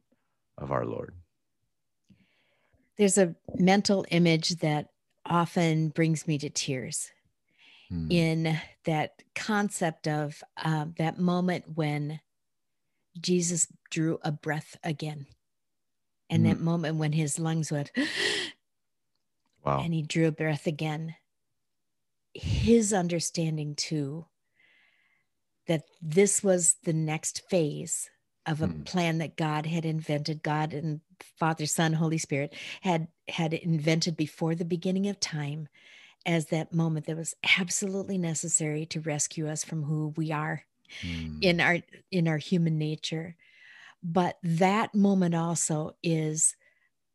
of 0.58 0.72
our 0.72 0.86
Lord. 0.86 1.14
There's 2.98 3.18
a 3.18 3.36
mental 3.56 4.06
image 4.10 4.58
that 4.58 4.90
often 5.26 5.90
brings 5.90 6.28
me 6.28 6.38
to 6.38 6.50
tears 6.50 7.10
mm. 7.92 8.12
in 8.12 8.58
that 8.86 9.22
concept 9.36 10.08
of 10.08 10.42
uh, 10.64 10.86
that 10.98 11.20
moment 11.20 11.66
when 11.76 12.20
Jesus 13.20 13.68
drew 13.90 14.20
a 14.24 14.32
breath 14.32 14.78
again. 14.84 15.26
And 16.30 16.46
mm. 16.46 16.50
that 16.50 16.60
moment 16.60 16.98
when 16.98 17.12
his 17.12 17.38
lungs 17.38 17.72
went, 17.72 17.92
wow. 19.66 19.82
and 19.84 19.94
he 19.94 20.02
drew 20.02 20.28
a 20.28 20.32
breath 20.32 20.68
again. 20.68 21.16
His 22.34 22.94
understanding, 22.94 23.76
too, 23.76 24.26
that 25.68 25.84
this 26.02 26.44
was 26.44 26.76
the 26.84 26.94
next 26.94 27.44
phase 27.50 28.10
of 28.46 28.62
a 28.62 28.68
mm. 28.68 28.86
plan 28.86 29.18
that 29.20 29.38
God 29.38 29.66
had 29.66 29.86
invented, 29.86 30.44
God 30.44 30.74
and 30.74 31.02
Father, 31.40 31.66
Son, 31.66 31.94
Holy 31.94 32.18
Spirit 32.18 32.54
had 32.82 33.08
had 33.28 33.54
invented 33.54 34.16
before 34.16 34.54
the 34.54 34.66
beginning 34.66 35.08
of 35.08 35.20
time 35.20 35.68
as 36.26 36.48
that 36.48 36.74
moment 36.74 37.06
that 37.06 37.18
was 37.18 37.34
absolutely 37.60 38.18
necessary 38.18 38.86
to 38.88 39.02
rescue 39.02 39.48
us 39.48 39.64
from 39.64 39.84
who 39.84 40.14
we 40.16 40.32
are 40.32 40.64
mm. 41.02 41.38
in 41.42 41.60
our 41.60 41.80
in 42.12 42.28
our 42.28 42.38
human 42.38 42.78
nature 42.78 43.36
but 44.06 44.38
that 44.44 44.94
moment 44.94 45.34
also 45.34 45.96
is 46.04 46.56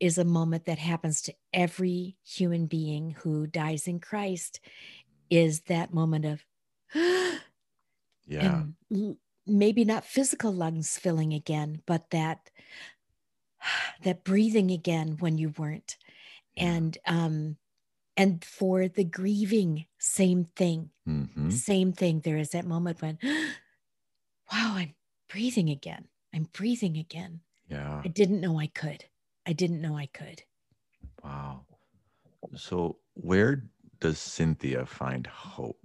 is 0.00 0.18
a 0.18 0.24
moment 0.24 0.64
that 0.64 0.78
happens 0.78 1.22
to 1.22 1.34
every 1.52 2.16
human 2.24 2.66
being 2.66 3.14
who 3.22 3.46
dies 3.46 3.86
in 3.86 4.00
Christ 4.00 4.60
is 5.28 5.60
that 5.62 5.94
moment 5.94 6.24
of 6.24 6.44
yeah 8.26 8.64
maybe 9.46 9.84
not 9.84 10.04
physical 10.04 10.52
lungs 10.52 10.98
filling 10.98 11.32
again 11.32 11.82
but 11.86 12.10
that 12.10 12.50
that 14.02 14.24
breathing 14.24 14.70
again 14.70 15.16
when 15.20 15.38
you 15.38 15.52
weren't 15.56 15.96
and 16.56 16.98
um 17.06 17.56
and 18.20 18.44
for 18.44 18.86
the 18.86 19.04
grieving, 19.04 19.86
same 19.98 20.48
thing. 20.54 20.90
Mm-hmm. 21.08 21.48
Same 21.48 21.94
thing. 21.94 22.20
There 22.20 22.36
is 22.36 22.50
that 22.50 22.66
moment 22.66 23.00
when, 23.00 23.18
wow, 24.52 24.74
I'm 24.76 24.94
breathing 25.30 25.70
again. 25.70 26.06
I'm 26.34 26.48
breathing 26.52 26.98
again. 26.98 27.40
Yeah. 27.68 28.02
I 28.04 28.08
didn't 28.08 28.42
know 28.42 28.60
I 28.60 28.66
could. 28.66 29.06
I 29.50 29.52
didn't 29.52 29.80
know 29.82 29.96
I 29.96 30.06
could. 30.06 30.44
Wow. 31.24 31.62
So, 32.54 32.98
where 33.14 33.64
does 33.98 34.20
Cynthia 34.20 34.86
find 34.86 35.26
hope? 35.26 35.76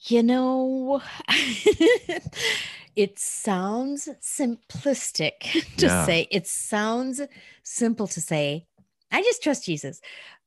You 0.00 0.24
know, 0.24 1.00
it 2.96 3.20
sounds 3.20 4.08
simplistic 4.20 5.40
to 5.76 5.86
yeah. 5.86 6.04
say, 6.04 6.26
it 6.32 6.48
sounds 6.48 7.20
simple 7.62 8.08
to 8.08 8.20
say, 8.20 8.66
I 9.12 9.22
just 9.22 9.44
trust 9.44 9.64
Jesus. 9.64 10.00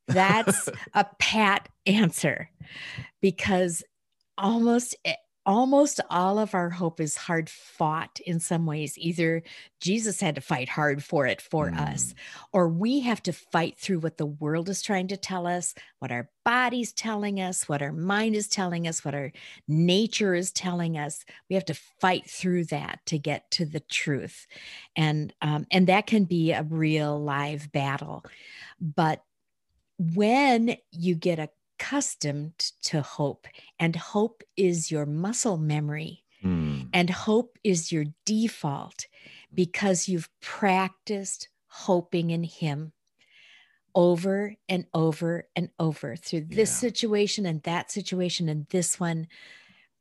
That's 0.09 0.67
a 0.93 1.05
pat 1.19 1.69
answer 1.85 2.49
because 3.21 3.81
almost 4.37 4.93
eh, 5.05 5.15
almost 5.45 5.99
all 6.09 6.37
of 6.37 6.53
our 6.53 6.69
hope 6.69 6.99
is 6.99 7.17
hard 7.17 7.49
fought 7.49 8.19
in 8.25 8.39
some 8.39 8.65
ways. 8.65 8.97
Either 8.97 9.41
Jesus 9.79 10.21
had 10.21 10.35
to 10.35 10.41
fight 10.41 10.69
hard 10.69 11.03
for 11.03 11.25
it 11.25 11.41
for 11.41 11.69
mm. 11.69 11.79
us, 11.79 12.13
or 12.53 12.67
we 12.67 12.99
have 12.99 13.23
to 13.23 13.33
fight 13.33 13.77
through 13.77 13.99
what 13.99 14.17
the 14.17 14.25
world 14.25 14.69
is 14.69 14.81
trying 14.81 15.07
to 15.07 15.17
tell 15.17 15.47
us, 15.47 15.73
what 15.99 16.11
our 16.11 16.29
body's 16.45 16.93
telling 16.93 17.41
us, 17.41 17.67
what 17.67 17.81
our 17.81 17.91
mind 17.91 18.35
is 18.35 18.47
telling 18.47 18.87
us, 18.87 19.03
what 19.03 19.15
our 19.15 19.31
nature 19.67 20.35
is 20.35 20.51
telling 20.51 20.97
us. 20.97 21.25
We 21.49 21.55
have 21.55 21.65
to 21.65 21.79
fight 21.99 22.29
through 22.29 22.65
that 22.65 22.99
to 23.07 23.17
get 23.17 23.49
to 23.51 23.65
the 23.65 23.79
truth, 23.79 24.45
and 24.95 25.33
um, 25.41 25.65
and 25.71 25.87
that 25.87 26.07
can 26.07 26.25
be 26.25 26.51
a 26.51 26.63
real 26.63 27.19
live 27.19 27.71
battle. 27.71 28.23
But 28.79 29.23
when 29.97 30.77
you 30.91 31.15
get 31.15 31.39
a 31.39 31.49
accustomed 31.81 32.57
to 32.83 33.01
hope, 33.01 33.47
and 33.79 33.95
hope 33.95 34.43
is 34.55 34.91
your 34.91 35.05
muscle 35.05 35.57
memory, 35.57 36.23
mm. 36.43 36.87
and 36.93 37.09
hope 37.09 37.57
is 37.63 37.91
your 37.91 38.05
default 38.25 39.07
because 39.53 40.07
you've 40.07 40.29
practiced 40.41 41.49
hoping 41.67 42.29
in 42.29 42.43
Him 42.43 42.93
over 43.93 44.55
and 44.69 44.85
over 44.93 45.47
and 45.55 45.69
over 45.79 46.15
through 46.15 46.45
this 46.49 46.69
yeah. 46.69 46.89
situation 46.89 47.45
and 47.45 47.63
that 47.63 47.91
situation 47.91 48.47
and 48.47 48.67
this 48.69 48.99
one. 48.99 49.27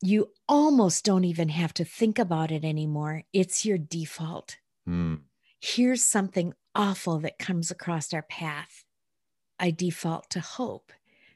You 0.02 0.30
almost 0.48 1.04
don't 1.04 1.24
even 1.24 1.48
have 1.50 1.74
to 1.74 1.84
think 1.84 2.18
about 2.18 2.50
it 2.50 2.64
anymore. 2.64 3.24
It's 3.32 3.66
your 3.66 3.78
default. 3.78 4.56
Mm. 4.88 5.20
Here's 5.60 6.04
something 6.04 6.54
awful 6.74 7.18
that 7.18 7.38
comes 7.38 7.70
across 7.70 8.14
our 8.14 8.22
path. 8.22 8.84
I 9.58 9.70
default 9.70 10.30
to 10.30 10.40
hope 10.40 10.92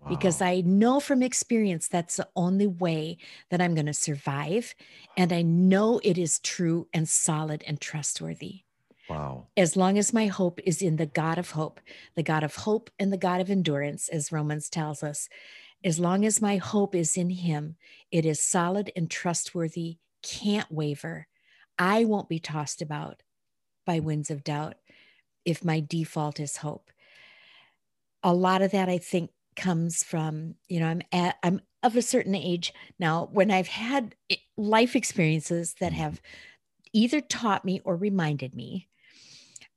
because 0.09 0.43
I 0.43 0.61
know 0.61 1.01
from 1.01 1.23
experience 1.23 1.89
that's 1.89 2.17
the 2.17 2.29
only 2.37 2.67
way 2.67 3.19
that 3.51 3.61
I'm 3.61 3.75
going 3.75 3.87
to 3.87 3.95
survive. 3.95 4.75
And 5.17 5.33
I 5.33 5.43
know 5.43 6.01
it 6.03 6.19
is 6.19 6.39
true 6.41 6.89
and 6.93 7.09
solid 7.09 7.65
and 7.67 7.81
trustworthy. 7.81 8.63
Wow. 9.09 9.49
As 9.57 9.77
long 9.77 9.99
as 9.99 10.13
my 10.13 10.27
hope 10.27 10.61
is 10.65 10.81
in 10.81 10.97
the 10.97 11.07
God 11.07 11.39
of 11.39 11.51
hope, 11.51 11.81
the 12.15 12.23
God 12.23 12.43
of 12.43 12.57
hope 12.57 12.91
and 12.99 13.13
the 13.13 13.19
God 13.19 13.41
of 13.41 13.51
endurance, 13.51 14.09
as 14.09 14.33
Romans 14.33 14.69
tells 14.69 15.03
us, 15.03 15.29
as 15.85 16.01
long 16.01 16.25
as 16.25 16.41
my 16.41 16.57
hope 16.57 16.95
is 16.95 17.17
in 17.17 17.29
Him, 17.29 17.77
it 18.11 18.25
is 18.25 18.41
solid 18.41 18.91
and 18.97 19.11
trustworthy, 19.11 19.99
can't 20.23 20.71
waver. 20.73 21.27
I 21.79 22.05
won't 22.05 22.29
be 22.29 22.39
tossed 22.39 22.81
about 22.81 23.23
by 23.85 24.01
winds 24.01 24.31
of 24.31 24.45
doubt 24.45 24.77
if 25.45 25.65
my 25.65 25.81
default 25.81 26.41
is 26.41 26.59
hope. 26.59 26.91
A 28.23 28.33
lot 28.33 28.63
of 28.63 28.71
that, 28.71 28.89
I 28.89 28.97
think, 28.97 29.31
comes 29.57 30.03
from 30.03 30.55
you 30.69 30.81
know 30.81 30.87
i'm 30.87 31.03
at 31.13 31.37
i'm 31.43 31.61
of 31.83 31.97
a 31.97 32.03
certain 32.03 32.35
age 32.35 32.73
now 32.99 33.29
when 33.33 33.51
i've 33.51 33.69
had 33.69 34.15
life 34.57 34.97
experiences 34.97 35.75
that 35.81 35.93
mm-hmm. 35.93 36.03
have 36.03 36.21
either 36.95 37.21
taught 37.21 37.65
me 37.65 37.81
or 37.85 37.97
reminded 37.97 38.55
me, 38.55 38.89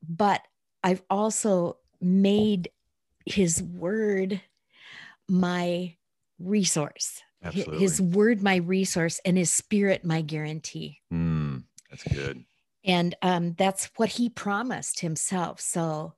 but 0.07 0.41
I've 0.83 1.01
also 1.09 1.77
made 1.99 2.69
his 3.25 3.61
word 3.61 4.39
my 5.27 5.95
resource. 6.39 7.21
Absolutely. 7.43 7.79
His 7.79 8.01
word 8.01 8.41
my 8.41 8.57
resource 8.57 9.19
and 9.25 9.37
his 9.37 9.51
spirit 9.51 10.05
my 10.05 10.21
guarantee. 10.21 11.01
Mm, 11.11 11.63
that's 11.89 12.03
good. 12.03 12.45
And 12.85 13.15
um, 13.21 13.53
that's 13.57 13.89
what 13.97 14.09
he 14.09 14.29
promised 14.29 15.01
himself. 15.01 15.59
So 15.59 16.13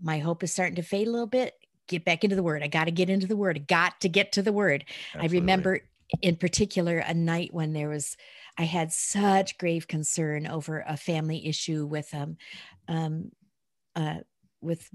my 0.00 0.20
hope 0.20 0.42
is 0.42 0.52
starting 0.52 0.76
to 0.76 0.82
fade 0.82 1.08
a 1.08 1.10
little 1.10 1.26
bit. 1.26 1.54
Get 1.88 2.04
back 2.04 2.24
into 2.24 2.36
the 2.36 2.42
word. 2.42 2.62
I 2.62 2.68
got 2.68 2.84
to 2.84 2.90
get 2.90 3.10
into 3.10 3.26
the 3.26 3.36
word. 3.36 3.56
I 3.56 3.60
got 3.60 4.00
to 4.00 4.08
get 4.08 4.32
to 4.32 4.42
the 4.42 4.52
word. 4.52 4.84
Absolutely. 5.14 5.38
I 5.38 5.40
remember 5.40 5.80
in 6.22 6.36
particular 6.36 6.98
a 6.98 7.14
night 7.14 7.52
when 7.52 7.72
there 7.72 7.88
was 7.88 8.16
I 8.56 8.64
had 8.64 8.92
such 8.92 9.58
grave 9.58 9.88
concern 9.88 10.46
over 10.46 10.84
a 10.86 10.96
family 10.96 11.46
issue 11.46 11.86
with 11.86 12.14
um, 12.14 12.36
um 12.88 13.32
uh, 13.96 14.18
with 14.60 14.88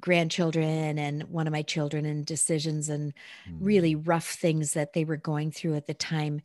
grandchildren 0.00 0.98
and 0.98 1.22
one 1.24 1.46
of 1.46 1.52
my 1.52 1.62
children 1.62 2.04
and 2.04 2.26
decisions 2.26 2.88
and 2.88 3.14
mm. 3.48 3.56
really 3.60 3.94
rough 3.94 4.28
things 4.28 4.74
that 4.74 4.92
they 4.92 5.04
were 5.04 5.16
going 5.16 5.50
through 5.50 5.74
at 5.74 5.86
the 5.86 5.94
time 5.94 6.40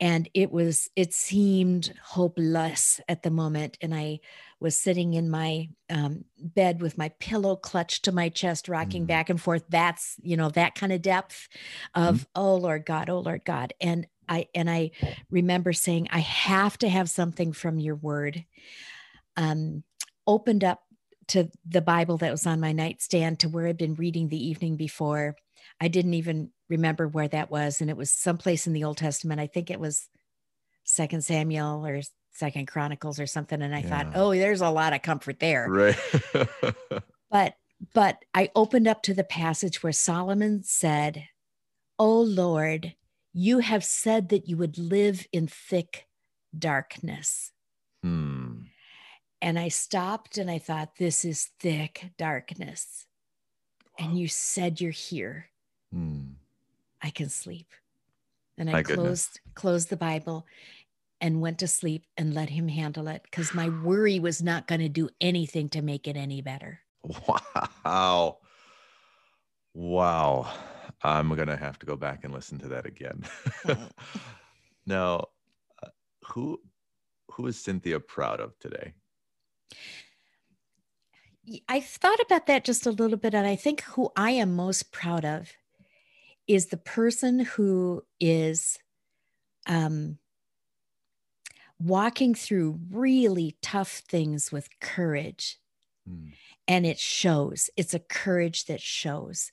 and 0.00 0.28
it 0.34 0.50
was 0.50 0.90
it 0.96 1.12
seemed 1.12 1.92
hopeless 2.02 3.00
at 3.08 3.22
the 3.22 3.30
moment 3.30 3.78
and 3.80 3.94
i 3.94 4.18
was 4.60 4.78
sitting 4.78 5.14
in 5.14 5.28
my 5.28 5.68
um, 5.90 6.24
bed 6.38 6.80
with 6.80 6.96
my 6.96 7.10
pillow 7.20 7.54
clutched 7.54 8.04
to 8.04 8.12
my 8.12 8.28
chest 8.28 8.68
rocking 8.68 9.04
mm. 9.04 9.08
back 9.08 9.30
and 9.30 9.40
forth 9.40 9.64
that's 9.68 10.16
you 10.22 10.36
know 10.36 10.50
that 10.50 10.74
kind 10.74 10.92
of 10.92 11.02
depth 11.02 11.48
of 11.94 12.20
mm. 12.20 12.26
oh 12.34 12.56
lord 12.56 12.84
god 12.84 13.08
oh 13.08 13.20
lord 13.20 13.44
god 13.44 13.72
and 13.80 14.06
i 14.28 14.46
and 14.54 14.70
i 14.70 14.90
remember 15.30 15.72
saying 15.72 16.08
i 16.10 16.20
have 16.20 16.76
to 16.78 16.88
have 16.88 17.08
something 17.08 17.52
from 17.52 17.78
your 17.78 17.96
word 17.96 18.44
um 19.36 19.82
opened 20.26 20.64
up 20.64 20.82
to 21.28 21.48
the 21.66 21.82
bible 21.82 22.16
that 22.16 22.32
was 22.32 22.46
on 22.46 22.60
my 22.60 22.72
nightstand 22.72 23.38
to 23.38 23.48
where 23.48 23.68
i'd 23.68 23.76
been 23.76 23.94
reading 23.94 24.28
the 24.28 24.48
evening 24.48 24.76
before 24.76 25.36
i 25.80 25.88
didn't 25.88 26.14
even 26.14 26.50
remember 26.68 27.06
where 27.06 27.28
that 27.28 27.50
was 27.50 27.80
and 27.80 27.90
it 27.90 27.96
was 27.96 28.10
someplace 28.10 28.66
in 28.66 28.72
the 28.72 28.84
old 28.84 28.96
testament. 28.96 29.40
I 29.40 29.46
think 29.46 29.70
it 29.70 29.80
was 29.80 30.08
second 30.84 31.24
samuel 31.24 31.86
or 31.86 32.00
second 32.32 32.66
chronicles 32.66 33.20
or 33.20 33.26
something 33.26 33.62
and 33.62 33.74
i 33.74 33.78
yeah. 33.78 33.88
thought 33.88 34.12
oh 34.16 34.34
there's 34.34 34.60
a 34.60 34.70
lot 34.70 34.92
of 34.92 35.02
comfort 35.02 35.40
there. 35.40 35.68
Right. 35.68 35.96
But 37.30 37.54
but 37.92 38.18
i 38.32 38.50
opened 38.54 38.86
up 38.86 39.02
to 39.02 39.14
the 39.14 39.24
passage 39.24 39.82
where 39.82 39.92
solomon 39.92 40.62
said 40.62 41.26
oh 41.98 42.20
lord 42.20 42.94
you 43.32 43.58
have 43.58 43.84
said 43.84 44.28
that 44.28 44.48
you 44.48 44.56
would 44.56 44.78
live 44.78 45.26
in 45.32 45.48
thick 45.48 46.06
darkness. 46.56 47.50
Hmm. 48.02 48.66
and 49.42 49.58
i 49.58 49.68
stopped 49.68 50.38
and 50.38 50.48
i 50.48 50.58
thought 50.58 50.96
this 50.96 51.24
is 51.24 51.50
thick 51.58 52.10
darkness. 52.18 53.06
And 53.98 54.18
you 54.18 54.28
said 54.28 54.80
you're 54.80 54.90
here. 54.90 55.50
Hmm. 55.92 56.34
I 57.04 57.10
can 57.10 57.28
sleep. 57.28 57.68
And 58.56 58.70
I 58.70 58.72
My 58.72 58.82
closed 58.82 59.40
goodness. 59.44 59.54
closed 59.54 59.90
the 59.90 59.96
Bible 59.96 60.46
and 61.20 61.40
went 61.40 61.58
to 61.58 61.68
sleep 61.68 62.06
and 62.16 62.34
let 62.34 62.48
him 62.50 62.68
handle 62.68 63.08
it 63.08 63.22
because 63.24 63.54
my 63.54 63.68
worry 63.68 64.18
was 64.18 64.42
not 64.42 64.66
going 64.66 64.80
to 64.80 64.88
do 64.88 65.10
anything 65.20 65.68
to 65.70 65.82
make 65.82 66.08
it 66.08 66.16
any 66.16 66.40
better. 66.40 66.80
Wow. 67.84 68.38
Wow. 69.74 70.52
I'm 71.02 71.28
going 71.34 71.48
to 71.48 71.56
have 71.56 71.78
to 71.80 71.86
go 71.86 71.96
back 71.96 72.24
and 72.24 72.32
listen 72.32 72.58
to 72.60 72.68
that 72.68 72.86
again. 72.86 73.24
Now, 74.86 75.28
uh, 75.82 75.88
who 76.26 76.60
who 77.32 77.46
is 77.46 77.58
Cynthia 77.58 78.00
proud 78.00 78.40
of 78.40 78.58
today? 78.58 78.92
I 81.68 81.80
thought 81.80 82.20
about 82.20 82.46
that 82.46 82.64
just 82.64 82.86
a 82.86 82.90
little 82.90 83.16
bit 83.16 83.34
and 83.34 83.46
I 83.46 83.56
think 83.56 83.82
who 83.82 84.10
I 84.16 84.30
am 84.32 84.54
most 84.54 84.92
proud 84.92 85.24
of 85.24 85.52
is 86.46 86.66
the 86.66 86.76
person 86.76 87.40
who 87.40 88.04
is 88.20 88.78
um, 89.66 90.18
walking 91.80 92.34
through 92.34 92.78
really 92.90 93.56
tough 93.62 94.02
things 94.08 94.52
with 94.52 94.68
courage. 94.80 95.58
Mm. 96.08 96.32
And 96.66 96.86
it 96.86 96.98
shows, 96.98 97.70
it's 97.76 97.94
a 97.94 97.98
courage 97.98 98.66
that 98.66 98.80
shows. 98.80 99.52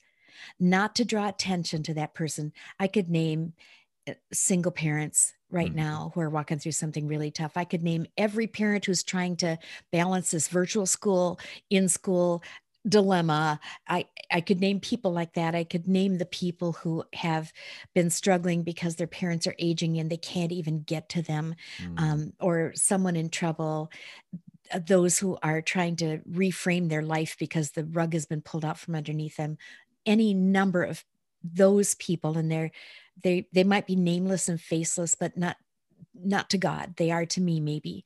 Not 0.58 0.94
to 0.96 1.04
draw 1.04 1.28
attention 1.28 1.82
to 1.84 1.94
that 1.94 2.14
person. 2.14 2.52
I 2.78 2.86
could 2.86 3.08
name 3.08 3.52
uh, 4.08 4.14
single 4.32 4.72
parents 4.72 5.34
right 5.50 5.70
mm 5.70 5.76
now 5.76 6.10
who 6.14 6.20
are 6.22 6.30
walking 6.30 6.58
through 6.58 6.72
something 6.72 7.06
really 7.06 7.30
tough. 7.30 7.52
I 7.56 7.64
could 7.64 7.82
name 7.82 8.06
every 8.16 8.46
parent 8.46 8.86
who's 8.86 9.02
trying 9.02 9.36
to 9.36 9.58
balance 9.90 10.30
this 10.30 10.48
virtual 10.48 10.86
school, 10.86 11.38
in 11.68 11.88
school, 11.88 12.42
dilemma. 12.88 13.60
I 13.88 14.06
i 14.30 14.40
could 14.40 14.60
name 14.60 14.80
people 14.80 15.12
like 15.12 15.34
that. 15.34 15.54
I 15.54 15.64
could 15.64 15.86
name 15.86 16.18
the 16.18 16.26
people 16.26 16.72
who 16.72 17.04
have 17.14 17.52
been 17.94 18.10
struggling 18.10 18.62
because 18.62 18.96
their 18.96 19.06
parents 19.06 19.46
are 19.46 19.54
aging 19.58 19.98
and 19.98 20.10
they 20.10 20.16
can't 20.16 20.52
even 20.52 20.82
get 20.82 21.08
to 21.10 21.22
them 21.22 21.54
mm. 21.80 22.00
um, 22.00 22.32
or 22.40 22.72
someone 22.74 23.16
in 23.16 23.28
trouble 23.28 23.90
uh, 24.72 24.80
those 24.86 25.18
who 25.18 25.38
are 25.42 25.60
trying 25.60 25.96
to 25.96 26.18
reframe 26.30 26.88
their 26.88 27.02
life 27.02 27.36
because 27.38 27.70
the 27.70 27.84
rug 27.84 28.12
has 28.14 28.26
been 28.26 28.40
pulled 28.40 28.64
out 28.64 28.78
from 28.78 28.94
underneath 28.94 29.36
them. 29.36 29.58
Any 30.06 30.34
number 30.34 30.82
of 30.82 31.04
those 31.44 31.94
people 31.96 32.38
and 32.38 32.50
they're 32.50 32.70
they 33.22 33.48
they 33.52 33.64
might 33.64 33.86
be 33.86 33.96
nameless 33.96 34.48
and 34.48 34.60
faceless 34.60 35.16
but 35.16 35.36
not 35.36 35.56
not 36.14 36.50
to 36.50 36.58
god. 36.58 36.94
They 36.96 37.10
are 37.10 37.26
to 37.26 37.40
me 37.40 37.60
maybe. 37.60 38.04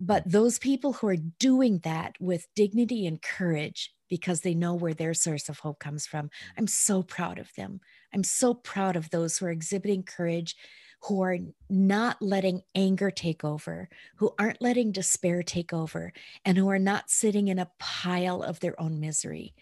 But 0.00 0.30
those 0.30 0.58
people 0.58 0.94
who 0.94 1.08
are 1.08 1.16
doing 1.16 1.80
that 1.80 2.14
with 2.20 2.46
dignity 2.54 3.06
and 3.06 3.20
courage 3.20 3.92
because 4.08 4.40
they 4.40 4.54
know 4.54 4.74
where 4.74 4.94
their 4.94 5.14
source 5.14 5.48
of 5.48 5.60
hope 5.60 5.78
comes 5.78 6.06
from. 6.06 6.30
I'm 6.56 6.66
so 6.66 7.02
proud 7.02 7.38
of 7.38 7.54
them. 7.54 7.80
I'm 8.12 8.24
so 8.24 8.54
proud 8.54 8.96
of 8.96 9.10
those 9.10 9.38
who 9.38 9.46
are 9.46 9.50
exhibiting 9.50 10.02
courage, 10.02 10.56
who 11.02 11.22
are 11.22 11.38
not 11.70 12.20
letting 12.20 12.62
anger 12.74 13.10
take 13.10 13.44
over, 13.44 13.88
who 14.16 14.34
aren't 14.38 14.62
letting 14.62 14.92
despair 14.92 15.42
take 15.42 15.72
over, 15.72 16.12
and 16.44 16.58
who 16.58 16.68
are 16.68 16.78
not 16.78 17.10
sitting 17.10 17.48
in 17.48 17.58
a 17.58 17.70
pile 17.78 18.42
of 18.42 18.60
their 18.60 18.80
own 18.80 18.98
misery, 18.98 19.54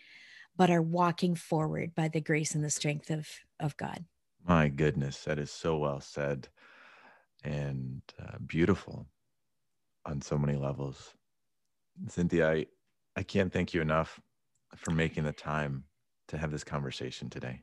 but 0.57 0.71
are 0.71 0.83
walking 0.83 1.35
forward 1.35 1.95
by 1.95 2.09
the 2.09 2.21
grace 2.21 2.55
and 2.55 2.65
the 2.65 2.71
strength 2.71 3.11
of, 3.11 3.29
of 3.61 3.77
God. 3.77 4.05
My 4.47 4.69
goodness, 4.69 5.25
that 5.25 5.39
is 5.39 5.51
so 5.51 5.77
well 5.77 6.01
said 6.01 6.49
and 7.45 8.01
uh, 8.23 8.39
beautiful 8.47 9.07
on 10.05 10.23
so 10.23 10.39
many 10.39 10.57
levels. 10.57 11.15
Cynthia, 12.09 12.51
I, 12.51 12.67
I 13.17 13.23
can't 13.23 13.53
thank 13.53 13.75
you 13.75 13.81
enough 13.81 14.21
for 14.75 14.91
making 14.91 15.25
the 15.25 15.33
time 15.33 15.85
to 16.29 16.39
have 16.39 16.51
this 16.51 16.65
conversation 16.65 17.31
today. 17.31 17.63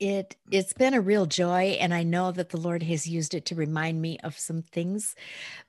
It 0.00 0.36
it's 0.50 0.72
been 0.72 0.94
a 0.94 1.00
real 1.00 1.26
joy, 1.26 1.76
and 1.80 1.94
I 1.94 2.02
know 2.02 2.32
that 2.32 2.48
the 2.48 2.56
Lord 2.56 2.82
has 2.82 3.06
used 3.06 3.34
it 3.34 3.46
to 3.46 3.54
remind 3.54 4.02
me 4.02 4.18
of 4.24 4.38
some 4.38 4.62
things 4.62 5.14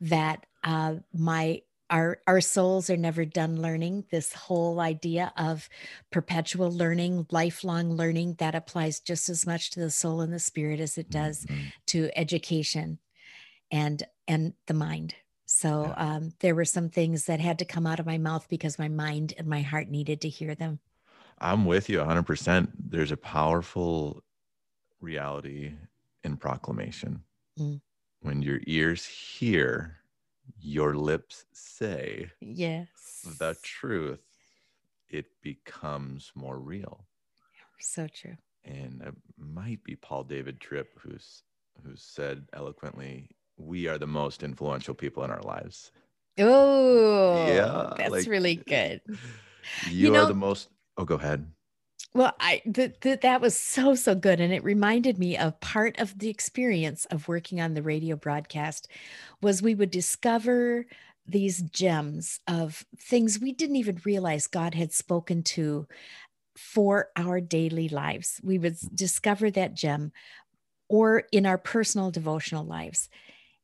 that 0.02 0.46
uh, 0.64 0.96
my 1.14 1.62
our 1.90 2.18
our 2.26 2.42
souls 2.42 2.90
are 2.90 2.98
never 2.98 3.24
done 3.24 3.62
learning. 3.62 4.06
This 4.10 4.34
whole 4.34 4.80
idea 4.80 5.32
of 5.38 5.70
perpetual 6.12 6.72
learning, 6.72 7.28
lifelong 7.30 7.94
learning, 7.94 8.36
that 8.40 8.56
applies 8.56 9.00
just 9.00 9.30
as 9.30 9.46
much 9.46 9.72
to 9.72 9.80
the 9.80 9.92
soul 9.92 10.22
and 10.22 10.34
the 10.34 10.40
spirit 10.40 10.80
as 10.80 10.98
it 10.98 11.10
does 11.10 11.46
mm-hmm. 11.46 11.68
to 11.88 12.10
education 12.18 13.00
and 13.72 14.04
and 14.28 14.54
the 14.66 14.74
mind. 14.74 15.16
So 15.46 15.94
um, 15.96 16.34
there 16.40 16.56
were 16.56 16.66
some 16.66 16.90
things 16.90 17.26
that 17.26 17.40
had 17.40 17.60
to 17.60 17.66
come 17.66 17.86
out 17.86 18.00
of 18.00 18.06
my 18.06 18.18
mouth 18.18 18.48
because 18.50 18.80
my 18.80 18.88
mind 18.88 19.34
and 19.38 19.48
my 19.48 19.62
heart 19.62 19.90
needed 19.90 20.22
to 20.22 20.30
hear 20.30 20.56
them. 20.56 20.80
I'm 21.40 21.66
with 21.66 21.90
you 21.90 22.00
100%. 22.00 22.70
There's 22.80 23.12
a 23.12 23.18
powerful 23.18 24.24
reality 25.02 25.74
in 26.24 26.38
proclamation. 26.38 27.24
Mm. 27.60 27.82
When 28.22 28.42
your 28.42 28.60
ears 28.66 29.06
hear, 29.06 29.98
your 30.60 30.96
lips 30.96 31.46
say 31.54 32.32
yes 32.40 32.88
the 33.40 33.56
truth, 33.64 34.22
it 35.10 35.26
becomes 35.42 36.32
more 36.36 36.60
real. 36.60 37.06
So 37.80 38.08
true. 38.08 38.36
And 38.64 39.02
it 39.02 39.14
might 39.38 39.84
be 39.84 39.96
Paul 39.96 40.24
David 40.24 40.60
Tripp 40.60 41.00
who's 41.00 41.44
who 41.84 41.96
said 41.96 42.48
eloquently, 42.54 43.30
we 43.58 43.88
are 43.88 43.98
the 43.98 44.08
most 44.08 44.44
influential 44.44 44.94
people 44.94 45.24
in 45.24 45.32
our 45.32 45.42
lives. 45.42 45.92
Oh, 46.38 47.48
yeah, 47.48 47.94
that's 47.98 48.12
like, 48.12 48.28
really 48.28 48.56
good. 48.56 49.02
You, 49.90 50.06
you 50.06 50.12
know, 50.12 50.24
are 50.24 50.28
the 50.28 50.36
most. 50.36 50.70
Oh, 50.96 51.06
go 51.06 51.16
ahead. 51.16 51.52
Well, 52.14 52.34
I 52.40 52.62
th- 52.72 53.00
th- 53.02 53.22
that 53.22 53.42
was 53.42 53.58
so 53.58 53.96
so 53.96 54.14
good, 54.14 54.40
and 54.40 54.54
it 54.54 54.64
reminded 54.64 55.18
me 55.18 55.36
of 55.38 55.60
part 55.60 56.00
of 56.00 56.18
the 56.20 56.30
experience 56.30 57.06
of 57.06 57.28
working 57.28 57.60
on 57.60 57.74
the 57.74 57.82
radio 57.82 58.16
broadcast 58.16 58.88
was 59.42 59.64
we 59.64 59.74
would 59.74 59.90
discover 59.90 60.86
these 61.26 61.64
gems 61.64 62.40
of 62.48 62.86
things 62.96 63.40
we 63.40 63.52
didn't 63.52 63.78
even 63.78 64.00
realize 64.06 64.46
God 64.46 64.76
had 64.76 64.94
spoken 64.94 65.42
to 65.44 65.88
for 66.56 67.10
our 67.16 67.42
daily 67.42 67.90
lives. 67.90 68.40
We 68.44 68.60
would 68.60 68.78
discover 68.94 69.50
that 69.52 69.74
gem 69.74 70.12
or 70.88 71.24
in 71.32 71.46
our 71.46 71.58
personal 71.58 72.12
devotional 72.12 72.66
lives 72.66 73.10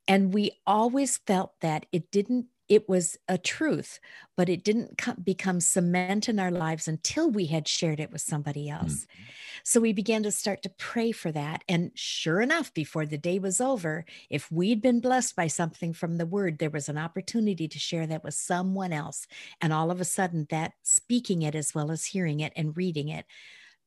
And 0.07 0.33
we 0.33 0.51
always 0.65 1.17
felt 1.17 1.53
that 1.61 1.85
it 1.91 2.11
didn't 2.11 2.47
it 2.71 2.87
was 2.87 3.17
a 3.27 3.37
truth, 3.37 3.99
but 4.37 4.47
it 4.47 4.63
didn't 4.63 4.97
become 5.25 5.59
cement 5.59 6.29
in 6.29 6.39
our 6.39 6.49
lives 6.49 6.87
until 6.87 7.29
we 7.29 7.47
had 7.47 7.67
shared 7.67 7.99
it 7.99 8.13
with 8.13 8.21
somebody 8.21 8.69
else. 8.69 9.05
Mm-hmm. 9.05 9.23
So 9.65 9.81
we 9.81 9.91
began 9.91 10.23
to 10.23 10.31
start 10.31 10.63
to 10.63 10.69
pray 10.69 11.11
for 11.11 11.33
that. 11.33 11.65
And 11.67 11.91
sure 11.95 12.39
enough, 12.39 12.73
before 12.73 13.05
the 13.05 13.17
day 13.17 13.39
was 13.39 13.59
over, 13.59 14.05
if 14.29 14.49
we'd 14.49 14.81
been 14.81 15.01
blessed 15.01 15.35
by 15.35 15.47
something 15.47 15.91
from 15.91 16.15
the 16.15 16.25
word, 16.25 16.59
there 16.59 16.69
was 16.69 16.87
an 16.87 16.97
opportunity 16.97 17.67
to 17.67 17.77
share 17.77 18.07
that 18.07 18.23
with 18.23 18.35
someone 18.35 18.93
else. 18.93 19.27
And 19.59 19.73
all 19.73 19.91
of 19.91 19.99
a 19.99 20.05
sudden, 20.05 20.47
that 20.49 20.71
speaking 20.81 21.41
it 21.41 21.55
as 21.55 21.75
well 21.75 21.91
as 21.91 22.05
hearing 22.05 22.39
it 22.39 22.53
and 22.55 22.77
reading 22.77 23.09
it 23.09 23.25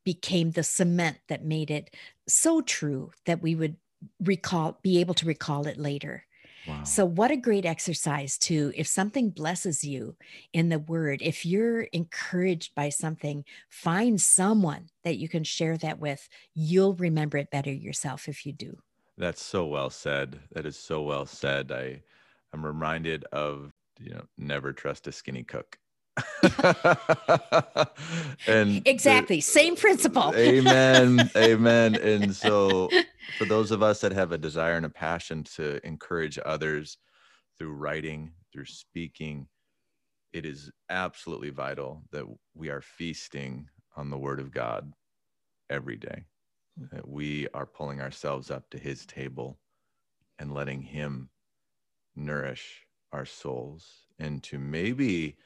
became 0.04 0.50
the 0.50 0.62
cement 0.62 1.20
that 1.28 1.42
made 1.42 1.70
it 1.70 1.94
so 2.28 2.60
true 2.60 3.12
that 3.24 3.40
we 3.40 3.54
would 3.54 3.76
recall, 4.20 4.78
be 4.82 5.00
able 5.00 5.14
to 5.14 5.26
recall 5.26 5.66
it 5.66 5.78
later. 5.78 6.24
So, 6.84 7.04
what 7.04 7.30
a 7.30 7.36
great 7.36 7.66
exercise, 7.66 8.38
too. 8.38 8.72
If 8.74 8.86
something 8.86 9.28
blesses 9.30 9.84
you 9.84 10.16
in 10.54 10.70
the 10.70 10.78
word, 10.78 11.20
if 11.20 11.44
you're 11.44 11.82
encouraged 11.82 12.74
by 12.74 12.88
something, 12.88 13.44
find 13.68 14.18
someone 14.20 14.88
that 15.02 15.18
you 15.18 15.28
can 15.28 15.44
share 15.44 15.76
that 15.78 15.98
with. 15.98 16.26
You'll 16.54 16.94
remember 16.94 17.36
it 17.36 17.50
better 17.50 17.72
yourself 17.72 18.28
if 18.28 18.46
you 18.46 18.52
do. 18.52 18.78
That's 19.18 19.42
so 19.42 19.66
well 19.66 19.90
said. 19.90 20.40
That 20.52 20.64
is 20.64 20.78
so 20.78 21.02
well 21.02 21.26
said. 21.26 21.70
I, 21.70 22.00
I'm 22.52 22.64
reminded 22.64 23.24
of, 23.32 23.70
you 24.00 24.14
know, 24.14 24.24
never 24.38 24.72
trust 24.72 25.06
a 25.06 25.12
skinny 25.12 25.44
cook. 25.44 25.78
and 28.46 28.86
exactly 28.86 29.36
the, 29.36 29.42
same 29.42 29.76
principle. 29.76 30.32
Amen 30.34 31.30
amen. 31.36 31.96
And 31.96 32.34
so 32.34 32.90
for 33.38 33.44
those 33.46 33.70
of 33.70 33.82
us 33.82 34.00
that 34.02 34.12
have 34.12 34.32
a 34.32 34.38
desire 34.38 34.76
and 34.76 34.86
a 34.86 34.90
passion 34.90 35.42
to 35.56 35.84
encourage 35.86 36.38
others 36.44 36.98
through 37.58 37.72
writing 37.72 38.32
through 38.52 38.66
speaking 38.66 39.48
it 40.34 40.44
is 40.44 40.70
absolutely 40.90 41.50
vital 41.50 42.02
that 42.10 42.24
we 42.54 42.68
are 42.68 42.80
feasting 42.80 43.68
on 43.96 44.10
the 44.10 44.18
word 44.18 44.40
of 44.40 44.50
god 44.50 44.92
every 45.70 45.96
day. 45.96 46.24
That 46.90 47.08
we 47.08 47.46
are 47.54 47.66
pulling 47.66 48.00
ourselves 48.00 48.50
up 48.50 48.68
to 48.70 48.78
his 48.78 49.06
table 49.06 49.58
and 50.40 50.52
letting 50.52 50.82
him 50.82 51.30
nourish 52.16 52.84
our 53.12 53.24
souls 53.24 53.86
and 54.18 54.42
to 54.42 54.58
maybe 54.58 55.36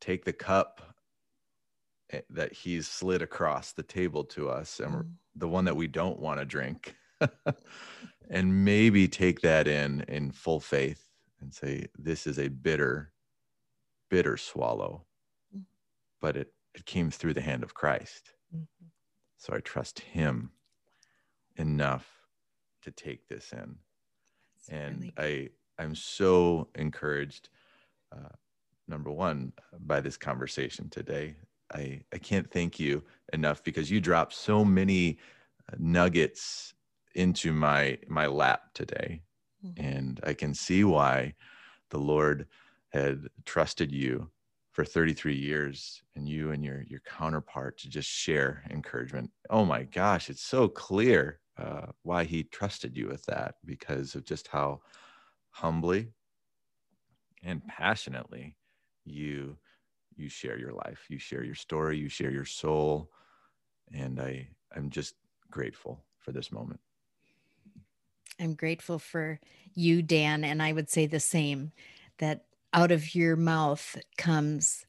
take 0.00 0.24
the 0.24 0.32
cup 0.32 0.94
eh, 2.10 2.20
that 2.30 2.52
he's 2.52 2.86
slid 2.86 3.22
across 3.22 3.72
the 3.72 3.82
table 3.82 4.24
to 4.24 4.48
us 4.48 4.80
and 4.80 4.92
mm. 4.92 5.10
the 5.36 5.48
one 5.48 5.64
that 5.64 5.76
we 5.76 5.86
don't 5.86 6.18
want 6.18 6.38
to 6.38 6.44
drink 6.44 6.94
and 8.30 8.64
maybe 8.64 9.08
take 9.08 9.40
that 9.40 9.66
in 9.66 10.02
in 10.08 10.30
full 10.30 10.60
faith 10.60 11.08
and 11.40 11.52
say 11.52 11.86
this 11.98 12.26
is 12.26 12.38
a 12.38 12.48
bitter 12.48 13.12
bitter 14.10 14.36
swallow 14.36 15.04
mm. 15.56 15.62
but 16.20 16.36
it 16.36 16.52
it 16.74 16.84
came 16.84 17.10
through 17.10 17.34
the 17.34 17.40
hand 17.40 17.62
of 17.62 17.74
christ 17.74 18.32
mm-hmm. 18.54 18.86
so 19.36 19.54
i 19.54 19.60
trust 19.60 20.00
him 20.00 20.50
enough 21.56 22.08
to 22.82 22.90
take 22.90 23.26
this 23.26 23.52
in 23.52 23.76
That's 24.54 24.68
and 24.68 25.12
really 25.18 25.50
i 25.78 25.82
i'm 25.82 25.94
so 25.94 26.68
encouraged 26.76 27.48
uh, 28.12 28.34
number 28.88 29.10
one 29.10 29.52
by 29.80 30.00
this 30.00 30.16
conversation 30.16 30.88
today. 30.90 31.36
I, 31.74 32.02
I 32.12 32.18
can't 32.18 32.50
thank 32.50 32.80
you 32.80 33.04
enough 33.32 33.62
because 33.62 33.90
you 33.90 34.00
dropped 34.00 34.32
so 34.34 34.64
many 34.64 35.18
uh, 35.70 35.76
nuggets 35.78 36.74
into 37.14 37.52
my 37.52 37.98
my 38.06 38.26
lap 38.26 38.72
today 38.74 39.20
mm-hmm. 39.64 39.84
and 39.84 40.20
i 40.24 40.32
can 40.32 40.54
see 40.54 40.84
why 40.84 41.34
the 41.90 41.98
lord 41.98 42.46
had 42.90 43.26
trusted 43.44 43.90
you 43.90 44.30
for 44.70 44.84
33 44.84 45.34
years 45.34 46.02
and 46.14 46.28
you 46.28 46.52
and 46.52 46.64
your 46.64 46.82
your 46.82 47.00
counterpart 47.00 47.78
to 47.78 47.88
just 47.88 48.08
share 48.08 48.62
encouragement 48.70 49.30
oh 49.50 49.64
my 49.64 49.82
gosh 49.82 50.30
it's 50.30 50.42
so 50.42 50.68
clear 50.68 51.40
uh, 51.58 51.86
why 52.02 52.22
he 52.22 52.44
trusted 52.44 52.96
you 52.96 53.08
with 53.08 53.24
that 53.26 53.56
because 53.64 54.14
of 54.14 54.24
just 54.24 54.46
how 54.46 54.80
humbly 55.50 56.12
and 57.42 57.66
passionately 57.66 58.54
you 59.10 59.56
you 60.16 60.28
share 60.28 60.58
your 60.58 60.72
life 60.72 61.06
you 61.08 61.18
share 61.18 61.44
your 61.44 61.54
story 61.54 61.98
you 61.98 62.08
share 62.08 62.30
your 62.30 62.44
soul. 62.44 63.10
And 63.92 64.20
i 64.20 64.48
i'm 64.76 64.90
just 64.90 65.14
grateful 65.50 66.04
for 66.18 66.32
this 66.32 66.52
moment. 66.52 66.80
I'm 68.40 68.54
grateful 68.54 68.98
for 68.98 69.40
you 69.74 70.02
dan. 70.02 70.44
And 70.44 70.62
i 70.62 70.72
would 70.72 70.90
say 70.90 71.06
the 71.06 71.20
same 71.20 71.72
that 72.18 72.44
out 72.72 72.92
of 72.92 73.14
your 73.14 73.36
mouth 73.36 73.96
comes 74.16 74.84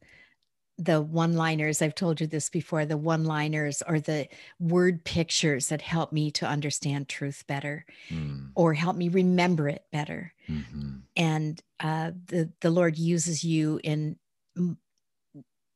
the 0.79 1.01
one 1.01 1.33
liners 1.33 1.81
i've 1.81 1.93
told 1.93 2.21
you 2.21 2.25
this 2.25 2.49
before 2.49 2.85
the 2.85 2.97
one 2.97 3.25
liners 3.25 3.83
or 3.85 3.99
the 3.99 4.27
word 4.59 5.03
pictures 5.03 5.67
that 5.67 5.81
help 5.81 6.13
me 6.13 6.31
to 6.31 6.45
understand 6.45 7.09
truth 7.09 7.43
better 7.47 7.85
mm. 8.09 8.49
or 8.55 8.73
help 8.73 8.95
me 8.95 9.09
remember 9.09 9.67
it 9.67 9.83
better 9.91 10.33
mm-hmm. 10.49 10.97
and 11.17 11.61
uh, 11.81 12.11
the 12.27 12.49
the 12.61 12.71
lord 12.71 12.97
uses 12.97 13.43
you 13.43 13.79
in 13.83 14.17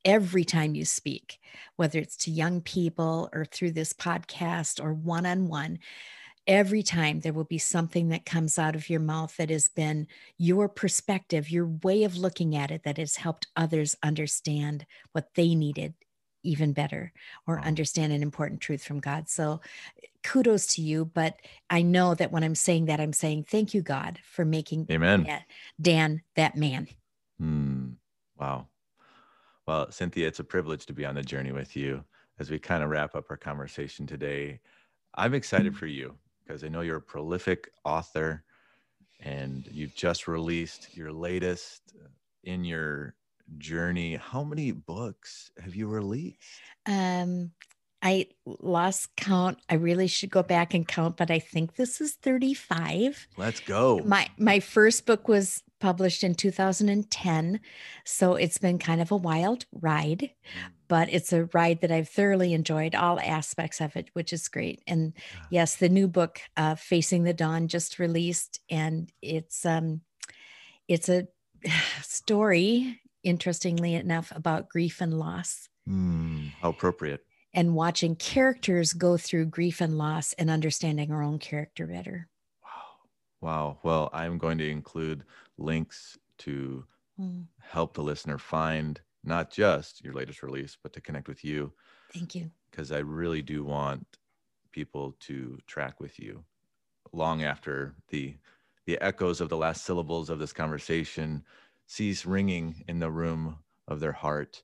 every 0.05 0.45
time 0.45 0.73
you 0.73 0.85
speak 0.85 1.39
whether 1.75 1.99
it's 1.99 2.15
to 2.15 2.31
young 2.31 2.61
people 2.61 3.29
or 3.33 3.43
through 3.45 3.71
this 3.71 3.91
podcast 3.91 4.81
or 4.81 4.93
one 4.93 5.25
on 5.25 5.47
one 5.47 5.77
every 6.47 6.83
time 6.83 7.19
there 7.19 7.33
will 7.33 7.43
be 7.43 7.57
something 7.57 8.09
that 8.09 8.25
comes 8.25 8.59
out 8.59 8.75
of 8.75 8.89
your 8.89 8.99
mouth 8.99 9.35
that 9.37 9.49
has 9.49 9.67
been 9.69 10.07
your 10.37 10.67
perspective, 10.67 11.49
your 11.49 11.67
way 11.83 12.03
of 12.03 12.17
looking 12.17 12.55
at 12.55 12.71
it 12.71 12.83
that 12.83 12.97
has 12.97 13.15
helped 13.15 13.47
others 13.55 13.95
understand 14.03 14.85
what 15.11 15.29
they 15.35 15.55
needed 15.55 15.93
even 16.43 16.73
better 16.73 17.13
or 17.47 17.61
understand 17.61 18.11
an 18.11 18.21
important 18.21 18.59
truth 18.59 18.83
from 18.83 18.99
God. 18.99 19.29
So 19.29 19.61
kudos 20.23 20.67
to 20.75 20.81
you. 20.81 21.05
But 21.05 21.37
I 21.69 21.81
know 21.81 22.15
that 22.15 22.31
when 22.31 22.43
I'm 22.43 22.55
saying 22.55 22.85
that, 22.85 22.99
I'm 22.99 23.13
saying 23.13 23.45
thank 23.49 23.73
you, 23.73 23.81
God, 23.81 24.19
for 24.23 24.43
making 24.43 24.87
Amen. 24.91 25.27
Dan 25.81 26.21
that 26.35 26.55
man. 26.55 26.87
Hmm. 27.39 27.91
Wow. 28.37 28.67
Well, 29.65 29.89
Cynthia, 29.91 30.27
it's 30.27 30.39
a 30.39 30.43
privilege 30.43 30.85
to 30.87 30.93
be 30.93 31.05
on 31.05 31.15
the 31.15 31.23
journey 31.23 31.53
with 31.53 31.75
you 31.77 32.03
as 32.39 32.51
we 32.51 32.59
kind 32.59 32.83
of 32.83 32.89
wrap 32.89 33.15
up 33.15 33.27
our 33.29 33.37
conversation 33.37 34.05
today. 34.05 34.59
I'm 35.15 35.33
excited 35.33 35.73
mm. 35.73 35.77
for 35.77 35.85
you 35.85 36.15
because 36.45 36.63
I 36.63 36.67
know 36.67 36.81
you're 36.81 36.97
a 36.97 37.01
prolific 37.01 37.71
author 37.85 38.43
and 39.21 39.67
you've 39.71 39.95
just 39.95 40.27
released 40.27 40.95
your 40.95 41.11
latest 41.11 41.93
uh, 42.03 42.07
in 42.43 42.63
your 42.63 43.15
journey. 43.57 44.15
How 44.15 44.43
many 44.43 44.71
books 44.71 45.51
have 45.59 45.75
you 45.75 45.87
released? 45.87 46.37
Um, 46.85 47.51
I 48.03 48.27
lost 48.45 49.15
count. 49.15 49.59
I 49.69 49.75
really 49.75 50.07
should 50.07 50.29
go 50.29 50.43
back 50.43 50.73
and 50.73 50.85
count, 50.85 51.15
but 51.15 51.31
I 51.31 51.39
think 51.39 51.75
this 51.75 52.01
is 52.01 52.15
35. 52.15 53.27
Let's 53.37 53.61
go. 53.61 54.01
My 54.03 54.27
my 54.37 54.59
first 54.59 55.05
book 55.05 55.29
was 55.29 55.63
published 55.79 56.23
in 56.23 56.35
2010. 56.35 57.59
So 58.03 58.35
it's 58.35 58.57
been 58.57 58.77
kind 58.77 59.01
of 59.01 59.11
a 59.11 59.17
wild 59.17 59.65
ride, 59.71 60.19
mm. 60.31 60.71
but 60.89 61.07
it's 61.11 61.31
a 61.31 61.45
ride 61.53 61.79
that 61.81 61.91
I've 61.91 62.09
thoroughly 62.09 62.53
enjoyed 62.53 62.93
all 62.93 63.19
aspects 63.21 63.79
of 63.79 63.95
it, 63.95 64.09
which 64.13 64.33
is 64.33 64.49
great. 64.49 64.81
And 64.85 65.13
yes, 65.49 65.77
the 65.77 65.89
new 65.89 66.09
book, 66.09 66.41
uh, 66.57 66.75
Facing 66.75 67.23
the 67.23 67.33
Dawn, 67.33 67.69
just 67.69 67.99
released, 67.99 68.59
and 68.69 69.11
it's 69.21 69.65
um, 69.65 70.01
it's 70.89 71.07
a 71.07 71.27
story, 72.01 72.99
interestingly 73.23 73.95
enough, 73.95 74.33
about 74.35 74.67
grief 74.67 74.99
and 74.99 75.17
loss. 75.17 75.69
Mm, 75.87 76.51
how 76.61 76.69
appropriate. 76.69 77.25
And 77.53 77.75
watching 77.75 78.15
characters 78.15 78.93
go 78.93 79.17
through 79.17 79.45
grief 79.45 79.79
and 79.79 79.97
loss 79.97 80.33
and 80.33 80.49
understanding 80.49 81.11
our 81.11 81.21
own 81.21 81.37
character 81.37 81.85
better. 81.85 82.27
Wow. 82.63 82.69
Wow. 83.41 83.77
Well, 83.83 84.09
I'm 84.11 84.37
going 84.37 84.57
to 84.57 84.69
include 84.69 85.23
links 85.57 86.17
to 86.39 86.83
mm. 87.19 87.45
help 87.61 87.93
the 87.93 88.01
listener 88.01 88.37
find 88.37 88.99
not 89.23 89.51
just 89.51 90.03
your 90.03 90.13
latest 90.13 90.43
release, 90.43 90.77
but 90.81 90.93
to 90.93 91.01
connect 91.01 91.27
with 91.27 91.45
you. 91.45 91.71
Thank 92.13 92.35
you. 92.35 92.51
Because 92.71 92.91
I 92.91 92.99
really 92.99 93.41
do 93.41 93.63
want 93.63 94.05
people 94.71 95.15
to 95.21 95.57
track 95.67 95.99
with 95.99 96.19
you 96.19 96.43
long 97.13 97.43
after 97.43 97.95
the 98.09 98.35
the 98.85 98.99
echoes 99.01 99.39
of 99.39 99.47
the 99.47 99.55
last 99.55 99.85
syllables 99.85 100.29
of 100.29 100.39
this 100.39 100.51
conversation 100.51 101.41
cease 101.87 102.25
ringing 102.25 102.83
in 102.89 102.99
the 102.99 103.09
room 103.09 103.57
of 103.87 103.99
their 103.99 104.11
heart. 104.11 104.61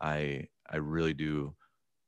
I 0.00 0.48
I 0.68 0.76
really 0.76 1.14
do 1.14 1.54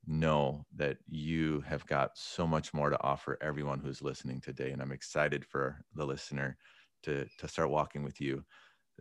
know 0.06 0.64
that 0.74 0.98
you 1.08 1.62
have 1.66 1.84
got 1.86 2.16
so 2.16 2.46
much 2.46 2.72
more 2.72 2.90
to 2.90 3.02
offer 3.02 3.38
everyone 3.40 3.80
who's 3.80 4.02
listening 4.02 4.40
today 4.40 4.70
and 4.70 4.80
i'm 4.80 4.92
excited 4.92 5.44
for 5.44 5.84
the 5.94 6.06
listener 6.06 6.56
to 7.02 7.26
to 7.38 7.48
start 7.48 7.70
walking 7.70 8.02
with 8.02 8.20
you 8.20 8.44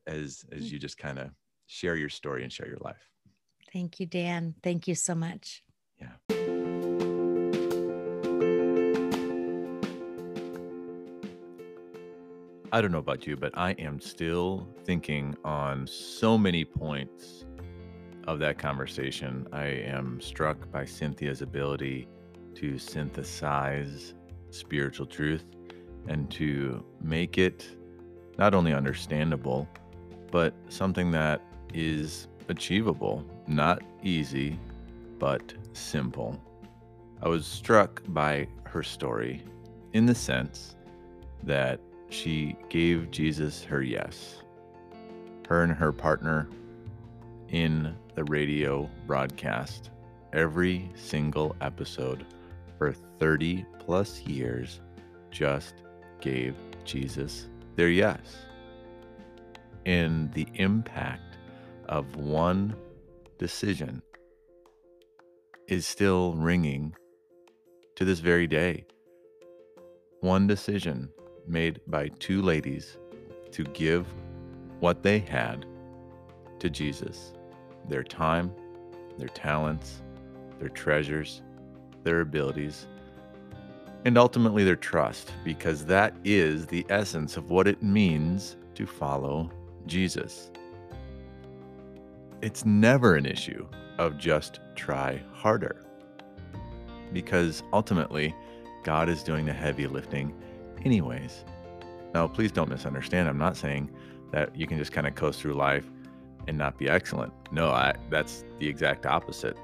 as 0.08 0.46
as 0.52 0.66
mm. 0.66 0.72
you 0.72 0.80
just 0.80 0.98
kind 0.98 1.20
of 1.20 1.30
share 1.68 1.96
your 1.96 2.10
story 2.10 2.44
and 2.44 2.52
share 2.52 2.68
your 2.68 2.78
life. 2.82 3.10
Thank 3.74 4.00
you 4.00 4.06
dan. 4.06 4.56
Thank 4.64 4.88
you 4.88 4.96
so 4.96 5.16
much. 5.16 5.64
Yeah. 6.00 6.14
I 12.72 12.82
don't 12.82 12.92
know 12.92 13.00
about 13.00 13.26
you, 13.26 13.38
but 13.38 13.58
I 13.58 13.72
am 13.72 14.02
still 14.02 14.68
thinking 14.84 15.36
on 15.46 15.88
so 15.88 16.38
many 16.38 16.66
points 16.66 17.46
of 18.28 18.40
that 18.40 18.58
conversation. 18.58 19.48
I 19.52 19.66
am 19.66 20.20
struck 20.22 20.72
by 20.72 20.86
Cynthia's 20.86 21.42
ability 21.42 22.08
to 22.56 22.78
synthesize 22.78 24.14
spiritual 24.50 25.06
truth 25.06 25.46
and 26.08 26.30
to 26.32 26.84
make 27.02 27.38
it 27.38 27.68
not 28.38 28.54
only 28.54 28.74
understandable, 28.74 29.68
but 30.32 30.54
something 30.70 31.12
that 31.12 31.42
is 31.74 32.28
achievable, 32.50 33.26
not 33.48 33.82
easy, 34.04 34.60
but 35.20 35.54
simple. 35.74 36.42
I 37.22 37.28
was 37.28 37.46
struck 37.46 38.02
by 38.08 38.48
her 38.66 38.84
story 38.84 39.44
in 39.94 40.06
the 40.06 40.16
sense 40.16 40.76
that 41.44 41.80
she 42.10 42.56
gave 42.70 43.12
Jesus 43.12 43.64
her 43.64 43.82
yes. 43.82 44.42
Her 45.48 45.64
and 45.64 45.72
her 45.72 45.92
partner 45.92 46.50
in 47.50 47.96
the 48.16 48.24
radio 48.24 48.90
broadcast 49.06 49.92
every 50.32 50.90
single 50.96 51.56
episode 51.62 52.26
for 52.78 52.94
30 53.20 53.66
plus 53.80 54.22
years 54.22 54.82
just 55.32 55.76
gave 56.22 56.56
Jesus 56.86 57.48
their 57.76 57.90
yes. 57.90 58.38
And 59.86 60.34
the 60.34 60.48
impact 60.56 61.38
of 61.88 62.16
one 62.16 62.76
decision 63.38 64.02
is 65.68 65.86
still 65.86 66.34
ringing 66.34 66.96
to 67.96 68.06
this 68.06 68.20
very 68.20 68.48
day. 68.48 68.86
One 70.22 70.48
decision 70.48 71.10
made 71.48 71.82
by 71.88 72.08
two 72.20 72.42
ladies 72.42 72.98
to 73.52 73.64
give 73.66 74.08
what 74.80 75.04
they 75.04 75.20
had 75.20 75.66
to 76.60 76.70
Jesus 76.70 77.35
their 77.88 78.04
time, 78.04 78.52
their 79.18 79.30
talents, 79.30 80.02
their 80.60 80.70
treasures, 80.70 81.42
their 82.04 82.22
abilities, 82.22 82.88
and 84.06 84.18
ultimately 84.18 84.64
their 84.64 84.76
trust, 84.76 85.34
because 85.44 85.86
that 85.86 86.14
is 86.24 86.68
the 86.68 86.86
essence 86.90 87.38
of 87.38 87.50
what 87.50 87.68
it 87.68 87.82
means 87.82 88.58
to 88.76 88.86
follow 88.86 89.50
Jesus. 89.88 90.52
It's 92.42 92.66
never 92.66 93.16
an 93.16 93.26
issue 93.26 93.68
of 93.98 94.18
just 94.18 94.60
try 94.76 95.22
harder, 95.34 95.84
because 97.14 97.64
ultimately, 97.74 98.36
God 98.84 99.10
is 99.10 99.24
doing 99.24 99.46
the 99.46 99.54
heavy 99.54 99.88
lifting 99.88 100.34
anyways. 100.84 101.44
Now, 102.14 102.28
please 102.28 102.52
don't 102.52 102.70
misunderstand. 102.70 103.28
I'm 103.28 103.38
not 103.38 103.58
saying 103.58 103.90
that 104.32 104.56
you 104.56 104.68
can 104.68 104.78
just 104.78 104.92
kind 104.92 105.08
of 105.08 105.16
coast 105.16 105.42
through 105.42 105.54
life 105.54 105.90
and 106.48 106.58
not 106.58 106.78
be 106.78 106.90
excellent. 106.90 107.34
No, 107.52 107.70
I, 107.70 107.94
that's 108.10 108.44
the 108.60 108.68
exact 108.68 109.06
opposite 109.06 109.58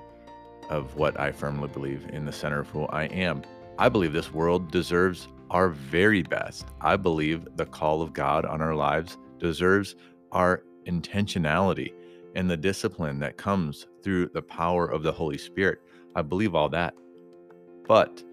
of 0.69 0.95
what 0.95 1.19
I 1.19 1.31
firmly 1.31 1.67
believe 1.67 2.07
in 2.11 2.25
the 2.25 2.31
center 2.31 2.59
of 2.59 2.69
who 2.69 2.85
I 2.85 3.03
am. 3.05 3.43
I 3.77 3.89
believe 3.89 4.13
this 4.13 4.33
world 4.33 4.71
deserves 4.71 5.27
our 5.49 5.69
very 5.69 6.23
best. 6.23 6.67
I 6.79 6.95
believe 6.95 7.47
the 7.55 7.65
call 7.65 8.01
of 8.01 8.13
God 8.13 8.45
on 8.45 8.61
our 8.61 8.75
lives 8.75 9.17
deserves 9.37 9.95
our 10.31 10.63
intentionality 10.85 11.93
and 12.35 12.49
the 12.49 12.57
discipline 12.57 13.19
that 13.19 13.37
comes 13.37 13.87
through 14.01 14.29
the 14.29 14.41
power 14.41 14.85
of 14.85 15.03
the 15.03 15.11
Holy 15.11 15.37
Spirit. 15.37 15.79
I 16.15 16.21
believe 16.21 16.55
all 16.55 16.69
that. 16.69 16.93
But 17.87 18.23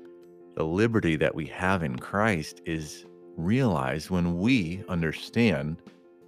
the 0.55 0.65
liberty 0.65 1.17
that 1.17 1.35
we 1.35 1.47
have 1.47 1.83
in 1.83 1.99
Christ 1.99 2.63
is 2.65 3.05
realized 3.37 4.11
when 4.11 4.39
we 4.39 4.85
understand 4.89 5.83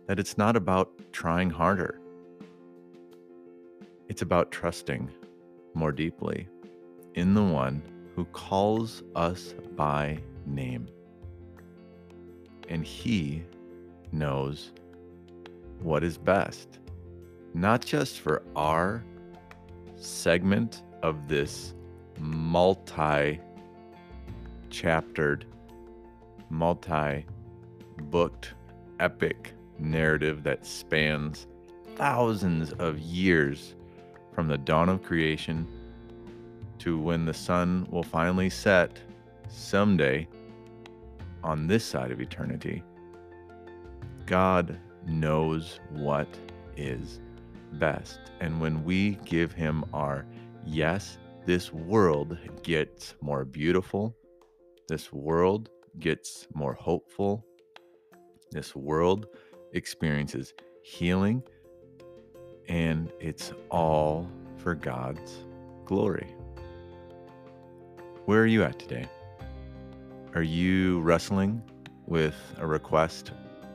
that 0.07 0.19
it's 0.19 0.39
not 0.39 0.57
about 0.57 0.91
trying 1.13 1.51
harder. 1.51 2.01
It's 4.11 4.23
about 4.23 4.51
trusting 4.51 5.09
more 5.75 5.93
deeply 5.93 6.49
in 7.15 7.33
the 7.33 7.45
one 7.45 7.81
who 8.17 8.25
calls 8.25 9.05
us 9.15 9.55
by 9.77 10.19
name. 10.45 10.89
And 12.69 12.85
he 12.85 13.45
knows 14.11 14.73
what 15.79 16.03
is 16.03 16.19
best, 16.19 16.81
not 17.55 17.85
just 17.85 18.19
for 18.19 18.43
our 18.57 19.05
segment 19.95 20.83
of 21.05 21.29
this 21.29 21.73
multi 22.19 23.39
chaptered, 24.71 25.47
multi 26.49 27.27
booked, 28.11 28.55
epic 28.99 29.53
narrative 29.79 30.43
that 30.43 30.67
spans 30.67 31.47
thousands 31.95 32.73
of 32.73 32.99
years 32.99 33.77
from 34.33 34.49
the 34.49 34.59
dawn 34.59 34.89
of 34.89 35.03
creation 35.03 35.67
to 36.79 36.99
when 36.99 37.25
the 37.25 37.35
sun 37.35 37.87
will 37.91 38.03
finally 38.03 38.51
set 38.51 38.99
someday 39.49 40.27
on 41.43 41.67
this 41.67 41.85
side 41.85 42.11
of 42.11 42.21
eternity. 42.21 42.83
God 44.27 44.79
knows 45.07 45.81
what 45.91 46.29
is 46.77 47.21
best. 47.75 48.21
And 48.41 48.61
when 48.61 48.85
we 48.85 49.17
give 49.25 49.53
Him 49.53 49.85
our 49.93 50.27
yes, 50.65 51.19
this 51.47 51.73
world 51.73 52.39
gets 52.63 53.15
more 53.21 53.45
beautiful, 53.45 54.17
this 54.89 55.13
world 55.13 55.71
gets 55.99 56.47
more 56.55 56.75
hopeful. 56.75 57.45
This 58.51 58.75
world 58.75 59.27
experiences 59.73 60.53
healing. 60.83 61.43
And 62.71 63.13
it's 63.21 63.53
all 63.71 64.27
for 64.57 64.75
God's 64.75 65.45
glory. 65.85 66.35
Where 68.25 68.41
are 68.41 68.47
you 68.47 68.63
at 68.63 68.79
today? 68.79 69.07
Are 70.35 70.43
you 70.43 71.01
wrestling 71.01 71.63
with 72.07 72.37
a 72.57 72.67
request 72.67 73.33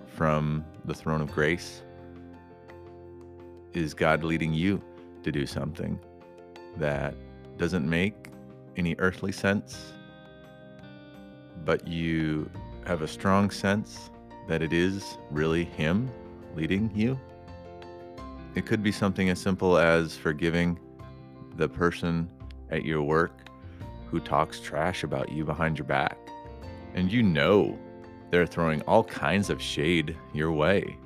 from 0.07 0.65
the 0.85 0.95
throne 0.95 1.21
of 1.21 1.31
grace? 1.31 1.83
Is 3.73 3.93
God 3.93 4.23
leading 4.23 4.53
you 4.53 4.81
to 5.21 5.31
do 5.31 5.45
something 5.45 5.99
that 6.77 7.13
doesn't 7.57 7.87
make 7.87 8.29
any 8.75 8.95
earthly 8.97 9.31
sense 9.31 9.93
but 11.65 11.87
you 11.87 12.49
have 12.85 13.01
a 13.01 13.07
strong 13.07 13.49
sense 13.49 14.11
that 14.47 14.61
it 14.61 14.71
is 14.71 15.17
really 15.31 15.63
Him 15.65 16.09
leading 16.55 16.91
you. 16.95 17.19
It 18.55 18.65
could 18.65 18.81
be 18.81 18.91
something 18.91 19.29
as 19.29 19.39
simple 19.39 19.77
as 19.77 20.15
forgiving 20.15 20.79
the 21.57 21.67
person 21.69 22.31
at 22.69 22.85
your 22.85 23.01
work 23.03 23.49
who 24.07 24.19
talks 24.19 24.59
trash 24.59 25.03
about 25.03 25.31
you 25.31 25.45
behind 25.45 25.77
your 25.77 25.85
back. 25.85 26.17
And 26.93 27.11
you 27.11 27.21
know 27.21 27.77
they're 28.31 28.47
throwing 28.47 28.81
all 28.83 29.03
kinds 29.03 29.49
of 29.49 29.61
shade 29.61 30.17
your 30.33 30.51
way. 30.51 30.97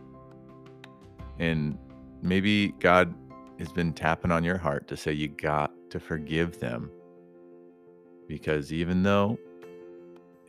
And 1.39 1.77
maybe 2.21 2.69
God 2.79 3.13
has 3.57 3.71
been 3.71 3.93
tapping 3.93 4.31
on 4.31 4.43
your 4.43 4.57
heart 4.57 4.87
to 4.87 4.97
say 4.97 5.11
you 5.11 5.27
got 5.27 5.71
to 5.89 5.99
forgive 5.99 6.59
them. 6.59 6.91
Because 8.27 8.71
even 8.71 9.03
though 9.03 9.37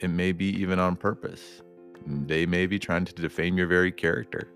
it 0.00 0.08
may 0.08 0.32
be 0.32 0.46
even 0.46 0.78
on 0.78 0.96
purpose. 0.96 1.62
They 2.06 2.46
may 2.46 2.66
be 2.66 2.78
trying 2.78 3.04
to 3.04 3.12
defame 3.12 3.58
your 3.58 3.66
very 3.66 3.92
character. 3.92 4.48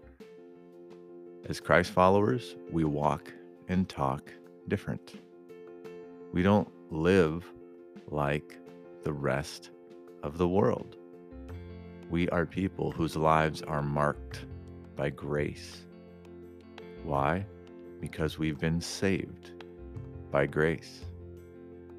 As 1.47 1.61
Christ 1.61 1.91
followers, 1.91 2.57
we 2.71 2.85
walk 2.85 3.31
and 3.69 3.87
talk 3.87 4.33
different. 4.69 5.21
We 6.33 6.43
don't 6.43 6.71
live 6.91 7.45
like 8.09 8.57
the 9.03 9.13
rest 9.13 9.71
of 10.23 10.39
the 10.39 10.49
world. 10.49 10.97
We 12.09 12.31
are 12.31 12.47
people 12.47 12.93
whose 12.93 13.15
lives 13.15 13.61
are 13.61 13.83
marked 13.83 14.47
by 14.97 15.11
grace. 15.11 15.85
Why? 17.03 17.45
Because 18.01 18.39
we've 18.39 18.59
been 18.59 18.81
saved 18.81 19.65
by 20.31 20.47
grace. 20.47 21.05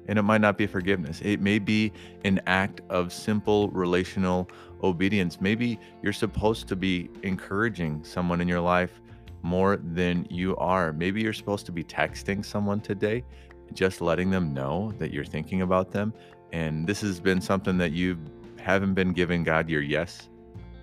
And 0.08 0.18
it 0.18 0.22
might 0.22 0.40
not 0.40 0.58
be 0.58 0.66
forgiveness. 0.66 1.20
It 1.22 1.40
may 1.40 1.60
be 1.60 1.92
an 2.24 2.40
act 2.48 2.80
of 2.90 3.12
simple 3.12 3.68
relational 3.70 4.50
obedience. 4.82 5.40
Maybe 5.40 5.78
you're 6.02 6.12
supposed 6.12 6.66
to 6.66 6.74
be 6.74 7.10
encouraging 7.22 8.02
someone 8.02 8.40
in 8.40 8.48
your 8.48 8.60
life 8.60 9.00
more 9.46 9.76
than 9.76 10.26
you 10.30 10.56
are. 10.56 10.92
Maybe 10.92 11.22
you're 11.22 11.32
supposed 11.32 11.66
to 11.66 11.72
be 11.72 11.84
texting 11.84 12.44
someone 12.44 12.80
today, 12.80 13.24
just 13.72 14.00
letting 14.00 14.30
them 14.30 14.52
know 14.52 14.92
that 14.98 15.12
you're 15.12 15.24
thinking 15.24 15.62
about 15.62 15.90
them. 15.90 16.12
And 16.52 16.86
this 16.86 17.00
has 17.00 17.20
been 17.20 17.40
something 17.40 17.78
that 17.78 17.92
you 17.92 18.18
haven't 18.60 18.94
been 18.94 19.12
giving 19.12 19.44
God 19.44 19.68
your 19.68 19.82
yes 19.82 20.28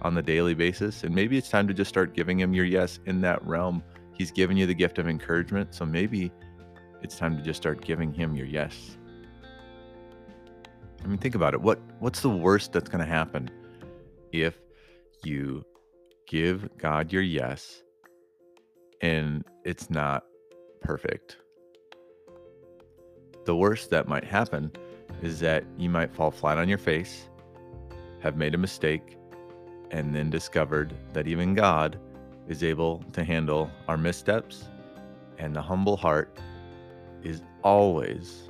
on 0.01 0.15
the 0.15 0.21
daily 0.21 0.53
basis. 0.53 1.03
And 1.03 1.13
maybe 1.13 1.37
it's 1.37 1.49
time 1.49 1.67
to 1.67 1.73
just 1.73 1.89
start 1.89 2.13
giving 2.13 2.39
him 2.39 2.53
your 2.53 2.65
yes 2.65 2.99
in 3.05 3.21
that 3.21 3.45
realm. 3.45 3.83
He's 4.13 4.31
given 4.31 4.57
you 4.57 4.65
the 4.65 4.73
gift 4.73 4.97
of 4.97 5.07
encouragement. 5.07 5.75
So 5.75 5.85
maybe 5.85 6.31
it's 7.01 7.17
time 7.17 7.37
to 7.37 7.43
just 7.43 7.61
start 7.61 7.81
giving 7.81 8.13
him 8.13 8.35
your 8.35 8.47
yes 8.47 8.97
I 11.03 11.07
mean, 11.07 11.17
think 11.17 11.35
about 11.35 11.53
it. 11.53 11.61
What 11.61 11.79
what's 11.99 12.21
the 12.21 12.29
worst 12.29 12.71
that's 12.71 12.89
going 12.89 13.03
to 13.03 13.09
happen 13.09 13.49
if 14.31 14.55
you 15.23 15.65
give 16.27 16.69
God 16.77 17.11
your 17.11 17.21
yes, 17.21 17.83
and 19.03 19.43
it's 19.65 19.89
not 19.89 20.23
perfect. 20.81 21.35
The 23.43 23.55
worst 23.55 23.89
that 23.89 24.07
might 24.07 24.23
happen 24.23 24.71
is 25.21 25.41
that 25.41 25.65
you 25.77 25.89
might 25.89 26.15
fall 26.15 26.31
flat 26.31 26.57
on 26.57 26.69
your 26.69 26.77
face, 26.77 27.27
have 28.21 28.37
made 28.37 28.55
a 28.55 28.57
mistake, 28.57 29.17
and 29.91 30.15
then 30.15 30.29
discovered 30.29 30.93
that 31.11 31.27
even 31.27 31.53
God 31.53 31.99
is 32.47 32.63
able 32.63 33.03
to 33.11 33.25
handle 33.25 33.69
our 33.89 33.97
missteps, 33.97 34.69
and 35.37 35.53
the 35.53 35.61
humble 35.61 35.97
heart 35.97 36.39
is 37.23 37.41
always, 37.61 38.49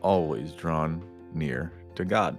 always 0.00 0.52
drawn 0.52 1.04
near 1.34 1.72
to 1.96 2.04
God. 2.04 2.38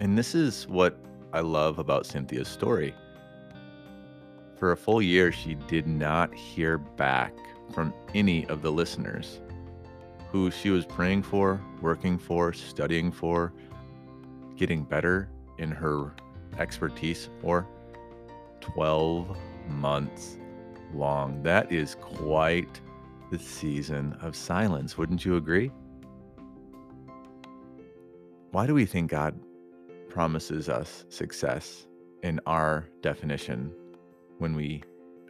And 0.00 0.18
this 0.18 0.34
is 0.34 0.66
what 0.66 0.98
I 1.32 1.40
love 1.40 1.78
about 1.78 2.06
Cynthia's 2.06 2.48
story. 2.48 2.92
For 4.56 4.72
a 4.72 4.76
full 4.76 5.02
year, 5.02 5.32
she 5.32 5.54
did 5.54 5.86
not 5.86 6.34
hear 6.34 6.78
back 6.78 7.34
from 7.74 7.92
any 8.14 8.46
of 8.46 8.62
the 8.62 8.72
listeners 8.72 9.40
who 10.32 10.50
she 10.50 10.70
was 10.70 10.86
praying 10.86 11.22
for, 11.22 11.60
working 11.80 12.18
for, 12.18 12.52
studying 12.52 13.12
for, 13.12 13.52
getting 14.56 14.82
better 14.82 15.28
in 15.58 15.70
her 15.70 16.14
expertise 16.58 17.28
for 17.40 17.66
12 18.60 19.36
months 19.68 20.38
long. 20.94 21.42
That 21.42 21.70
is 21.70 21.94
quite 21.96 22.80
the 23.30 23.38
season 23.38 24.16
of 24.22 24.34
silence, 24.34 24.96
wouldn't 24.96 25.24
you 25.24 25.36
agree? 25.36 25.70
Why 28.52 28.66
do 28.66 28.72
we 28.72 28.86
think 28.86 29.10
God 29.10 29.38
promises 30.08 30.70
us 30.70 31.04
success 31.10 31.86
in 32.22 32.40
our 32.46 32.88
definition 33.02 33.72
when 34.38 34.54
we 34.54 34.82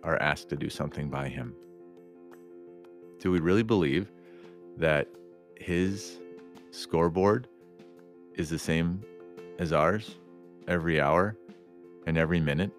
are 0.02 0.20
asked 0.22 0.48
to 0.50 0.56
do 0.56 0.70
something 0.70 1.08
by 1.08 1.28
Him? 1.28 1.54
Do 3.18 3.30
we 3.30 3.40
really 3.40 3.62
believe 3.62 4.10
that 4.76 5.08
His 5.56 6.20
scoreboard 6.70 7.48
is 8.34 8.50
the 8.50 8.58
same 8.58 9.02
as 9.58 9.72
ours 9.72 10.16
every 10.68 11.00
hour 11.00 11.36
and 12.06 12.18
every 12.18 12.40
minute 12.40 12.70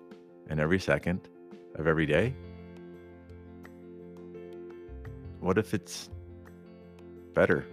and 0.50 0.60
every 0.60 0.80
second 0.80 1.28
of 1.76 1.88
every 1.88 2.06
day? 2.06 2.34
What 5.40 5.58
if 5.58 5.74
it's 5.74 6.10
better? 7.34 7.66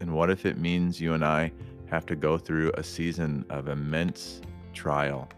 And 0.00 0.12
what 0.12 0.30
if 0.30 0.46
it 0.46 0.58
means 0.58 1.00
you 1.00 1.14
and 1.14 1.24
I 1.24 1.52
have 1.86 2.06
to 2.06 2.16
go 2.16 2.38
through 2.38 2.72
a 2.74 2.82
season 2.82 3.44
of 3.50 3.68
immense 3.68 4.40
trial, 4.72 5.28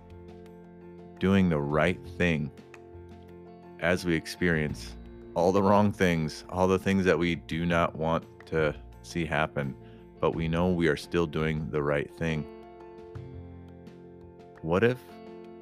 doing 1.21 1.49
the 1.49 1.61
right 1.61 2.01
thing 2.18 2.51
as 3.79 4.05
we 4.05 4.14
experience 4.14 4.97
all 5.35 5.53
the 5.53 5.62
wrong 5.62 5.93
things, 5.93 6.45
all 6.49 6.66
the 6.66 6.79
things 6.79 7.05
that 7.05 7.18
we 7.18 7.37
do 7.37 7.64
not 7.64 7.95
want 7.95 8.25
to 8.47 8.75
see 9.03 9.25
happen, 9.25 9.75
but 10.21 10.35
we 10.35 10.49
know 10.49 10.68
we 10.68 10.89
are 10.89 10.97
still 10.97 11.27
doing 11.27 11.71
the 11.71 11.83
right 11.83 12.12
thing? 12.16 12.45
What 14.62 14.83
if 14.83 14.99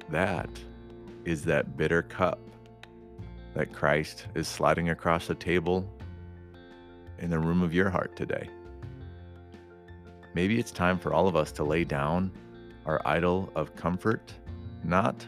that 0.09 0.49
is 1.25 1.43
that 1.43 1.77
bitter 1.77 2.01
cup 2.01 2.39
that 3.53 3.73
Christ 3.73 4.27
is 4.35 4.47
sliding 4.47 4.89
across 4.89 5.27
the 5.27 5.35
table 5.35 5.87
in 7.19 7.29
the 7.29 7.39
room 7.39 7.61
of 7.61 7.73
your 7.73 7.89
heart 7.89 8.15
today? 8.15 8.49
Maybe 10.33 10.59
it's 10.59 10.71
time 10.71 10.97
for 10.97 11.13
all 11.13 11.27
of 11.27 11.35
us 11.35 11.51
to 11.53 11.63
lay 11.63 11.83
down 11.83 12.31
our 12.85 13.01
idol 13.05 13.51
of 13.55 13.75
comfort, 13.75 14.33
not 14.83 15.25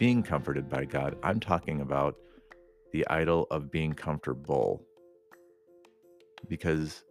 being 0.00 0.22
comforted 0.22 0.66
by 0.66 0.86
God. 0.86 1.14
I'm 1.22 1.38
talking 1.38 1.82
about 1.82 2.16
the 2.90 3.06
idol 3.08 3.46
of 3.50 3.70
being 3.70 3.92
comfortable. 3.92 4.82
Because 6.48 7.04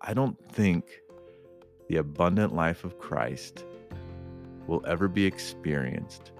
I 0.00 0.14
don't 0.14 0.36
think 0.52 0.84
the 1.88 1.98
abundant 1.98 2.56
life 2.56 2.82
of 2.82 2.98
Christ 2.98 3.64
will 4.66 4.84
ever 4.84 5.06
be 5.06 5.24
experienced 5.24 6.32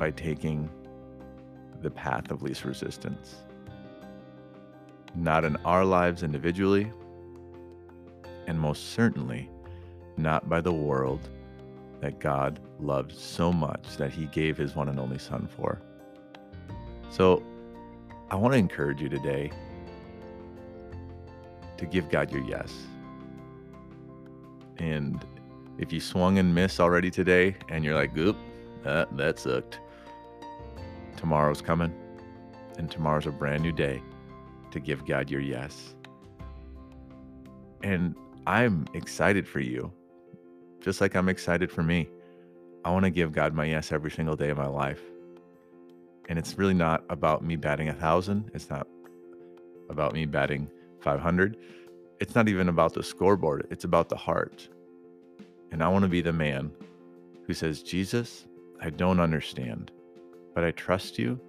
by 0.00 0.10
taking 0.10 0.68
the 1.80 1.90
path 1.92 2.32
of 2.32 2.42
least 2.42 2.64
resistance. 2.64 3.36
Not 5.14 5.44
in 5.44 5.54
our 5.58 5.84
lives 5.84 6.24
individually, 6.24 6.90
and 8.48 8.58
most 8.58 8.94
certainly 8.94 9.48
not 10.16 10.48
by 10.48 10.60
the 10.60 10.72
world 10.72 11.28
that 12.00 12.20
God 12.20 12.60
loved 12.78 13.12
so 13.12 13.52
much 13.52 13.96
that 13.96 14.12
he 14.12 14.26
gave 14.26 14.56
his 14.56 14.74
one 14.74 14.88
and 14.88 15.00
only 15.00 15.18
Son 15.18 15.48
for. 15.56 15.80
So 17.10 17.42
I 18.30 18.36
want 18.36 18.52
to 18.52 18.58
encourage 18.58 19.00
you 19.00 19.08
today 19.08 19.50
to 21.76 21.86
give 21.86 22.10
God 22.10 22.30
your 22.30 22.42
yes. 22.42 22.72
And 24.78 25.24
if 25.78 25.92
you 25.92 26.00
swung 26.00 26.38
and 26.38 26.54
missed 26.54 26.80
already 26.80 27.10
today 27.10 27.56
and 27.68 27.84
you're 27.84 27.94
like, 27.94 28.16
oop, 28.16 28.36
that, 28.84 29.16
that 29.16 29.38
sucked, 29.38 29.80
tomorrow's 31.16 31.62
coming. 31.62 31.92
And 32.76 32.88
tomorrow's 32.88 33.26
a 33.26 33.32
brand 33.32 33.62
new 33.64 33.72
day 33.72 34.00
to 34.70 34.78
give 34.78 35.04
God 35.04 35.30
your 35.30 35.40
yes. 35.40 35.96
And 37.82 38.14
I'm 38.46 38.86
excited 38.94 39.48
for 39.48 39.60
you, 39.60 39.92
just 40.80 41.00
like 41.00 41.14
I'm 41.14 41.28
excited 41.28 41.70
for 41.70 41.82
me. 41.82 42.08
I 42.84 42.90
want 42.90 43.04
to 43.04 43.10
give 43.10 43.32
God 43.32 43.54
my 43.54 43.64
yes 43.64 43.92
every 43.92 44.10
single 44.10 44.36
day 44.36 44.50
of 44.50 44.58
my 44.58 44.66
life. 44.66 45.02
And 46.28 46.38
it's 46.38 46.58
really 46.58 46.74
not 46.74 47.04
about 47.08 47.42
me 47.42 47.56
batting 47.56 47.88
a 47.88 47.94
thousand. 47.94 48.50
It's 48.54 48.70
not 48.70 48.86
about 49.88 50.12
me 50.12 50.26
batting 50.26 50.70
500. 51.00 51.56
It's 52.20 52.34
not 52.34 52.48
even 52.48 52.68
about 52.68 52.94
the 52.94 53.02
scoreboard. 53.02 53.66
It's 53.70 53.84
about 53.84 54.08
the 54.08 54.16
heart. 54.16 54.68
And 55.70 55.82
I 55.82 55.88
want 55.88 56.02
to 56.02 56.08
be 56.08 56.20
the 56.20 56.32
man 56.32 56.70
who 57.46 57.54
says, 57.54 57.82
Jesus, 57.82 58.46
I 58.80 58.90
don't 58.90 59.20
understand, 59.20 59.90
but 60.54 60.64
I 60.64 60.70
trust 60.72 61.18
you 61.18 61.40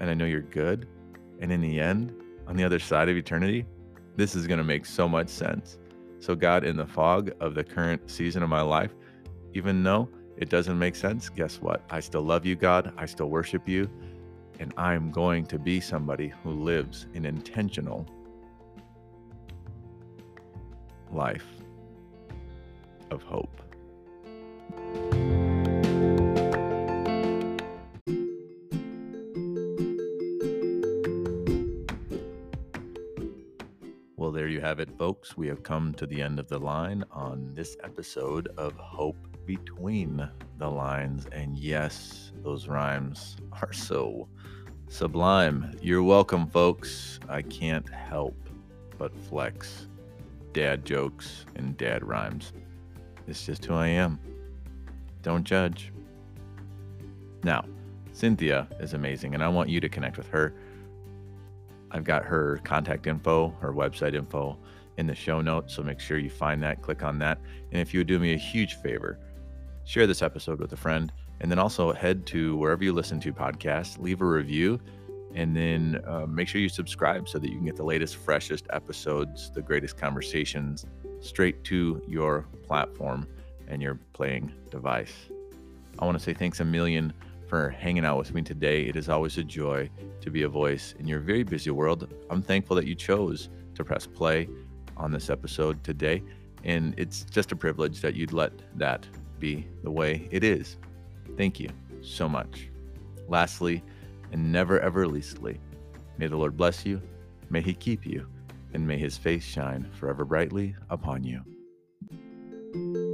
and 0.00 0.10
I 0.10 0.14
know 0.14 0.24
you're 0.24 0.40
good. 0.42 0.88
And 1.40 1.52
in 1.52 1.60
the 1.60 1.80
end, 1.80 2.14
on 2.46 2.56
the 2.56 2.64
other 2.64 2.78
side 2.78 3.08
of 3.08 3.16
eternity, 3.16 3.66
this 4.16 4.34
is 4.34 4.46
going 4.46 4.58
to 4.58 4.64
make 4.64 4.86
so 4.86 5.08
much 5.08 5.28
sense. 5.28 5.78
So, 6.18 6.34
God, 6.34 6.64
in 6.64 6.76
the 6.76 6.86
fog 6.86 7.30
of 7.40 7.54
the 7.54 7.64
current 7.64 8.10
season 8.10 8.42
of 8.42 8.48
my 8.48 8.62
life, 8.62 8.94
even 9.54 9.82
though 9.82 10.08
it 10.36 10.48
doesn't 10.48 10.78
make 10.78 10.96
sense, 10.96 11.28
guess 11.28 11.60
what? 11.60 11.82
I 11.90 12.00
still 12.00 12.22
love 12.22 12.44
you, 12.44 12.56
God. 12.56 12.92
I 12.96 13.06
still 13.06 13.30
worship 13.30 13.68
you. 13.68 13.90
And 14.58 14.72
I'm 14.76 15.10
going 15.10 15.46
to 15.46 15.58
be 15.58 15.80
somebody 15.80 16.32
who 16.42 16.50
lives 16.50 17.06
an 17.14 17.26
intentional 17.26 18.06
life 21.12 21.46
of 23.10 23.22
hope. 23.22 23.65
Have 34.66 34.80
it, 34.80 34.90
folks. 34.98 35.36
We 35.36 35.46
have 35.46 35.62
come 35.62 35.94
to 35.94 36.06
the 36.06 36.20
end 36.20 36.40
of 36.40 36.48
the 36.48 36.58
line 36.58 37.04
on 37.12 37.52
this 37.54 37.76
episode 37.84 38.48
of 38.56 38.74
Hope 38.74 39.28
Between 39.46 40.28
the 40.58 40.68
Lines. 40.68 41.28
And 41.30 41.56
yes, 41.56 42.32
those 42.42 42.66
rhymes 42.66 43.36
are 43.62 43.72
so 43.72 44.26
sublime. 44.88 45.72
You're 45.80 46.02
welcome, 46.02 46.48
folks. 46.48 47.20
I 47.28 47.42
can't 47.42 47.88
help 47.88 48.34
but 48.98 49.16
flex 49.16 49.86
dad 50.52 50.84
jokes 50.84 51.46
and 51.54 51.76
dad 51.76 52.02
rhymes. 52.02 52.52
It's 53.28 53.46
just 53.46 53.64
who 53.64 53.74
I 53.74 53.86
am. 53.86 54.18
Don't 55.22 55.44
judge. 55.44 55.92
Now, 57.44 57.64
Cynthia 58.10 58.66
is 58.80 58.94
amazing, 58.94 59.32
and 59.32 59.44
I 59.44 59.48
want 59.48 59.68
you 59.68 59.78
to 59.78 59.88
connect 59.88 60.16
with 60.16 60.28
her. 60.30 60.52
I've 61.90 62.04
got 62.04 62.24
her 62.24 62.60
contact 62.64 63.06
info, 63.06 63.50
her 63.60 63.72
website 63.72 64.14
info 64.14 64.58
in 64.96 65.06
the 65.06 65.14
show 65.14 65.40
notes. 65.40 65.74
So 65.74 65.82
make 65.82 66.00
sure 66.00 66.18
you 66.18 66.30
find 66.30 66.62
that, 66.62 66.82
click 66.82 67.02
on 67.02 67.18
that. 67.20 67.38
And 67.70 67.80
if 67.80 67.92
you 67.92 68.00
would 68.00 68.06
do 68.06 68.18
me 68.18 68.34
a 68.34 68.38
huge 68.38 68.74
favor, 68.74 69.18
share 69.84 70.06
this 70.06 70.22
episode 70.22 70.58
with 70.58 70.72
a 70.72 70.76
friend. 70.76 71.12
And 71.40 71.50
then 71.50 71.58
also 71.58 71.92
head 71.92 72.26
to 72.26 72.56
wherever 72.56 72.82
you 72.82 72.92
listen 72.92 73.20
to 73.20 73.32
podcasts, 73.32 73.98
leave 73.98 74.22
a 74.22 74.24
review, 74.24 74.80
and 75.34 75.54
then 75.54 76.00
uh, 76.06 76.26
make 76.26 76.48
sure 76.48 76.60
you 76.62 76.68
subscribe 76.68 77.28
so 77.28 77.38
that 77.38 77.50
you 77.50 77.56
can 77.56 77.66
get 77.66 77.76
the 77.76 77.84
latest, 77.84 78.16
freshest 78.16 78.66
episodes, 78.70 79.50
the 79.50 79.60
greatest 79.60 79.98
conversations 79.98 80.86
straight 81.20 81.62
to 81.64 82.02
your 82.08 82.46
platform 82.66 83.26
and 83.68 83.82
your 83.82 83.96
playing 84.14 84.50
device. 84.70 85.12
I 85.98 86.06
want 86.06 86.16
to 86.16 86.24
say 86.24 86.32
thanks 86.32 86.60
a 86.60 86.64
million 86.64 87.12
for 87.48 87.70
hanging 87.70 88.04
out 88.04 88.18
with 88.18 88.34
me 88.34 88.42
today. 88.42 88.82
It 88.82 88.96
is 88.96 89.08
always 89.08 89.38
a 89.38 89.44
joy 89.44 89.90
to 90.20 90.30
be 90.30 90.42
a 90.42 90.48
voice 90.48 90.94
in 90.98 91.06
your 91.06 91.20
very 91.20 91.42
busy 91.42 91.70
world. 91.70 92.12
I'm 92.30 92.42
thankful 92.42 92.76
that 92.76 92.86
you 92.86 92.94
chose 92.94 93.48
to 93.74 93.84
press 93.84 94.06
play 94.06 94.48
on 94.96 95.12
this 95.12 95.30
episode 95.30 95.82
today. 95.84 96.22
And 96.64 96.94
it's 96.96 97.24
just 97.24 97.52
a 97.52 97.56
privilege 97.56 98.00
that 98.00 98.14
you'd 98.14 98.32
let 98.32 98.52
that 98.78 99.06
be 99.38 99.68
the 99.82 99.90
way 99.90 100.28
it 100.30 100.42
is. 100.42 100.76
Thank 101.36 101.60
you 101.60 101.68
so 102.02 102.28
much. 102.28 102.68
Lastly, 103.28 103.82
and 104.32 104.50
never 104.50 104.80
ever 104.80 105.06
leastly, 105.06 105.60
may 106.18 106.26
the 106.26 106.36
Lord 106.36 106.56
bless 106.56 106.84
you, 106.84 107.00
may 107.50 107.60
he 107.60 107.74
keep 107.74 108.04
you, 108.06 108.26
and 108.72 108.86
may 108.86 108.98
his 108.98 109.16
face 109.16 109.44
shine 109.44 109.88
forever 109.92 110.24
brightly 110.24 110.74
upon 110.90 111.22
you. 111.22 113.05